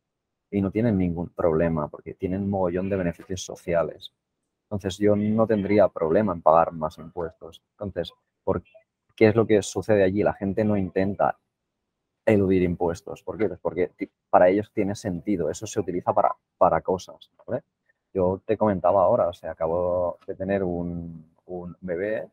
y 0.51 0.61
no 0.61 0.71
tienen 0.71 0.97
ningún 0.97 1.29
problema 1.29 1.88
porque 1.89 2.13
tienen 2.13 2.43
un 2.43 2.49
mogollón 2.49 2.89
de 2.89 2.97
beneficios 2.97 3.43
sociales. 3.43 4.13
Entonces 4.72 4.97
yo 4.97 5.17
no 5.17 5.45
tendría 5.45 5.89
problema 5.89 6.32
en 6.32 6.41
pagar 6.41 6.72
más 6.72 6.97
impuestos. 6.97 7.61
Entonces, 7.74 8.13
¿por 8.43 8.63
¿qué 9.15 9.28
es 9.28 9.36
lo 9.36 9.45
que 9.45 9.61
sucede 9.61 10.01
allí? 10.01 10.24
La 10.24 10.34
gente 10.34 10.63
no 10.63 10.78
intenta 10.78 11.38
eludir 12.26 12.63
impuestos. 12.63 13.22
¿Por 13.22 13.38
qué? 13.38 13.49
Pues 13.49 13.59
porque 13.59 13.91
para 14.30 14.47
ellos 14.47 14.72
tiene 14.74 14.95
sentido. 14.95 15.49
Eso 15.49 15.67
se 15.67 15.80
utiliza 15.80 16.13
para, 16.13 16.34
para 16.57 16.80
cosas. 16.80 17.30
Yo 18.13 18.41
te 18.45 18.57
comentaba 18.57 19.03
ahora, 19.03 19.28
o 19.28 19.34
sea, 19.34 19.51
acabo 19.51 20.17
de 20.26 20.36
tener 20.36 20.63
un, 20.63 21.36
un 21.45 21.76
bebé 21.82 22.30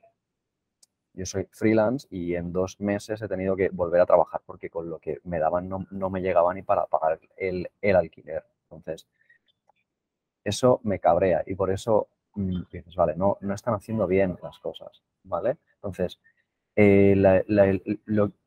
yo 1.18 1.26
soy 1.26 1.48
freelance 1.50 2.06
y 2.10 2.36
en 2.36 2.52
dos 2.52 2.78
meses 2.78 3.20
he 3.20 3.26
tenido 3.26 3.56
que 3.56 3.70
volver 3.70 4.00
a 4.00 4.06
trabajar 4.06 4.40
porque 4.46 4.70
con 4.70 4.88
lo 4.88 5.00
que 5.00 5.18
me 5.24 5.40
daban 5.40 5.68
no, 5.68 5.84
no 5.90 6.10
me 6.10 6.20
llegaba 6.20 6.54
ni 6.54 6.62
para 6.62 6.86
pagar 6.86 7.18
el, 7.36 7.68
el, 7.80 7.96
alquiler. 7.96 8.44
Entonces, 8.62 9.08
eso 10.44 10.80
me 10.84 11.00
cabrea 11.00 11.42
y 11.44 11.56
por 11.56 11.72
eso 11.72 12.06
dices, 12.46 12.94
vale, 12.94 13.14
no, 13.16 13.36
no 13.40 13.54
están 13.54 13.74
haciendo 13.74 14.06
bien 14.06 14.38
las 14.42 14.58
cosas, 14.58 15.02
¿vale? 15.24 15.58
Entonces, 15.74 16.20
eh, 16.80 17.16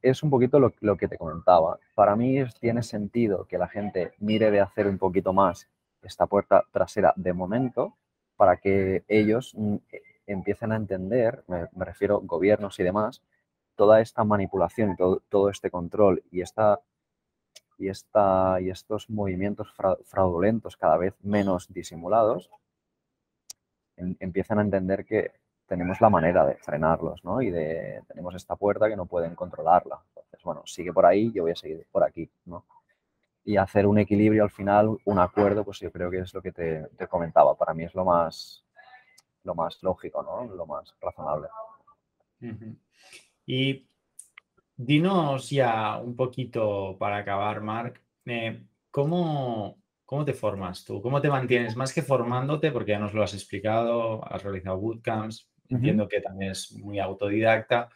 es 0.01 0.23
un 0.23 0.29
poquito 0.29 0.57
lo, 0.59 0.97
que 0.97 1.07
te 1.09 1.17
comentaba. 1.17 1.79
Para 1.95 2.15
mí 2.15 2.37
tiene 2.61 2.81
sentido 2.81 3.45
que 3.45 3.57
la 3.57 3.67
gente 3.67 4.13
mire 4.19 4.51
de 4.51 4.61
hacer 4.61 4.87
un 4.87 4.97
poquito 4.97 5.33
más 5.33 5.67
esta 6.01 6.27
puerta 6.27 6.63
trasera 6.71 7.13
de 7.17 7.33
momento 7.33 7.97
para 8.37 8.55
que 8.55 9.03
ellos 9.09 9.53
mm, 9.57 9.75
empiecen 10.27 10.71
a 10.71 10.77
entender, 10.77 11.43
me, 11.47 11.67
refiero 11.75 12.21
gobiernos 12.21 12.79
y 12.79 12.83
demás, 12.83 13.21
toda 13.75 13.99
esta 13.99 14.23
manipulación, 14.23 14.95
todo, 14.95 15.21
todo 15.27 15.49
este 15.49 15.69
control 15.69 16.23
y, 16.31 16.39
esta, 16.39 16.79
y, 17.77 17.89
esta, 17.89 18.61
y 18.61 18.69
estos 18.69 19.09
movimientos 19.09 19.73
fraudulentos 20.05 20.77
cada 20.77 20.95
vez 20.95 21.15
menos 21.21 21.67
disimulados, 21.73 22.49
empiezan 24.19 24.59
a 24.59 24.63
entender 24.63 25.05
que 25.05 25.31
tenemos 25.67 26.01
la 26.01 26.09
manera 26.09 26.45
de 26.45 26.55
frenarlos, 26.55 27.23
¿no? 27.23 27.41
Y 27.41 27.49
de, 27.49 28.01
tenemos 28.07 28.35
esta 28.35 28.55
puerta 28.55 28.89
que 28.89 28.97
no 28.97 29.05
pueden 29.05 29.35
controlarla. 29.35 30.01
Entonces, 30.09 30.41
bueno, 30.43 30.63
sigue 30.65 30.91
por 30.91 31.05
ahí, 31.05 31.31
yo 31.31 31.43
voy 31.43 31.51
a 31.51 31.55
seguir 31.55 31.87
por 31.91 32.03
aquí, 32.03 32.29
¿no? 32.45 32.65
Y 33.45 33.57
hacer 33.57 33.87
un 33.87 33.97
equilibrio 33.97 34.43
al 34.43 34.51
final, 34.51 34.97
un 35.05 35.19
acuerdo, 35.19 35.63
pues 35.63 35.79
yo 35.79 35.91
creo 35.91 36.11
que 36.11 36.19
es 36.19 36.33
lo 36.33 36.41
que 36.41 36.51
te, 36.51 36.87
te 36.97 37.07
comentaba. 37.07 37.55
Para 37.55 37.73
mí 37.73 37.85
es 37.85 37.95
lo 37.95 38.03
más, 38.03 38.65
lo 39.43 39.55
más 39.55 39.81
lógico, 39.81 40.21
¿no? 40.21 40.53
Lo 40.53 40.65
más 40.65 40.93
razonable. 40.99 41.47
Y 43.45 43.87
dinos 44.75 45.49
ya 45.49 45.97
un 45.97 46.15
poquito 46.15 46.97
para 46.99 47.17
acabar, 47.17 47.61
Marc, 47.61 48.01
eh, 48.25 48.63
¿cómo, 48.89 49.80
¿cómo 50.11 50.25
te 50.25 50.33
formas 50.33 50.83
tú? 50.83 51.01
¿Cómo 51.01 51.21
te 51.21 51.29
mantienes? 51.29 51.77
Más 51.77 51.93
que 51.93 52.01
formándote, 52.01 52.69
porque 52.73 52.91
ya 52.91 52.99
nos 52.99 53.13
lo 53.13 53.23
has 53.23 53.33
explicado, 53.33 54.21
has 54.27 54.43
realizado 54.43 54.77
bootcamps, 54.77 55.49
entiendo 55.69 56.05
que 56.09 56.19
también 56.19 56.51
es 56.51 56.73
muy 56.73 56.99
autodidacta, 56.99 57.87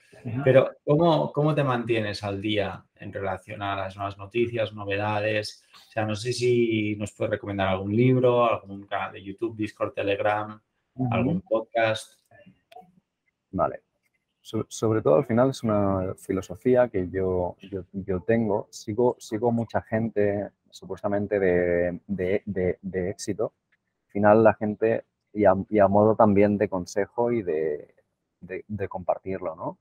pero 0.46 0.78
¿cómo, 0.86 1.34
¿cómo 1.34 1.54
te 1.54 1.66
mantienes 1.66 2.24
al 2.24 2.42
día 2.42 2.86
en 2.96 3.12
relación 3.12 3.62
a 3.62 3.76
las 3.76 3.98
nuevas 3.98 4.18
noticias, 4.18 4.74
novedades? 4.74 5.66
O 5.76 5.92
sea, 5.92 6.06
no 6.06 6.16
sé 6.16 6.32
si 6.32 6.96
nos 6.96 7.12
puedes 7.12 7.32
recomendar 7.32 7.68
algún 7.68 7.94
libro, 7.94 8.50
algún 8.50 8.88
canal 8.88 9.12
de 9.12 9.22
YouTube, 9.22 9.58
Discord, 9.58 9.92
Telegram, 9.92 10.58
algún 11.12 11.42
podcast. 11.42 12.22
Vale. 13.52 13.82
sobre 14.42 15.02
todo 15.02 15.16
al 15.16 15.26
final 15.26 15.50
es 15.50 15.64
una 15.64 16.14
filosofía 16.18 16.88
que 16.88 17.10
yo, 17.10 17.58
yo, 17.92 18.22
tengo. 18.22 18.70
Sigo, 18.72 19.18
sigo 19.20 19.52
mucha 19.52 19.82
gente 19.82 20.52
supuestamente 20.76 21.40
de, 21.40 22.02
de, 22.06 23.10
éxito. 23.10 23.54
Al 24.08 24.12
final 24.12 24.44
la 24.44 24.54
gente, 24.54 25.06
y 25.34 25.46
a, 25.46 25.88
modo 25.88 26.16
también 26.16 26.58
de 26.58 26.68
consejo 26.68 27.32
y 27.32 27.44
de, 27.44 27.94
compartirlo, 28.90 29.56
¿no? 29.56 29.78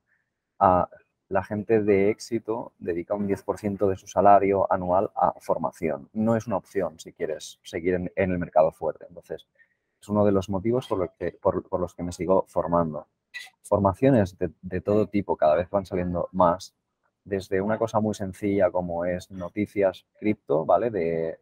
A, 0.59 0.89
la 1.27 1.43
gente 1.43 1.81
de 1.81 2.11
éxito 2.11 2.71
dedica 2.77 3.15
un 3.15 3.27
10% 3.27 3.89
de 3.89 3.97
su 3.97 4.07
salario 4.07 4.71
anual 4.71 5.11
a 5.15 5.33
formación. 5.41 6.07
No 6.13 6.35
es 6.35 6.47
una 6.47 6.57
opción 6.57 6.99
si 6.99 7.11
quieres 7.11 7.59
seguir 7.63 7.95
en, 7.95 8.11
el 8.15 8.37
mercado 8.37 8.71
fuerte. 8.71 9.05
Entonces, 9.09 9.47
es 9.99 10.07
uno 10.07 10.23
de 10.23 10.31
los 10.31 10.49
motivos 10.49 10.87
por, 10.87 11.11
que, 11.17 11.31
por, 11.31 11.79
los 11.79 11.93
que 11.93 12.03
me 12.03 12.11
sigo 12.11 12.45
formando. 12.47 13.07
Formaciones 13.63 14.37
de, 14.37 14.81
todo 14.81 15.07
tipo, 15.07 15.35
cada 15.35 15.55
vez 15.55 15.69
van 15.69 15.85
saliendo 15.85 16.29
más, 16.31 16.73
desde 17.25 17.59
una 17.59 17.77
cosa 17.77 17.99
muy 17.99 18.13
sencilla 18.13 18.71
como 18.71 19.05
es 19.05 19.29
noticias 19.31 20.05
cripto, 20.19 20.65
¿vale? 20.65 20.89
De, 20.91 21.39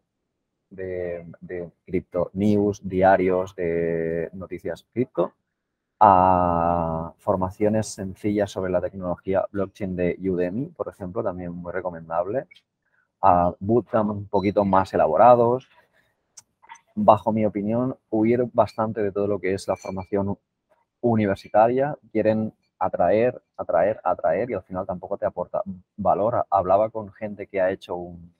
de, 0.69 1.69
cripto 1.85 2.31
news, 2.33 2.81
diarios 2.83 3.55
de 3.55 4.29
noticias 4.33 4.87
cripto, 4.91 5.33
a 5.99 7.13
formaciones 7.19 7.87
sencillas 7.87 8.51
sobre 8.51 8.71
la 8.71 8.81
tecnología 8.81 9.45
blockchain 9.51 9.95
de 9.95 10.17
Udemy, 10.19 10.67
por 10.67 10.87
ejemplo, 10.87 11.23
también 11.23 11.53
muy 11.53 11.71
recomendable, 11.71 12.47
a 13.21 13.53
bootcamp 13.59 14.09
un 14.11 14.27
poquito 14.27 14.65
más 14.65 14.93
elaborados, 14.93 15.69
bajo 16.95 17.31
mi 17.31 17.45
opinión, 17.45 17.97
huir 18.09 18.45
bastante 18.53 19.01
de 19.01 19.11
todo 19.11 19.27
lo 19.27 19.39
que 19.39 19.53
es 19.53 19.67
la 19.67 19.75
formación 19.75 20.37
universitaria. 21.01 21.97
Quieren 22.11 22.53
atraer, 22.85 23.41
atraer, 23.55 24.01
atraer 24.03 24.51
y 24.51 24.53
al 24.53 24.63
final 24.63 24.85
tampoco 24.85 25.17
te 25.17 25.25
aporta 25.25 25.61
valor. 25.95 26.45
Hablaba 26.49 26.89
con 26.89 27.11
gente 27.13 27.47
que 27.47 27.61
ha 27.61 27.71
hecho 27.71 27.95
un, 27.95 28.33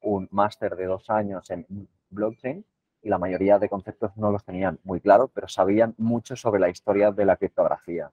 un 0.00 0.28
máster 0.30 0.74
de 0.74 0.86
dos 0.86 1.10
años 1.10 1.50
en 1.50 1.66
blockchain 2.10 2.64
y 3.02 3.08
la 3.08 3.18
mayoría 3.18 3.58
de 3.58 3.68
conceptos 3.68 4.16
no 4.16 4.30
los 4.30 4.44
tenían 4.44 4.78
muy 4.84 5.00
claros, 5.00 5.30
pero 5.34 5.48
sabían 5.48 5.94
mucho 5.98 6.34
sobre 6.34 6.60
la 6.60 6.70
historia 6.70 7.10
de 7.10 7.24
la 7.24 7.36
criptografía. 7.36 8.10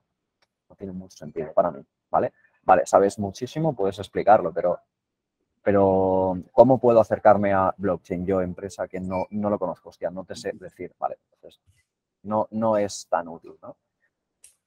No 0.68 0.76
tiene 0.76 0.92
mucho 0.92 1.16
sentido 1.16 1.52
para 1.52 1.70
mí, 1.70 1.84
¿vale? 2.10 2.32
Vale, 2.62 2.84
sabes 2.84 3.18
muchísimo, 3.18 3.74
puedes 3.74 3.98
explicarlo, 3.98 4.52
pero 4.52 4.78
pero 5.62 6.38
¿cómo 6.52 6.78
puedo 6.78 7.00
acercarme 7.00 7.52
a 7.52 7.74
blockchain 7.76 8.24
yo, 8.24 8.40
empresa 8.40 8.88
que 8.88 8.98
no, 8.98 9.26
no 9.30 9.50
lo 9.50 9.58
conozco? 9.58 9.90
Hostia, 9.90 10.10
no 10.10 10.24
te 10.24 10.34
sé 10.34 10.52
decir, 10.54 10.94
vale, 10.98 11.18
entonces 11.32 11.60
no, 12.22 12.48
no 12.50 12.78
es 12.78 13.06
tan 13.08 13.28
útil, 13.28 13.56
¿no? 13.62 13.76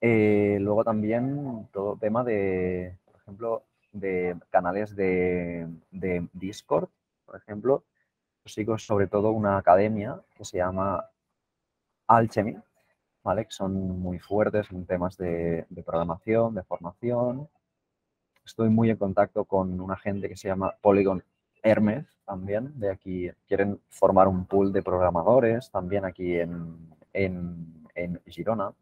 Eh, 0.05 0.57
luego 0.59 0.83
también 0.83 1.69
todo 1.71 1.95
tema 1.97 2.23
de, 2.25 2.97
por 3.05 3.15
ejemplo, 3.21 3.63
de 3.93 4.35
canales 4.49 4.95
de, 4.95 5.67
de 5.91 6.27
Discord, 6.33 6.89
por 7.25 7.37
ejemplo, 7.37 7.85
sigo 8.45 8.77
sobre 8.77 9.07
todo 9.07 9.31
una 9.31 9.57
academia 9.57 10.21
que 10.35 10.43
se 10.43 10.57
llama 10.57 11.09
Alchemy, 12.07 12.57
¿vale? 13.23 13.45
Que 13.45 13.51
son 13.51 13.73
muy 14.01 14.19
fuertes 14.19 14.69
en 14.71 14.85
temas 14.85 15.15
de, 15.17 15.65
de 15.69 15.83
programación, 15.83 16.53
de 16.55 16.63
formación, 16.63 17.49
Estoy 18.45 18.69
muy 18.69 18.89
en 18.89 18.97
contacto 18.97 19.45
con 19.45 19.79
una 19.79 19.95
gente 19.95 20.27
que 20.27 20.35
se 20.35 20.49
llama 20.49 20.75
Polygon 20.81 21.23
Hermes 21.61 22.05
también, 22.25 22.77
de 22.77 22.91
aquí. 22.91 23.31
Quieren 23.47 23.79
formar 23.89 24.27
un 24.27 24.45
pool 24.45 24.73
de 24.73 24.83
programadores 24.83 25.71
también 25.71 26.03
aquí 26.03 26.37
en, 26.37 26.93
en, 27.13 28.21
Girona. 28.25 28.73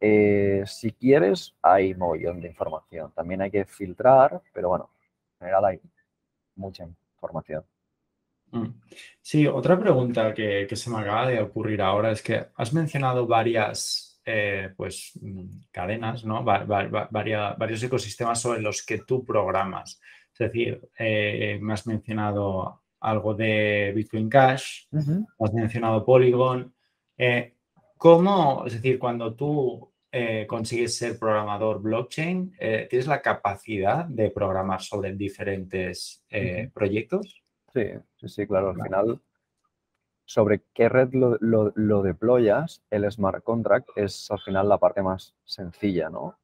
Eh, 0.00 0.62
si 0.66 0.92
quieres, 0.92 1.54
hay 1.62 1.94
mogollón 1.94 2.40
de 2.40 2.48
información. 2.48 3.12
También 3.14 3.42
hay 3.42 3.50
que 3.50 3.64
filtrar, 3.64 4.40
pero 4.52 4.70
bueno, 4.70 4.90
en 5.34 5.38
general 5.38 5.64
hay 5.66 5.80
mucha 6.56 6.88
información. 7.14 7.64
Mm. 8.52 8.68
Sí, 9.20 9.46
otra 9.46 9.78
pregunta 9.78 10.34
que, 10.34 10.66
que, 10.68 10.74
se 10.74 10.90
me 10.90 10.98
acaba 10.98 11.28
de 11.28 11.40
ocurrir 11.40 11.82
ahora 11.82 12.10
es 12.10 12.22
que 12.22 12.46
has 12.56 12.72
mencionado 12.72 13.26
varias 13.26 14.10
eh, 14.24 14.72
pues, 14.76 15.12
mm, 15.20 15.62
cadenas, 15.70 16.24
¿no? 16.24 16.44
varios 16.44 17.82
ecosistemas 17.82 18.40
sobre 18.40 18.60
los 18.60 18.84
que 18.84 18.98
tú 18.98 19.24
programas. 19.24 20.00
Es 20.32 20.38
decir, 20.38 20.80
eh, 20.98 21.58
me 21.60 21.72
has 21.72 21.86
mencionado 21.86 22.82
algo 23.00 23.34
de 23.34 23.92
Bitcoin 23.94 24.28
Cash, 24.28 24.86
has 24.92 25.52
mencionado 25.52 26.04
Polygon. 26.04 26.72
Eh, 27.16 27.54
¿cómo, 27.96 28.64
es 28.66 28.74
decir, 28.74 28.98
cuando 28.98 29.34
tú 29.34 29.89
eh, 30.12 30.46
consigues 30.48 30.96
ser 30.96 31.18
programador 31.18 31.80
blockchain, 31.80 32.56
eh, 32.58 32.86
¿tienes 32.90 33.06
la 33.06 33.22
capacidad 33.22 34.04
de 34.04 34.30
programar 34.30 34.80
sobre 34.82 35.14
diferentes 35.14 36.24
eh, 36.28 36.68
proyectos? 36.74 37.44
Sí, 37.72 37.84
sí, 38.16 38.28
sí, 38.28 38.46
claro. 38.46 38.70
Al 38.70 38.82
final, 38.82 39.20
sobre 40.24 40.62
qué 40.74 40.88
red 40.88 41.12
lo, 41.12 41.38
lo, 41.40 42.02
deployas, 42.02 42.82
el 42.90 43.10
smart 43.10 43.44
contract 43.44 43.88
es 43.94 44.30
al 44.30 44.40
final 44.40 44.68
la 44.68 44.78
parte 44.78 45.02
más 45.02 45.34
sencilla, 45.44 46.10
¿no? 46.10 46.38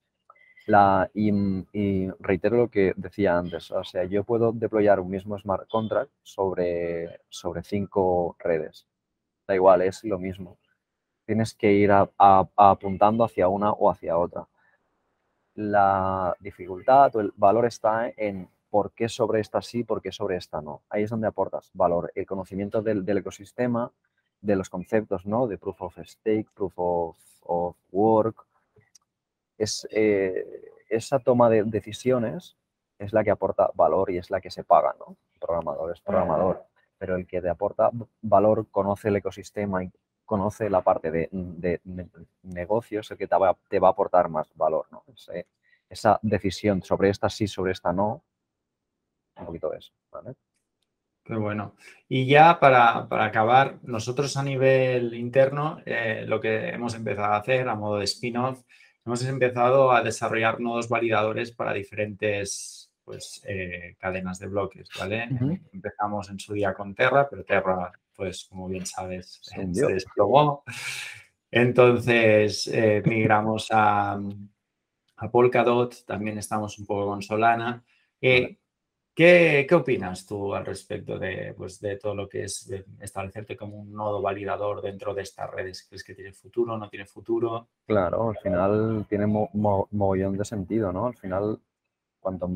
La, 0.66 1.10
y, 1.14 1.32
y, 1.72 2.08
reitero 2.20 2.56
lo 2.56 2.68
que 2.68 2.92
decía 2.96 3.36
antes, 3.36 3.70
o 3.70 3.84
sea, 3.84 4.04
yo 4.04 4.24
puedo 4.24 4.52
deployar 4.52 5.00
un 5.00 5.10
mismo 5.10 5.38
smart 5.38 5.68
contract 5.68 6.10
sobre, 6.22 7.20
sobre 7.28 7.62
cinco 7.62 8.36
redes. 8.38 8.86
Da 9.46 9.54
igual, 9.54 9.82
es 9.82 10.02
lo 10.04 10.18
mismo. 10.18 10.58
Tienes 11.26 11.54
que 11.54 11.72
ir 11.72 11.90
apuntando 11.92 13.24
hacia 13.24 13.48
una 13.48 13.72
o 13.72 13.90
hacia 13.90 14.16
otra. 14.16 14.46
La 15.54 16.36
dificultad 16.40 17.16
o 17.16 17.20
el 17.20 17.32
valor 17.36 17.66
está 17.66 18.08
en 18.16 18.48
por 18.70 18.92
qué 18.92 19.08
sobre 19.08 19.40
esta 19.40 19.60
sí, 19.60 19.84
por 19.84 20.00
qué 20.00 20.12
sobre 20.12 20.36
esta 20.36 20.60
no. 20.60 20.82
Ahí 20.88 21.02
es 21.02 21.10
donde 21.10 21.26
aportas 21.26 21.70
valor, 21.74 22.12
el 22.14 22.26
conocimiento 22.26 22.82
del, 22.82 23.08
ecosistema, 23.18 23.90
de 24.40 24.54
los 24.54 24.70
conceptos, 24.70 25.26
¿no? 25.26 25.46
De 25.46 25.58
proof 25.58 25.82
of 25.82 25.98
stake, 26.04 26.48
proof 26.54 26.74
of, 26.78 27.76
work. 27.90 28.46
Es, 29.58 29.88
eh, 29.90 30.72
esa 30.88 31.18
toma 31.18 31.48
de 31.48 31.64
decisiones 31.64 32.56
es 32.98 33.12
la 33.12 33.24
que 33.24 33.30
aporta 33.30 33.70
valor 33.74 34.10
y 34.10 34.18
es 34.18 34.30
la 34.30 34.40
que 34.40 34.50
se 34.50 34.62
paga, 34.62 34.94
¿no? 34.98 35.16
El 35.32 35.40
programador 35.40 35.92
es 35.92 36.00
programador, 36.00 36.64
pero 36.98 37.16
el 37.16 37.26
que 37.26 37.40
te 37.40 37.48
aporta 37.48 37.90
valor 38.22 38.66
conoce 38.70 39.08
el 39.08 39.16
ecosistema 39.16 39.84
y 39.84 39.90
conoce 40.26 40.68
la 40.68 40.82
parte 40.82 41.10
de, 41.10 41.80
negocios, 42.42 43.10
el 43.10 43.16
que 43.16 43.26
te 43.26 43.36
va, 43.36 43.56
te 43.68 43.78
va, 43.78 43.88
a 43.88 43.90
aportar 43.92 44.28
más 44.28 44.48
valor, 44.54 44.86
¿no? 44.90 45.04
esa 45.88 46.18
decisión 46.20 46.82
sobre 46.82 47.10
esta 47.10 47.30
sí, 47.30 47.46
sobre 47.46 47.72
esta 47.72 47.92
no, 47.92 48.22
un 49.36 49.46
poquito 49.46 49.72
eso, 49.72 49.92
¿vale? 50.10 50.34
Qué 51.26 51.34
bueno. 51.34 51.74
Y 52.08 52.26
ya 52.26 52.60
para, 52.60 53.08
acabar, 53.10 53.78
nosotros 53.82 54.36
a 54.36 54.44
nivel 54.44 55.12
interno, 55.14 55.80
eh, 55.84 56.24
lo 56.26 56.40
que 56.40 56.68
hemos 56.68 56.94
empezado 56.94 57.32
a 57.32 57.38
hacer 57.38 57.68
a 57.68 57.74
modo 57.74 57.98
de 57.98 58.04
spin-off, 58.04 58.62
hemos 59.04 59.24
empezado 59.24 59.90
a 59.90 60.02
desarrollar 60.02 60.60
nodos 60.60 60.88
validadores 60.88 61.50
para 61.50 61.72
diferentes 61.72 62.92
pues, 63.02 63.42
eh, 63.44 63.96
cadenas 63.98 64.38
de 64.38 64.46
bloques, 64.46 64.88
¿vale? 64.98 65.28
Empezamos 65.72 66.30
en 66.30 66.38
su 66.38 66.54
día 66.54 66.74
con 66.74 66.94
Terra, 66.94 67.28
pero 67.28 67.44
Terra, 67.44 67.90
pues 68.16 68.46
como 68.48 68.68
bien 68.68 68.86
sabes, 68.86 69.38
se 69.42 69.64
desplomó. 69.66 70.64
Entonces 71.50 72.66
eh, 72.68 73.02
migramos 73.04 73.68
a, 73.70 74.18
a 75.16 75.30
Polkadot, 75.30 76.04
también 76.04 76.38
estamos 76.38 76.78
un 76.78 76.86
poco 76.86 77.06
con 77.06 77.22
Solana. 77.22 77.84
¿Qué, 79.16 79.66
opinas 79.72 80.26
tú 80.26 80.54
al 80.54 80.66
respecto 80.66 81.18
de, 81.18 81.54
pues, 81.56 81.80
de 81.80 81.96
todo 81.96 82.14
lo 82.14 82.28
que 82.28 82.44
es 82.44 82.70
establecerte 83.00 83.56
como 83.56 83.78
un 83.78 83.94
nodo 83.94 84.20
validador 84.20 84.82
dentro 84.82 85.14
de 85.14 85.22
estas 85.22 85.50
redes? 85.50 85.86
¿Crees 85.88 86.04
que 86.04 86.14
tiene 86.14 86.34
futuro, 86.34 86.76
no 86.76 86.90
tiene 86.90 87.06
futuro? 87.06 87.68
Claro, 87.86 88.28
al 88.28 88.36
final 88.36 89.06
tiene 89.08 89.26
mo 89.26 89.48
mogollón 89.90 90.36
de 90.36 90.44
sentido, 90.44 90.92
¿no? 90.92 91.06
Al 91.06 91.16
final, 91.16 91.58
cuanto, 92.20 92.50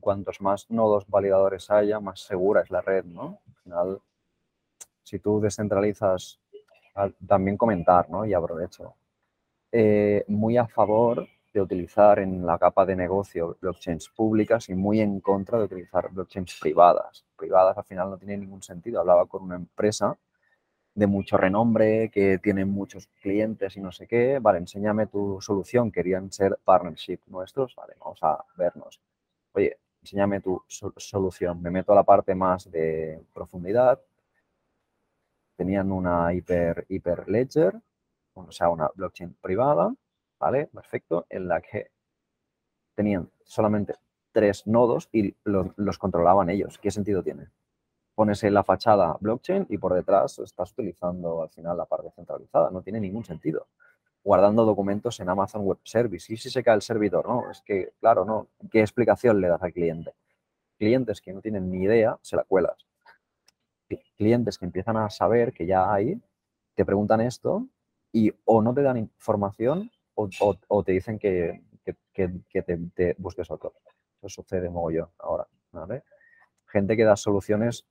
cuantos 0.00 0.40
más 0.40 0.68
nodos 0.68 1.06
validadores 1.06 1.70
haya, 1.70 2.00
más 2.00 2.22
segura 2.22 2.62
es 2.62 2.70
la 2.72 2.80
red, 2.80 3.04
¿no? 3.04 3.38
Al 3.46 3.54
final, 3.62 4.00
si 5.14 5.20
tú 5.20 5.40
descentralizas, 5.40 6.40
también 7.24 7.56
comentar, 7.56 8.10
¿no? 8.10 8.26
Y 8.26 8.34
aprovecho. 8.34 8.94
Eh, 9.70 10.24
muy 10.26 10.56
a 10.56 10.66
favor 10.66 11.28
de 11.52 11.60
utilizar 11.60 12.18
en 12.18 12.44
la 12.44 12.58
capa 12.58 12.84
de 12.84 12.96
negocio 12.96 13.56
blockchains 13.60 14.08
públicas 14.08 14.68
y 14.70 14.74
muy 14.74 15.00
en 15.00 15.20
contra 15.20 15.58
de 15.58 15.66
utilizar 15.66 16.10
blockchains 16.10 16.58
privadas. 16.60 17.24
Privadas 17.36 17.78
al 17.78 17.84
final 17.84 18.10
no 18.10 18.18
tiene 18.18 18.38
ningún 18.38 18.60
sentido. 18.60 18.98
Hablaba 18.98 19.26
con 19.26 19.44
una 19.44 19.54
empresa 19.54 20.18
de 20.94 21.06
mucho 21.06 21.36
renombre, 21.36 22.10
que 22.10 22.38
tiene 22.38 22.64
muchos 22.64 23.06
clientes 23.22 23.76
y 23.76 23.80
no 23.80 23.92
sé 23.92 24.08
qué. 24.08 24.40
Vale, 24.40 24.58
enséñame 24.58 25.06
tu 25.06 25.40
solución. 25.40 25.92
Querían 25.92 26.32
ser 26.32 26.58
partnership 26.64 27.20
nuestros. 27.28 27.76
Vale, 27.76 27.94
vamos 28.00 28.18
a 28.22 28.44
vernos. 28.56 29.00
Oye, 29.52 29.78
enséñame 30.02 30.40
tu 30.40 30.60
solución. 30.66 31.62
Me 31.62 31.70
meto 31.70 31.92
a 31.92 31.94
la 31.94 32.02
parte 32.02 32.34
más 32.34 32.68
de 32.68 33.22
profundidad. 33.32 34.00
Tenían 35.56 35.92
una 35.92 36.32
hiper, 36.32 36.86
hiper 36.88 37.28
ledger, 37.28 37.80
o 38.34 38.50
sea, 38.50 38.68
una 38.68 38.90
blockchain 38.94 39.34
privada 39.40 39.94
¿vale? 40.44 40.66
Perfecto, 40.66 41.26
en 41.30 41.48
la 41.48 41.62
que 41.62 41.90
tenían 42.94 43.30
solamente 43.44 43.94
tres 44.30 44.66
nodos 44.66 45.08
y 45.10 45.34
los, 45.44 45.98
controlaban 45.98 46.50
ellos. 46.50 46.78
¿Qué 46.78 46.90
sentido 46.90 47.22
tiene? 47.22 47.48
Pones 48.14 48.42
en 48.44 48.52
la 48.52 48.62
fachada 48.62 49.16
blockchain 49.20 49.66
y 49.70 49.78
por 49.78 49.94
detrás 49.94 50.38
estás 50.38 50.72
utilizando 50.72 51.42
al 51.42 51.48
final 51.48 51.78
la 51.78 51.86
parte 51.86 52.10
centralizada. 52.10 52.70
No 52.70 52.82
tiene 52.82 53.00
ningún 53.00 53.24
sentido. 53.24 53.68
Guardando 54.22 54.66
documentos 54.66 55.18
en 55.20 55.30
Amazon 55.30 55.62
Web 55.62 55.78
Service. 55.82 56.32
¿Y 56.32 56.36
si 56.36 56.50
se 56.50 56.62
cae 56.62 56.74
el 56.74 56.82
servidor? 56.82 57.26
No, 57.26 57.50
es 57.50 57.62
que, 57.62 57.92
claro, 58.00 58.24
no. 58.24 58.48
¿Qué 58.70 58.80
explicación 58.80 59.40
le 59.40 59.48
das 59.48 59.62
al 59.62 59.72
cliente? 59.72 60.12
Clientes 60.78 61.20
que 61.20 61.32
no 61.32 61.40
tienen 61.40 61.70
ni 61.70 61.84
idea, 61.84 62.18
se 62.22 62.36
la 62.36 62.44
cuelas. 62.44 62.86
Clientes 64.16 64.58
que 64.58 64.64
empiezan 64.64 64.96
a 64.96 65.10
saber 65.10 65.52
que 65.52 65.66
ya 65.66 65.92
hay, 65.92 66.20
te 66.74 66.84
preguntan 66.84 67.20
esto 67.20 67.66
y 68.12 68.32
o 68.44 68.62
no 68.62 68.74
te 68.74 68.82
dan 68.82 68.96
información 68.96 69.90
o, 70.14 70.82
te 70.84 70.92
dicen 70.92 71.18
que, 71.18 71.62
te, 72.14 73.14
busques 73.18 73.50
otro. 73.50 73.74
Eso 74.18 74.28
sucede 74.28 74.70
mogollón 74.70 75.08
ahora, 75.18 75.46
¿vale? 75.72 76.04
Gente 76.66 76.96
que 76.96 77.04
da 77.04 77.16
soluciones 77.16 77.84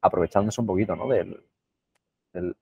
aprovechándose 0.00 0.60
un 0.60 0.66
poquito, 0.66 0.96
¿no? 0.96 1.08
Del, 1.08 1.42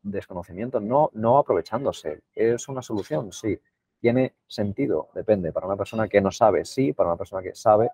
desconocimiento, 0.02 0.78
no, 0.78 1.10
no 1.14 1.38
aprovechándose. 1.38 2.22
¿Es 2.32 2.68
una 2.68 2.80
solución? 2.80 3.32
Sí. 3.32 3.58
¿Tiene 3.98 4.34
sentido? 4.46 5.08
Depende. 5.14 5.50
Para 5.50 5.66
una 5.66 5.76
persona 5.76 6.08
que 6.08 6.20
no 6.20 6.30
sabe, 6.30 6.64
sí. 6.64 6.92
Para 6.92 7.08
una 7.08 7.16
persona 7.16 7.42
que 7.42 7.56
sabe, 7.56 7.90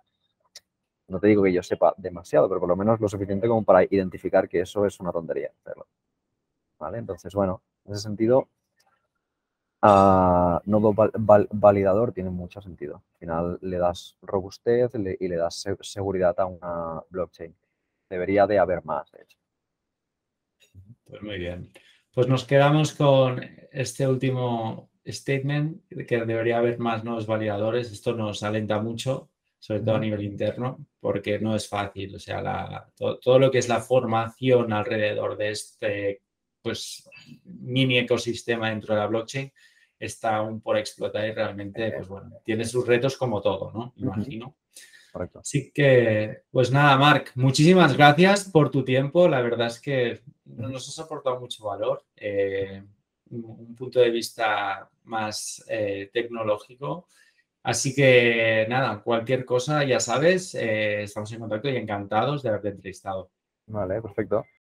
no 1.10 1.20
te 1.20 1.26
digo 1.26 1.42
que 1.42 1.52
yo 1.52 1.62
sepa 1.62 1.94
demasiado, 1.96 2.48
pero 2.48 2.60
por 2.60 2.68
lo 2.68 2.76
menos 2.76 3.00
lo 3.00 3.08
suficiente 3.08 3.48
como 3.48 3.64
para 3.64 3.84
identificar 3.84 4.48
que 4.48 4.60
eso 4.60 4.86
es 4.86 4.98
una 5.00 5.12
tontería 5.12 5.50
hacerlo. 5.60 5.86
¿Vale? 6.78 6.98
Entonces, 6.98 7.34
bueno, 7.34 7.62
en 7.84 7.92
ese 7.92 8.02
sentido, 8.02 8.48
nodo 9.82 10.94
validador 11.50 12.12
tiene 12.12 12.30
mucho 12.30 12.60
sentido. 12.60 12.96
Al 12.96 13.18
final 13.18 13.58
le 13.62 13.78
das 13.78 14.16
robustez 14.22 14.92
y 14.94 15.28
le 15.28 15.36
das 15.36 15.66
seguridad 15.80 16.38
a 16.38 16.46
una 16.46 17.02
blockchain. 17.10 17.54
Debería 18.08 18.46
de 18.46 18.58
haber 18.58 18.84
más, 18.84 19.10
de 19.12 19.22
hecho. 19.22 19.38
Pues 21.04 21.22
muy 21.22 21.38
bien. 21.38 21.70
Pues 22.12 22.28
nos 22.28 22.44
quedamos 22.44 22.92
con 22.92 23.40
este 23.72 24.06
último 24.06 24.90
statement, 25.06 25.82
que 26.06 26.24
debería 26.24 26.58
haber 26.58 26.78
más 26.78 27.04
nodos 27.04 27.26
validadores. 27.26 27.90
Esto 27.90 28.14
nos 28.14 28.42
alenta 28.42 28.80
mucho, 28.80 29.29
sobre 29.60 29.80
todo 29.80 29.96
a 29.96 30.00
nivel 30.00 30.24
interno, 30.24 30.86
porque 30.98 31.38
no 31.38 31.54
es 31.54 31.68
fácil. 31.68 32.16
O 32.16 32.18
sea, 32.18 32.88
todo, 32.96 33.38
lo 33.38 33.50
que 33.50 33.58
es 33.58 33.68
la 33.68 33.80
formación 33.80 34.72
alrededor 34.72 35.36
de 35.36 35.50
este 35.50 36.22
pues, 36.62 37.08
mini 37.44 37.98
ecosistema 37.98 38.70
dentro 38.70 38.94
de 38.94 39.00
la 39.00 39.06
blockchain 39.06 39.52
está 39.98 40.36
aún 40.36 40.62
por 40.62 40.78
explotar 40.78 41.26
y 41.26 41.32
realmente, 41.32 41.92
pues 41.92 42.08
bueno, 42.08 42.40
tiene 42.42 42.64
sus 42.64 42.86
retos 42.86 43.18
como 43.18 43.42
todo, 43.42 43.70
¿no? 43.70 43.92
Imagino. 43.96 44.56
Correcto. 45.12 45.40
Así 45.40 45.70
que, 45.72 46.44
pues 46.50 46.70
nada, 46.70 46.96
Marc, 46.96 47.32
muchísimas 47.34 47.94
gracias 47.96 48.48
por 48.48 48.70
tu 48.70 48.82
tiempo. 48.82 49.28
La 49.28 49.42
verdad 49.42 49.66
es 49.66 49.78
que 49.78 50.22
nos 50.46 50.88
has 50.88 50.98
aportado 51.00 51.38
mucho 51.38 51.64
valor. 51.64 52.04
Eh, 52.16 52.82
un 53.30 53.74
punto 53.76 54.00
de 54.00 54.10
vista 54.10 54.88
más 55.04 55.62
eh, 55.68 56.08
tecnológico. 56.12 57.08
Así 57.62 57.94
que 57.94 58.66
nada, 58.68 59.02
cualquier 59.02 59.44
cosa, 59.44 59.84
ya 59.84 60.00
sabes, 60.00 60.54
eh, 60.54 61.02
estamos 61.02 61.30
en 61.32 61.40
contacto 61.40 61.68
y 61.68 61.76
encantados 61.76 62.42
de 62.42 62.48
haberte 62.48 62.68
entrevistado. 62.68 63.30
Vale, 63.66 64.02
perfecto. 64.02 64.44